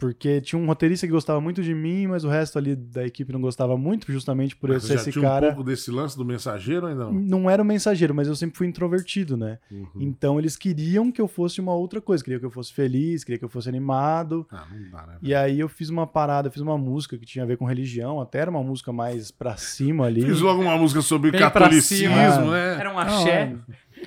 [0.03, 3.31] Porque tinha um roteirista que gostava muito de mim, mas o resto ali da equipe
[3.31, 5.45] não gostava muito, justamente por eu ser esse tinha cara.
[5.45, 7.13] um pouco desse lance do mensageiro ou ainda não?
[7.13, 9.59] Não era o mensageiro, mas eu sempre fui introvertido, né?
[9.71, 9.87] Uhum.
[9.95, 13.39] Então eles queriam que eu fosse uma outra coisa, queriam que eu fosse feliz, queriam
[13.39, 14.45] que eu fosse animado.
[14.51, 15.17] Ah, não dá, né?
[15.21, 18.19] E aí eu fiz uma parada, fiz uma música que tinha a ver com religião,
[18.19, 20.21] até era uma música mais pra cima ali.
[20.23, 22.77] Fiz logo uma música sobre Bem catolicismo, né?
[22.77, 23.55] Era um Não, axé.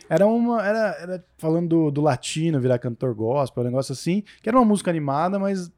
[0.08, 0.62] Era uma.
[0.62, 4.64] Era, era falando do, do latino, virar cantor gospel, um negócio assim, que era uma
[4.64, 5.70] música animada, mas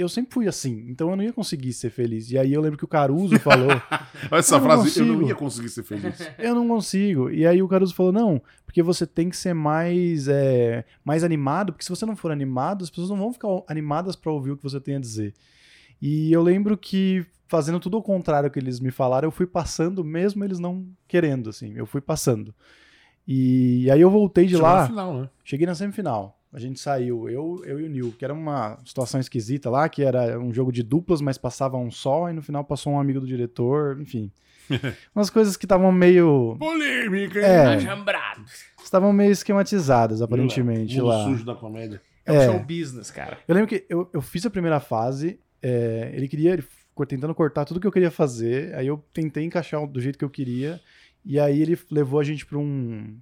[0.00, 2.30] eu sempre fui assim, então eu não ia conseguir ser feliz.
[2.30, 3.68] E aí eu lembro que o Caruso falou.
[4.30, 5.28] Olha essa Eu frase, eu não consigo.
[5.28, 6.18] ia conseguir ser feliz.
[6.38, 7.30] eu não consigo.
[7.30, 11.72] E aí o Caruso falou, não, porque você tem que ser mais, é, mais animado,
[11.72, 14.56] porque se você não for animado, as pessoas não vão ficar animadas pra ouvir o
[14.56, 15.34] que você tem a dizer.
[16.00, 20.02] E eu lembro que, fazendo tudo ao contrário que eles me falaram, eu fui passando,
[20.02, 22.54] mesmo eles não querendo, assim, eu fui passando.
[23.28, 25.28] E aí eu voltei de Chegou lá, no final, né?
[25.44, 26.39] cheguei na semifinal.
[26.52, 30.02] A gente saiu, eu, eu e o Nil, que era uma situação esquisita lá, que
[30.02, 33.20] era um jogo de duplas, mas passava um só, e no final passou um amigo
[33.20, 34.32] do diretor, enfim.
[35.14, 36.56] Umas coisas que estavam meio.
[36.58, 37.38] Polêmica?
[37.40, 37.76] É.
[38.82, 41.24] Estavam meio esquematizadas, aparentemente, Mundo lá.
[41.24, 42.00] sujo da comédia.
[42.26, 42.48] É, É.
[42.50, 43.38] um show business, cara.
[43.46, 47.34] Eu lembro que eu, eu fiz a primeira fase, é, ele queria, ele ficou tentando
[47.34, 50.80] cortar tudo que eu queria fazer, aí eu tentei encaixar do jeito que eu queria,
[51.24, 53.16] e aí ele levou a gente pra um,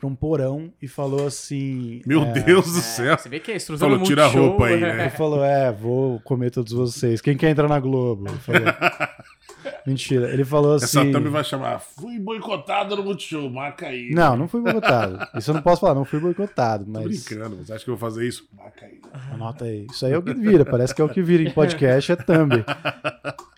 [0.00, 2.00] pra um porão e falou assim.
[2.06, 3.18] Meu é, Deus do É, céu.
[3.18, 5.02] Você vê que é estrutura Falou, tira a roupa aí, né?
[5.02, 7.20] Ele falou, é, vou comer todos vocês.
[7.20, 8.26] Quem quer entrar na Globo?
[8.28, 8.62] Eu falei,
[9.86, 10.30] Mentira.
[10.32, 11.00] Ele falou assim.
[11.00, 14.10] Essa thumb vai chamar Fui boicotado no Multishow, marca aí.
[14.10, 15.18] Não, não fui boicotado.
[15.36, 17.04] Isso eu não posso falar, não fui boicotado, Tô mas.
[17.04, 18.48] brincando, você acha que eu vou fazer isso?
[18.56, 19.00] Marca aí.
[19.32, 19.86] Anota aí.
[19.90, 22.16] Isso aí é o que vira, parece que é o que vira em podcast, é
[22.16, 22.64] thumb.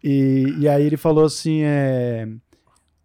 [0.03, 2.29] E, e aí ele falou assim: é,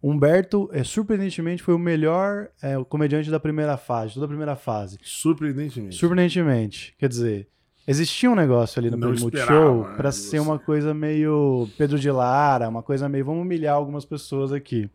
[0.02, 4.54] Humberto, é, surpreendentemente, foi o melhor é, o comediante da primeira fase, toda a primeira
[4.54, 4.98] fase.
[5.02, 5.96] Surpreendentemente.
[5.96, 6.94] Surpreendentemente.
[6.98, 7.48] Quer dizer,
[7.86, 12.10] existia um negócio ali no Multishow né, pra de ser uma coisa meio Pedro de
[12.10, 14.88] Lara, uma coisa meio vamos humilhar algumas pessoas aqui.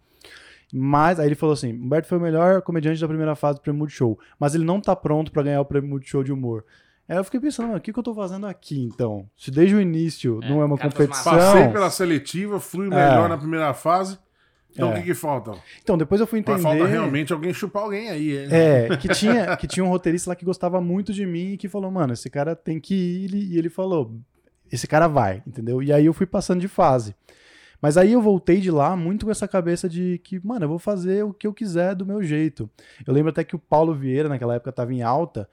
[0.76, 3.80] Mas aí ele falou assim: Humberto foi o melhor comediante da primeira fase do Prêmio
[3.80, 6.66] Multishow, mas ele não tá pronto pra ganhar o Prêmio Multishow de humor.
[7.08, 9.30] Aí eu fiquei pensando, mano, o que, que eu tô fazendo aqui então?
[9.38, 11.34] Se desde o início É, não é uma competição.
[11.34, 13.28] Passei pela seletiva, fui o melhor É.
[13.30, 14.18] na primeira fase.
[14.74, 14.94] Então É.
[14.94, 15.54] o que, que falta?
[15.82, 16.62] Então, depois eu fui entender.
[16.62, 18.38] Mas falta realmente alguém chupar alguém aí.
[18.38, 18.48] hein?
[18.52, 21.70] É, que tinha, que tinha um roteirista lá que gostava muito de mim e que
[21.70, 23.34] falou, mano, esse cara tem que ir.
[23.36, 24.16] E ele falou,
[24.72, 25.82] esse cara vai, entendeu?
[25.82, 27.16] E aí eu fui passando de fase.
[27.82, 30.80] Mas aí eu voltei de lá muito com essa cabeça de que, mano, eu vou
[30.80, 32.70] fazer o que eu quiser do meu jeito.
[33.06, 35.50] Eu lembro até que o Paulo Vieira, naquela época, tava em alta.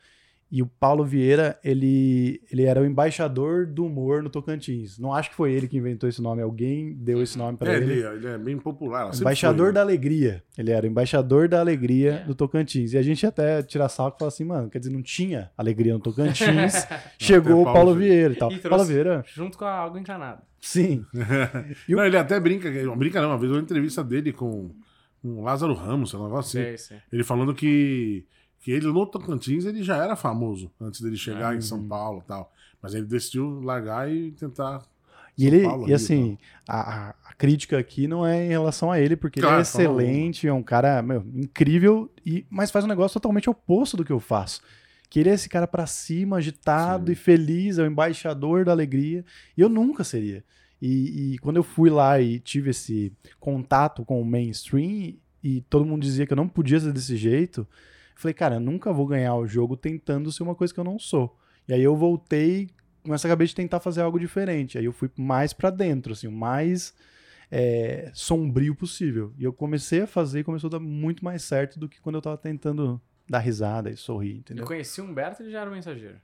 [0.53, 4.98] E o Paulo Vieira, ele, ele era o embaixador do humor no Tocantins.
[4.98, 7.76] Não acho que foi ele que inventou esse nome, alguém deu esse nome pra É,
[7.76, 7.92] ele.
[7.92, 9.12] ele, ele é bem popular.
[9.14, 9.84] Embaixador foi, da né?
[9.92, 10.42] Alegria.
[10.59, 12.24] Ele era o embaixador da alegria É.
[12.24, 12.92] do Tocantins.
[12.94, 15.92] E a gente até tira salvo e fala assim, mano, quer dizer, não tinha alegria
[15.94, 16.84] no Tocantins.
[17.16, 18.32] chegou o Paulo Paulo Vieira.
[18.32, 18.51] E tal.
[18.53, 20.42] E Paulo Vieira, Junto com a água encanada.
[20.61, 21.05] sim.
[21.88, 22.68] E o- Não, ele até brinca.
[22.84, 23.28] Não brinca, não.
[23.28, 24.70] Uma vez uma entrevista dele com,
[25.22, 26.76] com o Lázaro Ramos, um negócio assim.
[26.76, 26.98] Sei.
[27.12, 28.26] Ele falando que,
[28.61, 32.22] que ele no Tocantins ele já era famoso antes dele chegar Ah, em São Paulo
[32.24, 32.52] e tal.
[32.82, 34.82] Mas ele decidiu largar e tentar.
[35.36, 36.36] E ele, Paulo, e assim,
[36.68, 39.62] a, a- crítica aqui não é em relação a ele, porque Claro, ele é uma.
[39.62, 44.12] excelente, é um cara meu, incrível, e, mas faz um negócio totalmente oposto do que
[44.12, 44.61] eu faço.
[45.08, 47.12] Que ele é esse cara pra cima, agitado Sim.
[47.12, 49.24] e feliz, é o embaixador da alegria.
[49.56, 50.44] E eu nunca seria.
[50.80, 55.84] E, e quando eu fui lá e tive esse contato com o mainstream, e todo
[55.86, 57.66] mundo dizia que eu não podia ser desse jeito,
[58.20, 60.98] falei, cara, eu nunca vou ganhar o jogo tentando ser uma coisa que eu não
[60.98, 61.36] sou.
[61.68, 62.70] E aí eu voltei
[63.04, 64.76] com essa cabeça de tentar fazer algo diferente.
[64.78, 66.94] Aí eu fui mais pra dentro, assim, o mais
[67.50, 69.32] é, sombrio possível.
[69.38, 72.16] E eu comecei a fazer e começou a dar muito mais certo do que quando
[72.16, 74.64] eu tava tentando dar risada e sorrir, Eu entendeu?
[74.64, 76.16] conheci o Humberto, ele já era o mensageiro.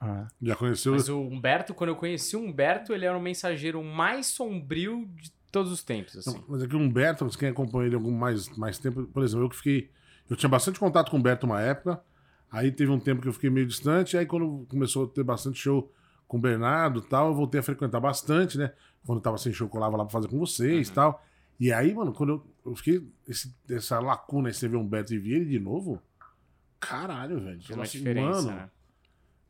[0.00, 0.92] Ah, Já conheceu.
[0.92, 5.30] Mas o Humberto, quando eu conheci o Humberto, ele era o mensageiro mais sombrio de
[5.52, 6.36] todos os tempos, assim.
[6.36, 9.44] Não, mas é que o Humberto, quem acompanha ele algum mais, mais tempo, por exemplo,
[9.44, 9.90] eu que fiquei.
[10.28, 12.00] Eu tinha bastante contato com o Humberto uma época.
[12.50, 14.16] Aí teve um tempo que eu fiquei meio distante.
[14.16, 15.92] Aí quando começou a ter bastante show
[16.26, 18.72] com o Bernardo e tal, eu voltei a frequentar bastante, né?
[19.06, 20.94] Quando tava sem show, eu colava lá pra fazer com vocês e Uhum.
[20.94, 21.24] tal.
[21.60, 23.06] E aí, mano, quando eu, eu fiquei.
[23.28, 26.00] esse- essa lacuna aí, você vê o Humberto e vi ele de novo.
[26.80, 27.58] Caralho, velho.
[27.58, 28.70] Tem Fala uma assim, diferença, mano, né?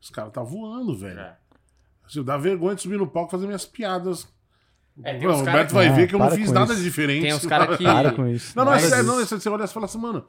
[0.01, 1.19] os caras tá voando, velho.
[1.19, 1.37] É.
[2.05, 4.27] Assim, dá vergonha de subir no palco e fazer minhas piadas.
[5.03, 6.81] É, tem Não, o Humberto que- vai ver que eu não fiz nada isso.
[6.81, 7.23] de diferente.
[7.23, 8.55] Tem uns cara que- para com isso.
[8.55, 10.25] Não, não, é sério, não, você você olha e fala assim, mano,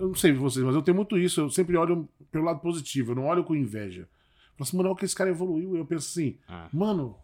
[0.00, 3.12] eu não sei vocês, mas eu tenho muito isso, eu sempre olho pelo lado positivo,
[3.12, 4.08] eu não olho com inveja.
[4.56, 6.68] Falo assim, mano, olha que esse cara evoluiu, e eu penso assim, Ah.
[6.72, 7.16] mano,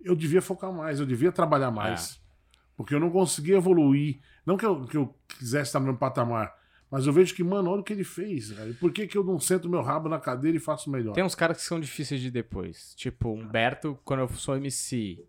[0.00, 2.18] eu devia focar mais, eu devia trabalhar mais, É.
[2.76, 6.54] porque eu não conseguia evoluir, não que eu, que eu quisesse estar no mesmo patamar,
[6.90, 9.24] mas eu vejo que, mano, olha o que ele fez, cara, por que que eu
[9.24, 11.12] não sento meu rabo na cadeira e faço melhor?
[11.14, 12.94] Tem uns caras que são difíceis de depois.
[12.94, 15.24] Tipo, Humberto, quando eu sou MC.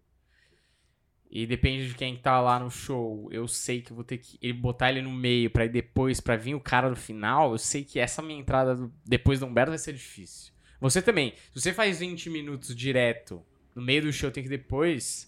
[1.35, 3.27] E depende de quem tá lá no show.
[3.31, 6.35] Eu sei que vou ter que ele botar ele no meio pra ir depois, pra
[6.35, 7.53] vir o cara no final.
[7.53, 10.53] Eu sei que essa minha entrada do- depois do Humberto vai ser difícil.
[10.79, 11.33] Você também.
[11.51, 13.41] Se você faz 20 minutos direto
[13.73, 15.27] no meio do show, tem que ir depois.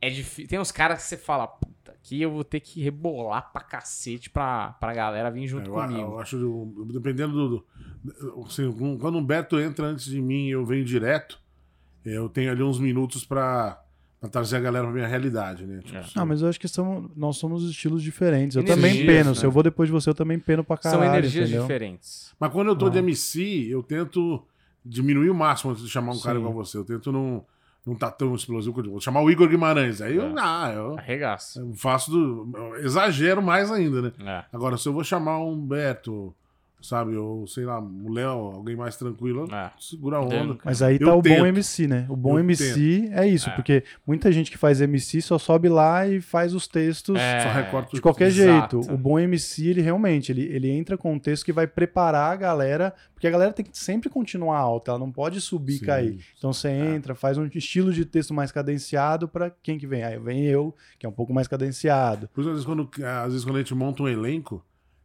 [0.00, 0.48] É difícil.
[0.48, 4.28] Tem uns caras que você fala, puta, aqui eu vou ter que rebolar pra cacete
[4.30, 6.00] pra, pra galera vir junto eu, comigo.
[6.00, 7.66] eu acho, dependendo do.
[8.44, 11.40] assim, quando o Beto entra antes de mim e eu venho direto,
[12.04, 13.83] eu tenho ali uns minutos pra,
[14.24, 15.80] pra trazer a galera pra minha realidade, né?
[15.84, 16.00] Tipo, É.
[16.00, 18.56] assim, Ah, mas eu acho que são, nós somos estilos diferentes.
[18.56, 19.30] Eu Energias, também peno.
[19.30, 19.34] né?
[19.34, 21.02] Se eu vou depois de você, eu também peno pra caralho.
[21.02, 21.62] São energias entendeu?
[21.62, 22.34] diferentes.
[22.38, 23.00] Mas quando eu tô de Ah.
[23.00, 24.42] MC, eu tento
[24.84, 26.40] diminuir o máximo antes de chamar um cara Sim.
[26.40, 26.76] igual você.
[26.78, 27.44] Eu tento não,
[27.86, 30.00] não tá tão explosivo quanto eu vou chamar o Igor Guimarães.
[30.00, 30.34] Aí eu, É.
[30.38, 31.60] ah, eu, Arregaça.
[31.60, 32.50] eu faço do.
[32.56, 34.12] eu exagero mais ainda, né?
[34.20, 34.44] É.
[34.52, 36.34] Agora, se eu vou chamar um Beto,
[36.84, 39.70] sabe, ou sei lá, o Léo, alguém mais tranquilo, É.
[39.78, 40.58] segura a onda.
[40.64, 41.38] Mas aí Eu tá o tento.
[41.40, 42.06] bom MC, né?
[42.08, 43.52] O bom Eu MC é isso, É.
[43.54, 47.40] porque muita gente que faz MC só sobe lá e faz os textos É.
[47.40, 48.82] Só recorta de qualquer Exato.
[48.82, 48.94] jeito.
[48.94, 52.36] O bom MC, ele realmente, ele, ele entra com um texto que vai preparar a
[52.36, 56.18] galera, porque a galera tem que sempre continuar alta, ela não pode subir e cair.
[56.38, 60.02] Então você entra, faz um estilo de texto mais cadenciado pra quem que vem?
[60.04, 62.28] Aí vem eu, que é um pouco mais cadenciado.
[62.34, 62.88] Por isso, às vezes, quando,
[63.24, 64.62] às vezes, quando a gente monta um elenco,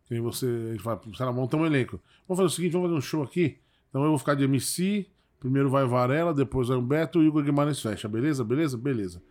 [0.09, 1.99] que você a gente fala, sei lá, monta um elenco.
[2.27, 3.57] Vamos fazer o seguinte, vamos fazer um show aqui.
[3.89, 5.05] Então eu vou ficar de MC,
[5.39, 8.07] primeiro vai o Varela, depois vai o Beto e o Igor Guimarães fecha.
[8.07, 8.43] Beleza?
[8.43, 8.77] Beleza?
[8.77, 9.21] Beleza.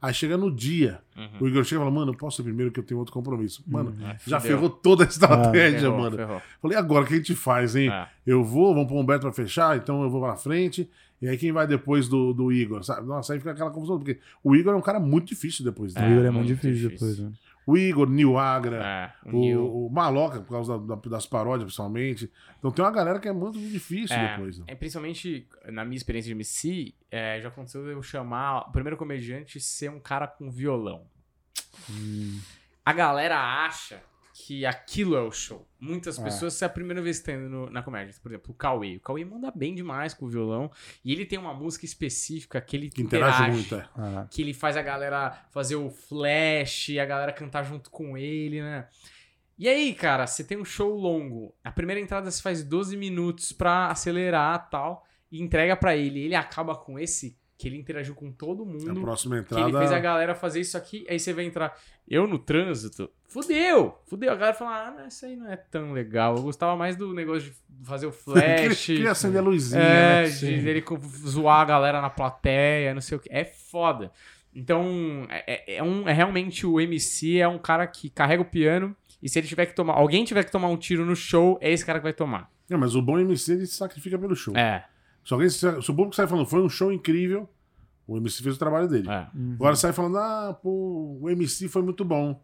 [0.00, 1.28] Aí chega no dia, Uhum.
[1.40, 3.64] o Igor chega e fala, mano, eu posso ir primeiro que eu tenho outro compromisso.
[3.66, 4.56] Mano, É, já fudeu.
[4.56, 6.16] ferrou toda a estratégia, Ferrou, mano.
[6.16, 6.42] ferrou.
[6.60, 7.90] Falei, agora o que a gente faz, hein?
[7.90, 8.06] É.
[8.26, 10.88] Eu vou, vamos pôr o Humberto pra fechar, então eu vou pra frente.
[11.20, 13.06] E aí quem vai depois do, do Igor, sabe?
[13.06, 15.94] Nossa, aí fica aquela confusão, porque o Igor é um cara muito difícil depois o
[15.94, 16.12] dele.
[16.12, 17.08] Igor é muito muito difícil, difícil.
[17.08, 17.38] depois, né?
[17.66, 21.64] O Igor, Nil Agra, É, o o, o Maloca, por causa da- da- das paródias,
[21.64, 22.30] principalmente.
[22.58, 24.58] Então tem uma galera que é muito difícil É, depois.
[24.58, 24.64] Né?
[24.68, 29.58] é, principalmente na minha experiência de MC, é, já aconteceu eu chamar o primeiro comediante
[29.60, 31.06] ser um cara com violão.
[31.90, 32.38] Hum.
[32.84, 34.00] A galera acha
[34.38, 35.66] que aquilo é o show.
[35.80, 36.22] Muitas É.
[36.22, 38.54] pessoas, se é a primeira vez que tá indo no- na comédia, por exemplo, o
[38.54, 38.96] Cauê.
[38.96, 40.70] O Cauê manda bem demais com o violão.
[41.02, 43.50] E ele tem uma música específica que ele Que interage interage.
[43.56, 43.88] muito, é.
[44.30, 48.86] Que ele faz a galera fazer o flash, a galera cantar junto com ele, né?
[49.58, 51.54] E aí, cara, você tem um show longo.
[51.64, 55.06] A primeira entrada você faz 12 minutos pra acelerar tal.
[55.32, 56.20] E entrega pra ele.
[56.20, 59.00] Ele acaba com esse que ele interagiu com todo A mundo.
[59.00, 59.98] próxima Que ele fez a entrada.
[60.00, 61.74] galera fazer isso aqui, aí você vai entrar.
[62.06, 63.10] Eu no trânsito.
[63.28, 63.98] Fudeu!
[64.06, 64.30] Fudeu.
[64.30, 66.36] A galera fala, ah, não, isso aí não é tão legal.
[66.36, 67.56] Eu gostava mais do negócio de
[67.86, 68.86] fazer o flash.
[68.86, 70.28] Queria acender a luzinha, é, né?
[70.28, 70.84] de ele
[71.26, 73.28] zoar a galera na plateia, não sei o que.
[73.32, 74.12] É foda.
[74.54, 78.46] Então, é, é- é um, é realmente o MC é um cara que carrega o
[78.46, 78.94] piano.
[79.22, 79.94] E se ele tiver que tomar.
[79.94, 82.50] Alguém tiver que tomar um tiro no show, é esse cara que vai tomar.
[82.68, 84.56] Não, mas o bom MC ele se sacrifica pelo show.
[84.56, 84.84] É.
[85.26, 87.48] Se, alguém, se, se o público sai falando, foi um show incrível,
[88.06, 89.08] o MC fez o trabalho dele.
[89.10, 89.26] é.
[89.34, 89.54] uhum.
[89.54, 92.40] Agora sai falando, ah, pô, o MC foi muito bom.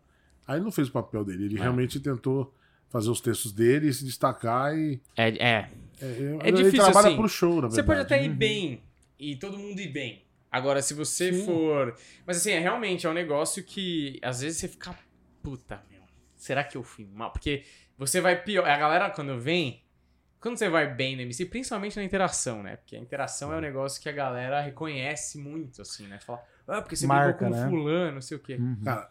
[0.46, 1.60] Aí ele não fez o papel dele, ele É.
[1.62, 2.52] realmente tentou
[2.88, 5.00] fazer os textos dele e se destacar e.
[5.16, 5.70] É, é.
[6.00, 6.06] É,
[6.40, 7.16] É ele difícil, trabalha assim.
[7.16, 7.74] pro show, na verdade.
[7.76, 8.36] Você pode até ir Uhum.
[8.36, 8.82] bem
[9.18, 10.24] e todo mundo ir bem.
[10.50, 11.44] Agora, se você Sim.
[11.46, 11.94] for.
[12.26, 14.94] Mas assim, é realmente é um negócio que às vezes você fica.
[15.42, 16.00] Puta, meu.
[16.36, 17.30] Será que eu fui mal?
[17.30, 17.62] Porque
[17.96, 18.66] você vai pior.
[18.68, 19.81] A galera, quando vem.
[20.42, 22.76] Quando você vai bem no MC, principalmente na interação, né?
[22.76, 26.18] Porque a interação é um negócio que a galera reconhece muito, assim, né?
[26.20, 27.70] Fala, ah, porque você Marca, brigou com né?
[27.70, 28.56] fulano, não sei o quê.
[28.56, 28.76] Uhum.
[28.84, 29.08] Cara,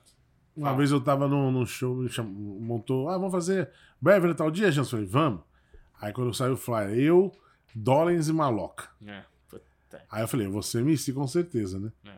[0.56, 0.78] uma Fala.
[0.78, 3.70] vez eu tava num, num show, me cham- montou, ah, vamos fazer
[4.02, 4.82] Beverly tal dia, Jansen?
[4.82, 5.42] Eu falei, vamos.
[6.02, 7.32] Aí quando saiu o flyer, eu,
[7.74, 8.90] Dollens e Maloca.
[9.08, 9.64] É, puta.
[10.12, 11.92] Aí eu falei, você MC com certeza, né?
[12.06, 12.12] É.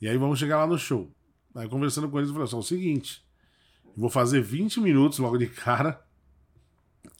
[0.00, 1.10] E aí vamos chegar lá no show.
[1.54, 3.22] Aí conversando com eles, eu falei assim, "Ó, o seguinte,
[3.94, 6.02] vou fazer 20 minutos logo de cara,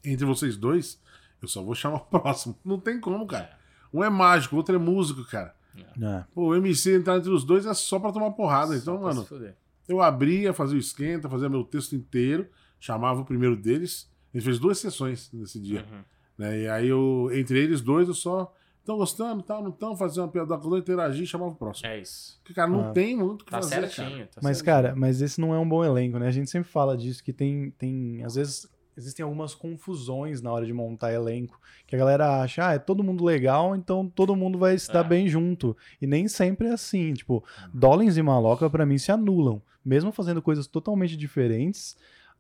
[0.05, 0.99] entre vocês dois,
[1.45, 2.57] eu só vou chamar o próximo.
[2.65, 3.51] Não tem como, cara.
[3.93, 5.55] Um é mágico, o outro é músico, cara.
[6.01, 6.25] É.
[6.35, 8.77] Pô, o MC entrar entre os dois é só pra tomar porrada.
[8.77, 9.55] Então, Só pra mano,
[9.89, 12.49] eu abria, fazia o esquenta, fazia meu texto inteiro,
[12.81, 14.09] chamava o primeiro deles.
[14.33, 15.85] A gente fez duas sessões nesse dia.
[15.91, 16.01] Uhum.
[16.39, 16.61] Né?
[16.62, 18.53] E aí, eu, entre eles dois, eu só.
[18.81, 21.89] Estão gostando, tal, não estão, fazia uma piada com interagir e chamava o próximo.
[21.89, 22.39] É isso.
[22.43, 22.93] Porque, cara, não Ah.
[22.93, 23.77] tem muito o que Tá fazer.
[23.77, 24.11] certinho.
[24.11, 24.27] Cara.
[24.27, 24.65] tá Mas, certinho.
[24.77, 26.29] cara, mas esse não é um bom elenco, né?
[26.29, 30.65] A gente sempre fala disso, que tem, tem às vezes, existem algumas confusões na hora
[30.66, 34.59] de montar elenco, que a galera acha, ah, é todo mundo legal, então todo mundo
[34.59, 35.09] vai se dar É.
[35.09, 35.77] bem junto.
[36.01, 39.61] E nem sempre é assim, tipo, Dollins e Maloca, pra mim, se anulam.
[39.85, 41.97] Mesmo fazendo coisas totalmente diferentes,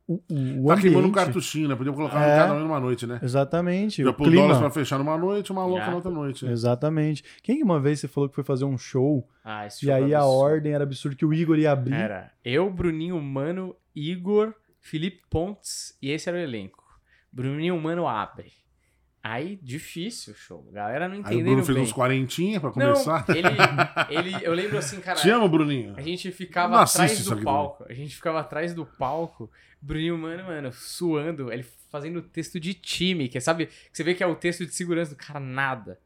[0.06, 1.14] o, o, o Tá queimando um ambiente...
[1.14, 1.74] cartuchinho, né?
[1.76, 2.34] Podia colocar É.
[2.34, 3.18] um cada um numa noite, né?
[3.22, 5.88] Exatamente, Já o pôr dólares pra fechar numa noite, uma louca É.
[5.88, 6.44] na outra noite.
[6.44, 6.52] né?
[6.52, 7.22] Exatamente.
[7.42, 10.04] Quem que uma vez você falou que foi fazer um show Ah, esse e jogo
[10.04, 10.38] aí é a absurdo.
[10.38, 11.94] ordem era absurda que o Igor ia abrir?
[11.94, 16.84] Era eu, Bruninho Mano, Igor, Felipe Pontes e esse era o elenco.
[17.32, 18.52] Bruninho Mano abre.
[19.22, 20.66] Aí, difícil o show.
[20.68, 21.84] A galera não Aí o Bruno fez bem.
[21.84, 23.24] uns quarentinha pra não, começar.
[23.30, 23.48] ele,
[24.10, 24.44] ele...
[24.44, 25.18] Eu lembro assim, cara...
[25.18, 25.94] Te amo, Bruninho.
[25.96, 27.86] A gente ficava não atrás do aqui palco.
[27.88, 29.50] A gente ficava atrás do palco.
[29.80, 31.50] Bruninho, mano, mano, suando.
[31.50, 33.66] Ele fazendo texto de time, que é, sabe?
[33.66, 35.98] Que você vê que é o texto de segurança do cara, nada.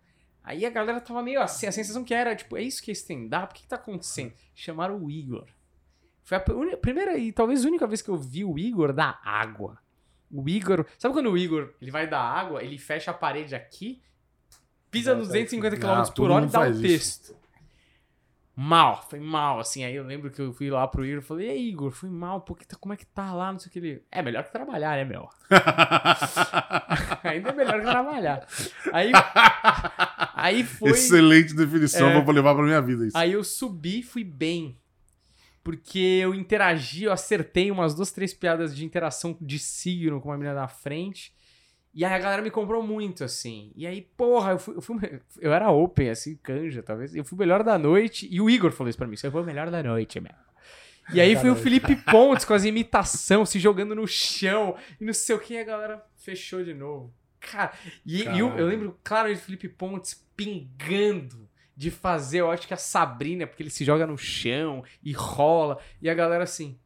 [0.44, 2.94] Aí a galera tava meio assim, a sensação que era, tipo, é isso que é
[2.94, 3.52] stand-up?
[3.52, 4.32] O que, que tá acontecendo?
[4.55, 5.46] Chamaram o Igor.
[6.28, 9.78] Foi a primeira e talvez a única vez que eu vi o Igor dar água.
[10.30, 10.84] O Igor.
[10.98, 14.02] Sabe quando o Igor ele vai dar água, ele fecha a parede aqui,
[14.90, 16.82] pisa nos 250 km Ah, por hora e dá isso.
[16.82, 17.36] texto.
[18.55, 19.84] Mal, foi mal, assim.
[19.84, 22.10] Aí eu lembro que eu fui lá pro Igor e falei, e aí, Igor, foi
[22.10, 23.50] mal, pô, que tá- como é que tá lá?
[23.50, 24.02] Não sei o que ele.
[24.12, 25.30] É melhor que trabalhar, né, meu?
[27.24, 28.46] Ainda é melhor que trabalhar.
[28.92, 29.12] Aí.
[30.34, 30.90] Aí foi.
[30.90, 32.20] Excelente definição, É.
[32.20, 33.16] vou levar pra minha vida isso.
[33.16, 34.78] Aí eu subi e fui bem.
[35.62, 40.36] Porque eu interagi, eu acertei umas duas, três piadas de interação de signo com uma
[40.39, 41.35] menina da frente.
[41.94, 43.72] E aí a galera me comprou muito, assim.
[43.74, 44.76] E aí, porra, eu fui.
[44.76, 47.14] Eu, fui- eu era open, assim, canja, talvez.
[47.14, 48.28] Eu fui o melhor da noite.
[48.30, 50.32] E o Igor falou isso pra mim: você foi o melhor da noite, meu.
[51.12, 55.12] E aí foi o Felipe Pontes com as imitações, se jogando no chão e não
[55.14, 57.12] sei o que, a galera fechou de novo.
[57.40, 57.72] Cara,
[58.05, 61.48] e, e eu, eu lembro, claro, de Felipe Pontes pingando
[61.78, 65.78] de fazer, eu acho que a Sabrina, porque ele se joga no chão e rola,
[66.02, 66.76] e a galera assim.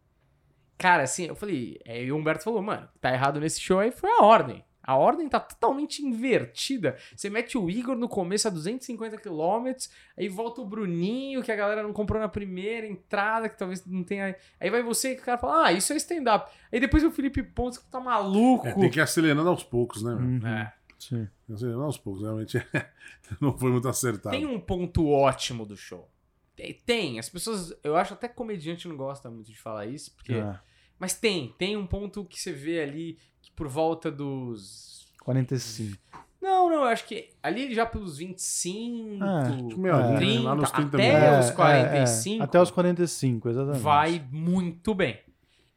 [0.77, 4.11] Cara, assim, eu falei, aí o Humberto falou, mano, tá errado nesse show aí foi
[4.11, 4.63] a ordem.
[4.83, 6.97] A ordem tá totalmente invertida.
[7.17, 9.73] Você mete o Igor no começo a 250 km,
[10.19, 14.05] aí volta o Bruninho, que a galera não comprou na primeira entrada, que talvez não
[14.05, 14.37] tenha.
[14.61, 16.53] Aí vai você que o cara fala, ah, isso é stand-up.
[16.71, 18.67] Aí depois o Felipe Pontes, que tá maluco.
[18.67, 20.13] É, tem que ir acelerando aos poucos, né?
[20.13, 20.47] Uhum.
[20.47, 20.73] É.
[21.09, 21.29] Sim.
[21.53, 22.59] Acelerando aos poucos, realmente
[23.41, 24.37] não foi muito acertado.
[24.37, 26.09] Tem um ponto ótimo do show.
[26.55, 27.19] Tem, tem.
[27.19, 27.75] As pessoas.
[27.83, 30.35] Eu acho até que comediante não gosta muito de falar isso, porque.
[30.35, 30.59] É.
[30.99, 31.53] Mas tem.
[31.59, 35.09] Tem um ponto que você vê ali que por volta dos.
[35.25, 35.99] 45.
[36.41, 40.19] Não, não, eu acho que ali já pelos 25, Ah, Tipo, meia horinha, né?
[40.19, 41.49] 30, lá nos 30 até minutos.
[41.49, 42.43] os 45.
[42.43, 43.81] até os 45, exatamente.
[43.81, 45.21] vai muito bem.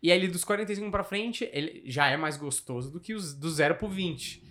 [0.01, 3.49] E aí, dos 45 pra frente, ele já é mais gostoso do que os do
[3.49, 4.43] 0 pro 20.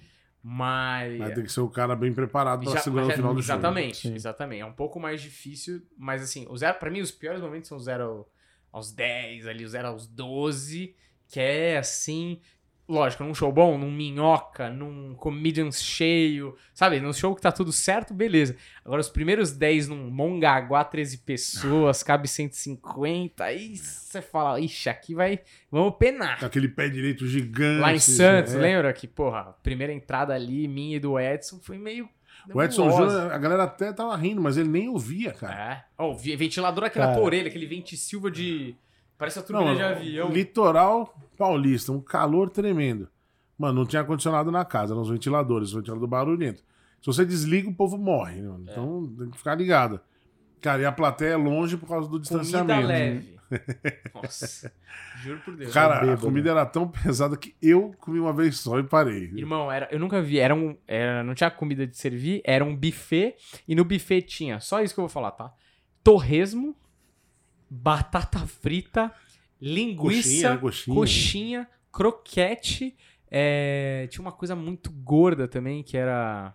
[0.46, 1.18] Mas.
[1.18, 3.58] Mas tem que ser o cara bem preparado pra Já- segurar é- final do jogo.
[3.58, 4.14] exatamente, Sim.
[4.14, 4.60] exatamente.
[4.60, 7.78] É um pouco mais difícil, mas assim, o zero, pra mim, os piores momentos são
[7.78, 8.26] o zero
[8.70, 10.94] aos 10, ali, o zero aos 12,
[11.28, 12.42] que é assim.
[12.86, 17.00] Lógico, num show bom, num minhoca, num comedian cheio, sabe?
[17.00, 18.56] Num show que tá tudo certo, beleza.
[18.84, 25.14] Agora, os primeiros 10 num Mongaguá, 13 pessoas, cabe 150, aí você fala, ixi, aqui
[25.14, 25.40] vai.
[25.70, 26.44] Vamos penar.
[26.44, 27.80] Aquele pé direito gigante.
[27.80, 28.58] Lá em Santos, é.
[28.58, 32.06] lembra que, porra, a primeira entrada ali, minha e do Edson, foi meio.
[32.52, 32.90] O Edson.
[32.90, 35.86] Júnior, a galera até tava rindo, mas ele nem ouvia, cara.
[35.98, 36.14] É.
[36.18, 38.76] Vi- ventilador aqui na tua orelha, aquele vente Silva de.
[39.16, 40.28] Parece a turbina Não, de avião.
[40.30, 43.08] Litoral paulista, um calor tremendo.
[43.58, 46.62] Mano, não tinha ar-condicionado na casa, eram os ventiladores, o ventilador barulhento.
[47.00, 48.66] Se você desliga, o povo morre, né, mano?
[48.68, 50.00] Então tem que ficar ligado.
[50.60, 52.86] Cara, e a plateia é longe por causa do Comida distanciamento.
[52.88, 53.34] leve.
[54.14, 54.72] Nossa.
[55.22, 55.72] Juro por Deus.
[55.72, 56.20] Cara, a Bêbado.
[56.22, 59.30] comida era tão pesada que eu comi uma vez só e parei.
[59.36, 60.38] Irmão, era, eu nunca vi.
[60.38, 63.34] Era um, era, não tinha comida de servir, era um buffet.
[63.68, 65.52] E no buffet tinha, só isso que eu vou falar, tá?
[66.02, 66.74] Torresmo,
[67.70, 69.12] batata frita,
[69.64, 70.56] linguiça, Coxinha, né?
[70.58, 70.94] Coxinha.
[70.96, 72.96] coxinha, croquete.
[73.30, 76.54] é, tinha uma coisa muito gorda também, que era.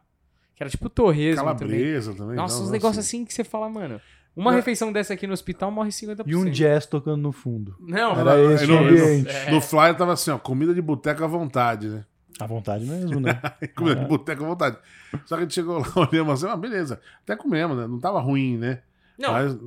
[0.55, 1.57] Que era tipo torresmo também.
[1.57, 2.35] Calabresa também.
[2.35, 3.17] Nossa, não, uns negócios assim.
[3.17, 3.99] assim que você fala, mano.
[4.35, 4.55] Uma É.
[4.57, 6.23] refeição dessa aqui no hospital morre 50%.
[6.27, 7.75] E um jazz tocando no fundo.
[7.79, 9.29] Não, Era não, esse não, ambiente.
[9.29, 9.51] É.
[9.51, 12.05] No flyer tava assim, ó, comida de boteca à vontade, né?
[12.39, 13.41] À vontade mesmo, né?
[13.75, 14.03] Comida Ah.
[14.03, 14.77] de boteca à vontade.
[15.25, 17.01] Só que a gente chegou lá, olhamos assim, ah, beleza.
[17.23, 17.85] Até comemos, né?
[17.87, 18.81] Não tava ruim, né?
[19.17, 19.33] não.
[19.33, 19.57] Mas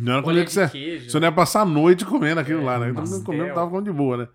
[0.00, 0.68] não era comida que você...
[0.70, 1.10] queijo.
[1.10, 2.90] Você não ia passar a noite comendo aquilo É, lá, né?
[2.90, 3.18] Então pastel.
[3.18, 4.28] não comendo, tava comendo de boa, né?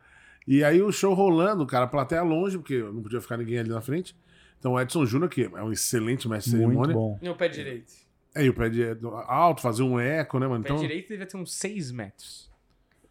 [0.48, 3.70] E aí o show rolando, cara, a plateia longe, porque não podia ficar ninguém ali
[3.70, 4.16] na frente.
[4.60, 6.94] Então o Edson Júnior, que é um excelente mestre de Muito cerimônia.
[6.96, 7.20] bom.
[7.22, 7.92] No pé direito.
[8.34, 8.84] É, e o pé de
[9.28, 10.60] alto, fazer um eco, né, mano?
[10.60, 12.52] O pé Então, direito devia ter uns 6 metros.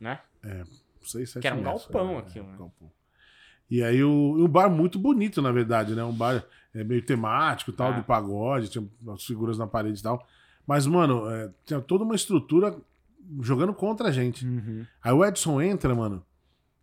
[0.01, 0.21] Né?
[1.03, 2.57] seis, sete Que era um metros, galpão é, aquilo, é, né?
[2.59, 2.91] galpão.
[3.71, 6.05] E aí o, e um bar muito bonito, na verdade, né?
[6.05, 6.45] Um bar
[6.75, 7.97] é, meio temático, tal, Ah.
[7.99, 10.27] de pagode, tinha as figuras na parede e tal.
[10.67, 12.77] Mas, mano, é, tinha toda uma estrutura
[13.41, 14.47] jogando contra a gente.
[14.47, 14.85] Uhum.
[15.03, 16.25] Aí o Edson entra, mano,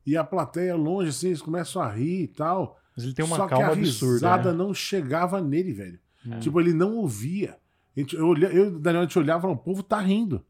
[0.06, 2.80] e a plateia longe, assim, eles começam a rir e tal.
[2.96, 4.14] Mas ele tem uma Só que calma a absurda.
[4.14, 4.58] risada né?
[4.58, 6.00] não chegava nele, velho.
[6.26, 6.40] Hum.
[6.40, 7.58] Tipo, ele não ouvia.
[7.96, 10.00] A gente- eu, eu e o Daniel, a gente olhava e falava, o povo tá
[10.00, 10.44] rindo.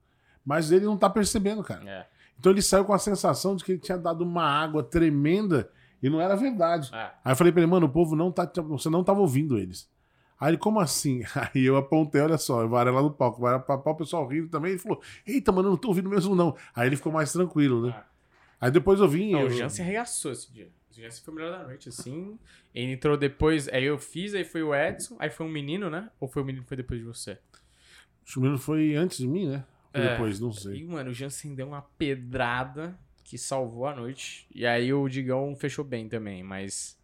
[0.45, 1.87] Mas ele não tá percebendo, cara.
[1.89, 2.07] É.
[2.39, 5.69] Então ele saiu com a sensação de que ele tinha dado uma água tremenda
[6.01, 6.89] e não era verdade.
[6.93, 7.11] É.
[7.23, 8.49] Aí eu falei pra ele, mano, o povo não tá.
[8.69, 9.87] Você não tava ouvindo eles.
[10.41, 11.21] Aí ele, como assim?
[11.53, 14.71] Aí eu apontei, olha só, lá no palco, vai pra pau, o pessoal rindo também.
[14.71, 16.57] Ele falou, eita, mano, eu não tô ouvindo mesmo, não.
[16.75, 17.93] Aí ele ficou mais tranquilo, né?
[17.95, 18.05] Ah.
[18.61, 19.33] Aí depois eu vim.
[19.33, 20.67] Não, eu, o Jansen arregaçou esse dia.
[20.89, 22.39] O Jansen foi o melhor da noite, assim.
[22.73, 26.09] Ele entrou depois, aí eu fiz, aí foi o Edson, aí foi um menino, né?
[26.19, 27.37] Ou foi o menino que foi depois de você?
[28.35, 29.63] O menino foi antes de mim, né?
[29.93, 30.09] É.
[30.09, 30.79] depois, não sei.
[30.79, 34.47] E, mano, o Jansen deu uma pedrada que salvou a noite.
[34.55, 36.97] E aí o Digão fechou bem também, mas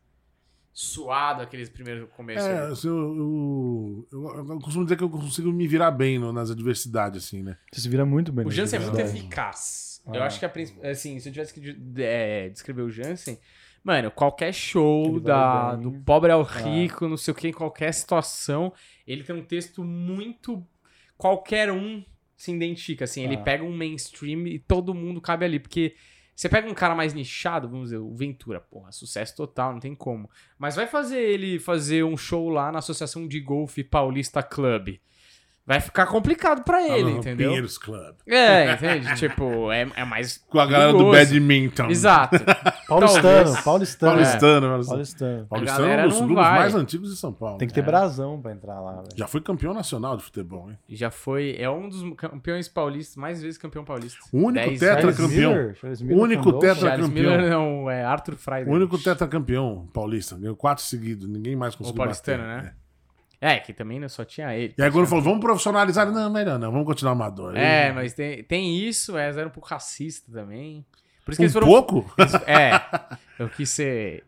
[0.80, 2.46] suado aqueles primeiros começos.
[2.48, 6.32] É, assim, eu, eu, eu- eu costumo dizer que eu consigo me virar bem no-
[6.32, 7.58] nas adversidades, assim, né?
[7.74, 8.46] Você se vira muito bem.
[8.46, 10.04] O Jansen é muito eficaz.
[10.06, 10.28] Eu Ah.
[10.28, 10.52] acho que a
[10.92, 13.40] assim, se eu tivesse que de- é, descrever o Jansen,
[13.84, 15.82] mano, qualquer show Ele da, bem.
[15.82, 16.44] do pobre ao Ah.
[16.44, 18.72] rico, não sei o que, em qualquer situação,
[19.08, 20.64] ele tem um texto muito
[21.18, 22.04] qualquer um
[22.36, 23.42] se identifica, assim, ele Ah.
[23.42, 25.96] pega um mainstream e todo mundo cabe ali, porque
[26.38, 29.96] você pega um cara mais nichado, vamos dizer, o Ventura, porra, sucesso total, não tem
[29.96, 30.30] como.
[30.56, 35.00] Mas vai fazer ele fazer um show lá na Associação de Golfe Paulista Club.
[35.68, 37.50] Vai ficar complicado pra ele, Ah, entendeu?
[37.50, 38.16] Pinheiros Club.
[38.26, 39.14] É, entende?
[39.20, 40.38] tipo, é, é mais.
[40.50, 41.90] Com a galera do badminton.
[41.90, 42.38] Exato.
[42.88, 44.14] Paulistano, paulistano.
[44.14, 44.86] Paulistano, mano.
[44.86, 45.46] Paulistano.
[45.48, 46.60] Paulistano é um dos grupos vai.
[46.60, 47.58] mais antigos de São Paulo.
[47.58, 47.84] Tem que ter É.
[47.84, 49.10] brasão pra entrar lá, velho.
[49.16, 50.78] Já foi campeão nacional de futebol, hein?
[50.90, 51.58] Já foi.
[51.60, 54.20] É um dos campeões paulistas, mais vezes campeão paulista.
[54.32, 55.18] O único Dez tetra vezes.
[55.18, 55.52] Charles campeão.
[55.54, 56.82] Miller, Charles Miller Único fundou, tetra- pô.
[56.88, 57.24] Charles campeão.
[57.32, 58.70] Miller não, é Arthur Freire.
[58.70, 60.38] O único tetracampeão paulista.
[60.38, 61.28] Ganhou quatro seguidos.
[61.28, 62.64] Ninguém mais O conseguiu paulistano, bater.
[62.64, 62.72] né?
[62.74, 62.87] É,
[63.60, 64.74] que também não só tinha ele.
[64.78, 66.12] E aí quando falou, vamos profissionalizar.
[66.12, 66.72] Não, melhor não.
[66.72, 67.56] Vamos continuar amador.
[67.56, 70.86] É, mas tem, tem isso, é, eram um pouco racista também.
[71.24, 71.68] Por isso que Um eles foram.
[71.68, 72.14] pouco?
[72.18, 72.72] eles- é,
[73.40, 74.24] eu quis ser.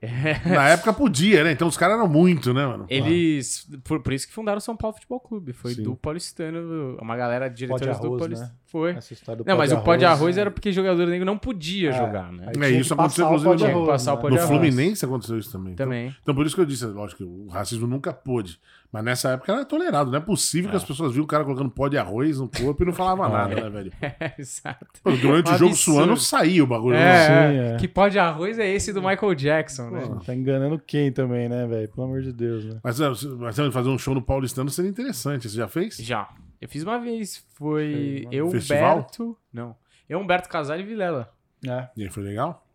[0.46, 1.52] Na época podia, né?
[1.52, 2.86] Então os caras eram muito, né, mano?
[2.90, 3.68] Eles.
[3.84, 5.54] Por, por isso que fundaram o São Paulo Futebol Clube.
[5.54, 5.84] Foi Sim.
[5.84, 8.50] do paulistano, uma galera de diretores de do arroz, Paulistano.
[8.52, 8.56] né?
[8.66, 8.92] Foi.
[8.92, 10.42] Essa história do Não, mas o pó de arroz né?
[10.44, 12.52] era porque jogador negro não podia É, jogar, né?
[12.62, 14.22] É, isso aconteceu, inclusive, arroz, passar o né?
[14.22, 14.60] pó de No arroz.
[14.60, 15.74] Fluminense aconteceu isso também.
[15.74, 16.16] Então- Também.
[16.22, 18.60] Então, por isso que eu disse, lógico, que o racismo nunca pôde.
[18.92, 20.10] Mas nessa época era tolerado.
[20.12, 22.82] Não é possível que as pessoas viam o cara colocando pó de arroz no corpo
[22.84, 23.92] e não falava nada, né, velho?
[24.38, 24.86] Exato.
[25.04, 25.76] Pô, Durante Um o jogo absurdo.
[26.00, 26.96] suando saía o bagulho.
[26.96, 27.02] né?
[27.04, 27.78] É, Sim, é.
[27.78, 30.02] que pó de arroz é esse do Michael Jackson, né?
[30.08, 30.16] Pô.
[30.18, 31.90] Tá enganando quem também, né, velho?
[31.90, 32.80] Pelo amor de Deus, né?
[32.84, 35.50] Mas, mas fazer um show no Paulistano seria interessante.
[35.50, 35.98] Você já fez?
[35.98, 36.30] Já.
[36.62, 37.46] Eu fiz uma vez.
[37.56, 38.98] Foi eu, Festival?
[38.98, 39.38] Humberto.
[39.52, 39.76] Não.
[40.08, 41.32] Eu, Humberto Casal e Vilela.
[41.68, 41.88] É.
[41.96, 42.66] E aí, foi legal?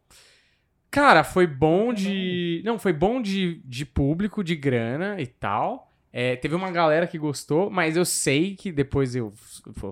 [0.91, 2.63] Cara, foi bom de.
[2.65, 5.93] Não, foi bom de, de público, de grana e tal.
[6.17, 9.33] É, teve uma galera que gostou, mas eu sei que depois eu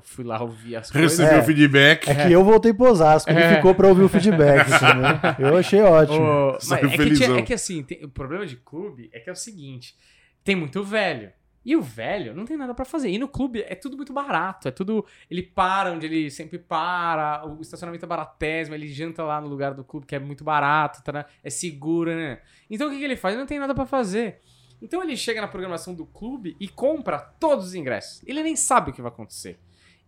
[0.02, 1.18] fui lá ouvir as coisas.
[1.18, 1.42] Recebeu É.
[1.42, 2.08] o feedback.
[2.08, 3.56] É que eu voltei pro Osasco, ele É.
[3.56, 5.02] ficou pra ouvir o feedback, entendeu?
[5.52, 6.52] Eu achei ótimo.
[6.52, 9.28] Mas Saiu é, que tinha- é que assim, tem- o problema de clube é que
[9.28, 9.96] é o seguinte:
[10.44, 11.32] tem muito velho.
[11.64, 13.08] E o velho não tem nada pra fazer.
[13.10, 14.66] E no clube é tudo muito barato.
[14.68, 15.04] É tudo.
[15.30, 17.44] Ele para onde ele sempre para.
[17.46, 18.74] O estacionamento é baratésimo.
[18.76, 21.02] Ele janta lá no lugar do clube que é muito barato.
[21.04, 21.24] Tá, né?
[21.42, 22.38] É seguro, né?
[22.70, 23.34] Então o que, que ele faz?
[23.34, 24.40] Ele não tem nada pra fazer.
[24.82, 28.20] Então ele chega na programação do clube e compra todos os ingressos.
[28.26, 29.58] Ele nem sabe o que vai acontecer.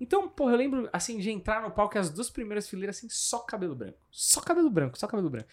[0.00, 3.08] Então, porra, eu lembro, assim, de entrar no palco e as duas primeiras fileiras, assim,
[3.08, 3.98] só cabelo branco.
[4.10, 5.48] Só cabelo branco, só cabelo branco.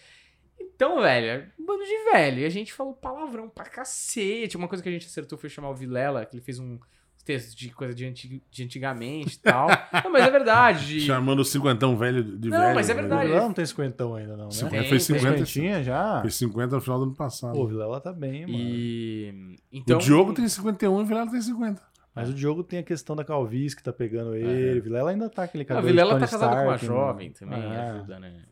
[0.58, 2.40] Então, velho, é bando de velho.
[2.40, 4.56] E a gente falou palavrão pra cacete.
[4.56, 6.78] Uma coisa que a gente acertou foi chamar o Vilela, que ele fez um
[7.24, 9.68] texto de coisa de, antig- de antigamente e tal.
[10.04, 10.86] Não, mas é verdade.
[10.86, 12.74] de- Chamando o cinquentão velho de Não, velho.
[12.74, 13.00] mas é né?
[13.00, 13.26] verdade.
[13.28, 14.50] Vilela não tem cinquentão ainda, não, né?
[14.50, 15.00] Cinquenta- Tem, foi.
[15.00, 15.30] 50.
[15.46, 16.20] Cinquentinha já?
[16.22, 17.54] Fez 50 no final do ano passado.
[17.54, 18.58] Pô, o Vilela tá bem, mano.
[18.58, 19.56] E.
[19.72, 21.82] Então, o Diogo tem 51 e o Vilela tem 50.
[22.14, 24.80] Mas o Diogo tem a questão da calvície que tá pegando ele.
[24.80, 26.86] O Vilela ainda tá aquele Ah, cabelo o Vilela tá Tony casado com uma Stark,
[26.86, 27.34] jovem né?
[27.38, 27.90] também, É.
[27.90, 28.42] ajuda, né?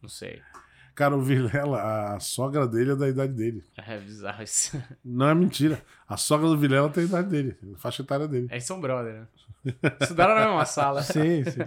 [0.00, 0.40] Não sei.
[0.94, 3.64] Cara, o Vilela, a sogra dele é da idade dele.
[3.86, 4.80] É bizarro isso.
[5.04, 5.80] Não é mentira.
[6.08, 8.46] A sogra do Vilela tem a idade dele, a faixa etária dele.
[8.50, 9.26] Aí são brother, né?
[10.00, 11.00] Estudaram na mesma sala.
[11.04, 11.60] Sim, sim.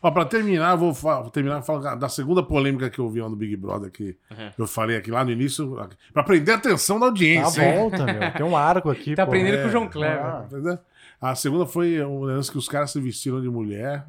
[0.00, 3.34] Ó, pra terminar, vou, vou terminar falando da segunda polêmica que eu vi lá no
[3.34, 4.50] Big Brother, que Uhum.
[4.58, 5.76] eu falei aqui lá no início,
[6.12, 7.62] pra prender a atenção da Tá audiência.
[7.62, 7.78] hein?
[7.78, 8.32] volta, meu.
[8.32, 9.32] Tem um arco aqui, Tá pô.
[9.32, 10.24] aprendendo com o É, João Kleber.
[10.24, 10.78] ah.
[11.20, 14.06] A segunda foi um lance que os caras se vestiram de mulher.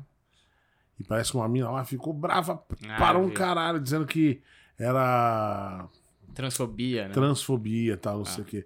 [0.99, 4.41] E parece que uma mina lá ficou brava Ah, para um caralho, dizendo que
[4.77, 5.87] era
[6.33, 7.13] Transfobia, né?
[7.13, 8.65] transfobia e tal, não sei o quê.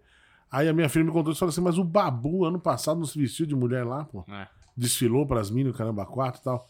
[0.49, 3.05] Aí a minha filha me contou e falou assim: Mas o Babu, ano passado, não
[3.05, 4.23] se vestiu de mulher lá, pô.
[4.29, 4.47] É.
[4.75, 6.69] Desfilou pras minas, o caramba, quatro e tal.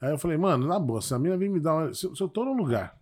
[0.00, 1.94] Aí eu falei: Mano, na boa, se a mina vem me dar uma.
[1.94, 2.96] Se, eu- tô num lugar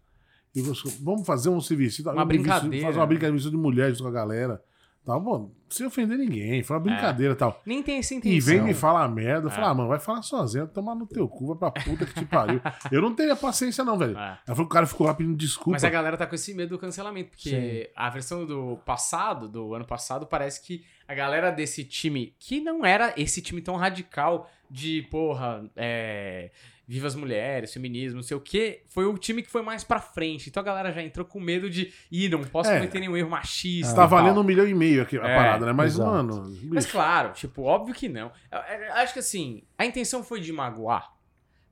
[0.54, 2.06] e você- vamos fazer um se vestir.
[2.06, 2.86] Uma brincadeira.
[2.86, 4.62] Fazer uma brincadeira de mulher junto com a galera.
[5.04, 7.60] Tal, bom, sem ofender ninguém, foi uma brincadeira e tal.
[7.64, 8.52] Nem tem essa E intenção.
[8.54, 9.46] vem me falar merda.
[9.46, 9.54] Eu É.
[9.54, 12.24] falei, ah, mano, vai falar sozinho, tomar no teu cu, vai pra puta que te
[12.26, 12.60] pariu.
[12.92, 14.16] eu não teria paciência, não, velho.
[14.18, 14.38] É.
[14.46, 15.70] Que o cara ficou lá pedindo desculpa.
[15.72, 17.48] Mas a galera tá com esse medo do cancelamento, porque
[17.86, 17.92] Sim.
[17.96, 22.84] a versão do passado, do ano passado, parece que a galera desse time, que não
[22.84, 26.50] era esse time tão radical de, porra, é,
[26.92, 30.00] viva as mulheres, feminismo, não sei o quê, foi o time que foi mais pra
[30.00, 30.48] frente.
[30.50, 32.78] Então a galera já entrou com medo de, ih, não posso É.
[32.78, 33.94] cometer nenhum erro machista.
[33.94, 34.08] Tá e tal.
[34.08, 35.72] valendo um milhão e meio aqui a É, parada, né?
[35.72, 36.10] Mas, exato.
[36.10, 38.32] mano, Mas bicho, claro, tipo, óbvio que não.
[38.50, 38.58] Eu-
[38.88, 41.12] eu acho que assim, a intenção foi de magoar.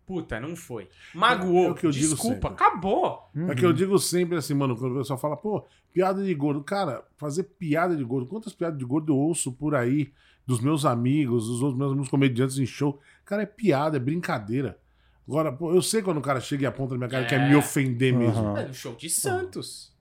[0.06, 0.88] Puta, não foi.
[1.14, 1.66] Magoou.
[1.66, 2.64] É o que eu digo desculpa, sempre.
[2.64, 3.28] acabou.
[3.50, 6.62] é que eu digo sempre assim, mano, quando o pessoal fala, pô, piada de gordo.
[6.64, 8.26] Cara, fazer piada de gordo.
[8.26, 10.10] Quantas piadas de gordo eu ouço por aí
[10.46, 12.98] dos meus amigos, dos outros meus amigos comediantes em show?
[13.26, 14.78] Cara, é piada, é brincadeira.
[15.28, 17.28] Agora, pô, eu sei quando o cara chega e aponta na minha cara e É.
[17.28, 18.56] quer me ofender mesmo.
[18.56, 19.94] É, no show de Santos.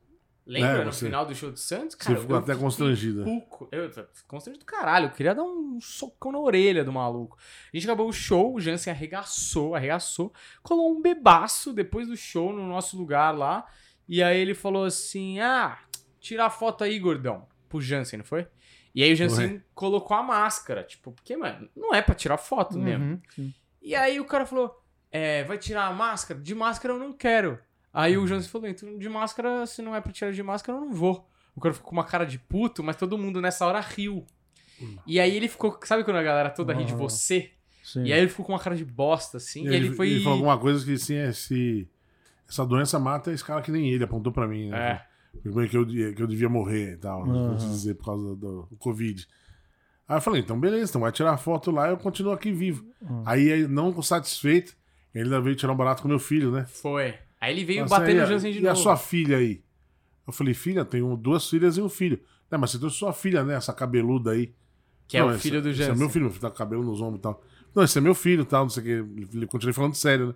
[0.45, 1.97] Lembra É, no você- final do show de Santos?
[1.99, 3.25] Você ficou eu até constrangida.
[3.25, 3.67] puco.
[3.69, 3.91] Eu
[4.29, 5.07] constrangido do caralho.
[5.07, 7.37] Eu queria dar um socão na orelha do maluco.
[7.73, 10.31] A gente acabou o show, o Jansen arregaçou, arregaçou.
[10.63, 13.65] Colou um bebaço depois do show no nosso lugar lá.
[14.07, 15.77] E aí ele falou assim: Ah,
[16.21, 17.45] tira a foto aí, gordão.
[17.67, 18.47] Pro Jansen, não foi?
[18.95, 20.81] E aí o Jansen colocou a máscara.
[20.85, 23.03] Tipo, porque, mano, não é pra tirar foto mesmo.
[23.03, 23.53] Uhum, sim.
[23.81, 24.81] E aí o cara falou:
[25.11, 26.39] é, vai tirar a máscara?
[26.39, 27.59] De máscara eu não quero.
[27.93, 30.85] Aí o Jansen falou: então de máscara, se não é pra tirar de máscara, eu
[30.85, 31.27] não vou.
[31.55, 34.25] O cara ficou com uma cara de puto, mas todo mundo nessa hora riu.
[35.05, 37.51] E aí ele ficou, sabe quando a galera toda ri de você?
[37.83, 38.03] Sim.
[38.03, 39.65] E aí ele ficou com uma cara de bosta, assim.
[39.65, 40.09] E, ele, foi.
[40.09, 41.89] ele falou alguma coisa que assim, é, se
[42.47, 44.77] essa doença mata esse cara que nem ele, apontou pra mim, né?
[44.77, 45.17] É.
[45.41, 47.23] Que eu, que eu devia morrer e tal,
[47.57, 49.27] te dizer, por causa do, do Covid.
[50.07, 52.85] Aí eu falei, então beleza, então vai tirar a foto lá eu continuo aqui vivo.
[53.01, 53.23] Uhum.
[53.25, 54.75] Aí, não satisfeito,
[55.19, 56.65] ele ainda veio tirar um barato com meu filho, né?
[56.65, 57.13] Foi.
[57.39, 58.71] Aí ele veio bater aí, no Jansen de e novo.
[58.73, 59.61] a sua filha aí?
[60.25, 62.19] Eu falei, filha, tenho duas filhas e um filho.
[62.51, 63.55] Não, mas você trouxe sua filha, né?
[63.55, 64.53] Essa cabeluda aí.
[65.07, 65.93] Que é Não, o esse- filho do esse Jansen.
[65.93, 67.41] é meu filho, tá com cabelo nos ombros e tal.
[67.75, 69.35] Não, esse é meu filho e tal, não sei o que.
[69.37, 70.33] Ele continuei falando sério, né?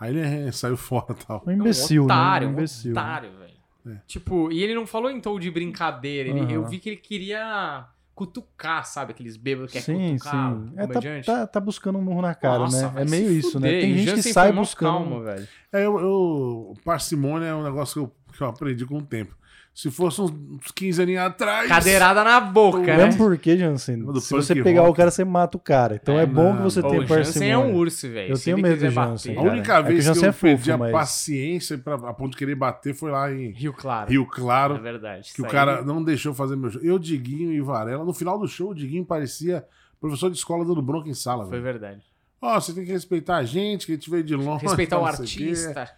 [0.00, 1.44] Aí ele é, saiu fora e tal.
[1.46, 2.52] Um imbecil, um otário, né?
[2.52, 2.92] Um um imbecil.
[2.92, 3.50] otário, velho.
[3.86, 4.00] É.
[4.06, 6.28] Tipo, e ele não falou em tom de brincadeira.
[6.30, 6.70] Ele, Eu Aham.
[6.70, 7.86] vi que ele queria
[8.20, 9.12] cutucar, sabe?
[9.12, 10.72] Aqueles bêbados que é Sim, cutucar sim.
[10.76, 13.00] É, tá, tá, tá buscando um murro na cara, Nossa, né?
[13.00, 13.68] É meio isso, né?
[13.68, 13.80] fuder.
[13.80, 14.92] Tem E gente que sai buscando.
[14.92, 15.48] Calma, velho.
[15.72, 19.34] É, eu, eu- parcimônia é um negócio que eu, que eu aprendi com o tempo.
[19.72, 20.32] Se fosse uns
[20.74, 21.68] 15 aninhos atrás.
[21.68, 23.04] Cadeirada na boca, né?
[23.06, 24.92] Mesmo porque, Jansen, Do se você pegar rock.
[24.92, 25.98] o cara, você mata o cara.
[26.02, 28.32] Então é, bom que você tenha o Jansen é um urso, velho.
[28.32, 29.48] Eu Se tenho medo do Jansen, A cara.
[29.52, 32.12] única É que vez que, Jansen eu é fofo, perdi a mas- paciência pra, a
[32.12, 34.10] ponto de querer bater foi lá em Rio Claro.
[34.10, 34.74] Rio Claro.
[34.76, 35.32] É verdade.
[35.34, 36.82] que o cara aí- não deixou fazer meu show.
[36.82, 38.04] Eu, Diguinho e Varela.
[38.04, 39.64] No final do show, o Diguinho parecia
[40.00, 41.44] professor de escola dando bronca em sala.
[41.44, 41.62] Foi velho.
[41.62, 42.02] verdade.
[42.42, 44.64] Ó, você tem que respeitar a gente, que a gente veio de longe.
[44.64, 45.88] Respeitar o artista.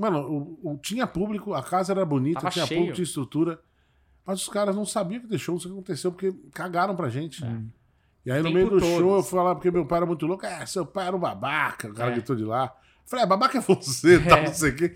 [0.00, 0.18] Mano,
[0.62, 2.80] o, o- tinha público, a casa era bonita, Tava tinha cheio.
[2.80, 3.60] público, tinha estrutura.
[4.24, 7.08] Mas os caras não sabiam que deixou, não sei o que aconteceu, porque cagaram pra
[7.10, 7.44] gente.
[8.24, 9.16] E aí, no meio do show, todos.
[9.16, 10.46] eu fui lá porque meu pai era muito louco.
[10.46, 12.14] É, seu pai era um babaca, o cara É.
[12.14, 12.64] gritou de lá.
[12.64, 12.70] Eu
[13.04, 14.46] falei, é, babaca é você, tal, É.
[14.46, 14.94] não sei o quê.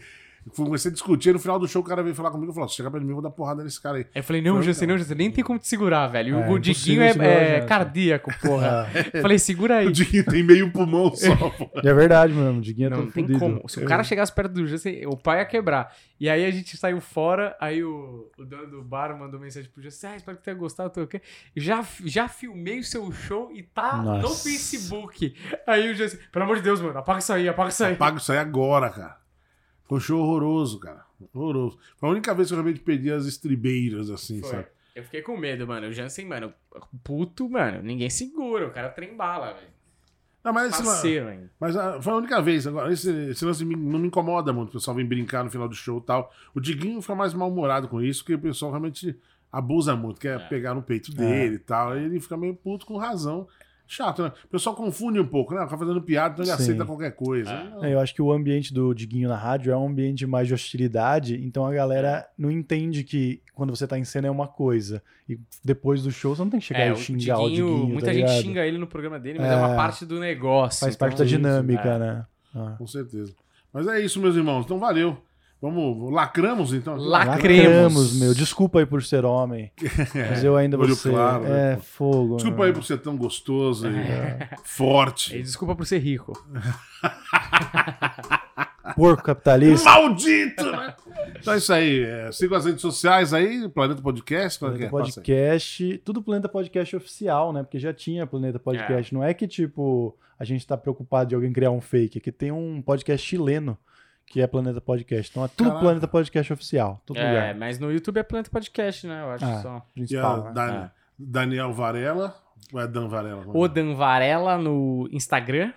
[0.54, 2.76] Comecei a discutir, no final do show o cara veio falar comigo e falou: se
[2.76, 4.02] chegar perto de mim, eu vou dar porrada nesse cara aí.
[4.14, 6.38] Aí eu falei, não, Jansen, não, Jansen, nem tem como te segurar, velho.
[6.38, 8.88] É, o Diguinho é, é cardíaco, porra.
[9.14, 9.86] Eu falei, segura aí.
[9.86, 11.70] O Diguinho tem meio pulmão só, pô.
[11.82, 13.38] E é verdade mesmo, o Diguinho é Não, tem fudido.
[13.38, 13.68] como.
[13.68, 15.94] Se o cara chegasse perto do Jansen, o pai ia quebrar.
[16.20, 19.82] E aí a gente saiu fora, aí o, o dono do bar mandou mensagem pro
[19.82, 21.20] Jansen, ah, espero que tenha gostado, tô ok.
[21.56, 24.48] Já, já filmei o seu show e tá no Nossa.
[24.48, 25.34] Facebook.
[25.66, 27.96] Aí o Jansen, pelo amor de Deus, mano, apaga isso aí, apaga isso aí.
[27.96, 29.23] Pago isso aí agora, cara.
[29.94, 31.04] Foi um show horroroso, cara.
[31.32, 31.78] Horroroso.
[31.96, 34.50] Foi a única vez que eu realmente perdi as estribeiras, assim, Foi.
[34.50, 34.66] sabe?
[34.94, 35.88] Eu fiquei com medo, mano.
[35.88, 36.52] O Jansen, mano,
[37.02, 39.74] puto, mano, ninguém segura, o cara trembala, velho.
[40.44, 42.66] Não, mas, Parceiro mas ah, foi a única vez.
[42.66, 44.68] Agora, esse, esse lance me- não me incomoda muito.
[44.68, 46.30] O pessoal vem brincar no final do show e tal.
[46.54, 49.18] O Diguinho fica mais mal-humorado com isso, porque o pessoal realmente
[49.50, 50.44] abusa muito, quer É.
[50.46, 51.96] pegar no peito dele e tal.
[51.96, 53.48] Ele fica meio puto com razão.
[53.94, 54.32] Chato, né?
[54.44, 55.62] O pessoal confunde um pouco, né?
[55.64, 56.62] Fica fazendo piada, então ele Sim.
[56.62, 57.50] aceita qualquer coisa.
[57.82, 57.90] É.
[57.90, 60.54] É, eu acho que o ambiente do Diguinho na rádio é um ambiente mais de
[60.54, 65.00] hostilidade, então a galera não entende que quando você tá em cena é uma coisa.
[65.28, 67.66] E depois do show você não tem que chegar É, e o xingar o Diguinho,
[67.68, 67.86] Diguinho.
[67.88, 68.42] muita tá gente ligado?
[68.42, 69.56] xinga ele no programa dele, mas é, É.
[69.56, 70.80] uma parte do negócio.
[70.80, 71.98] Faz então- parte da dinâmica, é.
[71.98, 72.26] né?
[72.54, 72.74] Ah.
[72.76, 73.32] Com certeza.
[73.72, 74.64] Mas é isso, meus irmãos.
[74.64, 75.16] Então valeu.
[75.64, 76.94] Vamos, lacramos então.
[76.94, 77.36] Lacremos.
[77.36, 78.34] Lacremos, meu.
[78.34, 79.72] Desculpa aí por ser homem.
[80.30, 81.08] Mas eu ainda vou ser.
[81.08, 81.80] claro, né, é, pô?
[81.80, 82.36] fogo.
[82.36, 82.66] Desculpa meu.
[82.66, 85.40] aí por ser tão gostoso e E forte.
[85.40, 86.34] desculpa por ser rico.
[88.94, 89.88] Porco capitalista.
[89.88, 90.94] Maldito, né?
[91.40, 92.04] Então é isso aí.
[92.04, 94.58] É, sigam as redes sociais aí, Planeta Podcast.
[94.58, 94.88] Qual é que é?
[94.90, 95.14] Planeta aí.
[95.14, 97.62] Podcast, tudo Planeta Podcast oficial, né?
[97.62, 99.14] Porque já tinha Planeta Podcast.
[99.14, 102.18] Não é que, tipo, a gente tá preocupado de alguém criar um fake.
[102.18, 103.78] Aqui tem um podcast chileno
[104.26, 105.30] que é Planeta Podcast.
[105.30, 105.80] Então é tudo Caraca.
[105.84, 107.00] Planeta Podcast oficial.
[107.06, 107.54] Todo É, lugar.
[107.54, 109.22] mas no YouTube é Planeta Podcast, né?
[109.22, 109.62] Eu acho Ah.
[109.62, 109.68] só.
[109.76, 110.52] E a Principal, né?
[110.52, 112.34] Dan- Daniel Varela.
[112.72, 113.44] Ou é Dan Varela?
[113.46, 115.72] O Dan Varela no Instagram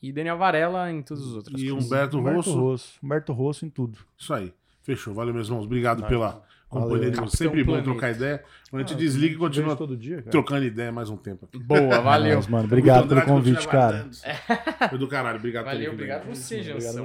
[0.00, 1.60] e Daniel Varela em todos os outros.
[1.60, 1.86] E coisas.
[1.86, 2.60] Humberto Humberto Rosso.
[2.60, 2.98] Rosso.
[3.02, 3.98] Humberto Rosso em tudo.
[4.16, 4.54] Isso aí.
[4.82, 5.12] Fechou.
[5.12, 5.64] Valeu, meus irmãos.
[5.66, 7.10] Obrigado pela companhia Valeu.
[7.10, 7.30] de vocês.
[7.30, 7.90] Capitão Sempre bom Planeta.
[7.90, 8.44] trocar ideia.
[8.70, 10.30] Quando a gente Ah, desliga e continua todo dia, cara.
[10.30, 11.58] trocando ideia mais um tempo aqui.
[11.58, 12.36] Boa, valeu.
[12.36, 14.06] Mas, mano, obrigado pelo convite, cara.
[14.88, 15.38] Foi do caralho.
[15.38, 17.04] Obrigado Valeu, pelo obrigado você, Obrigado Jansão.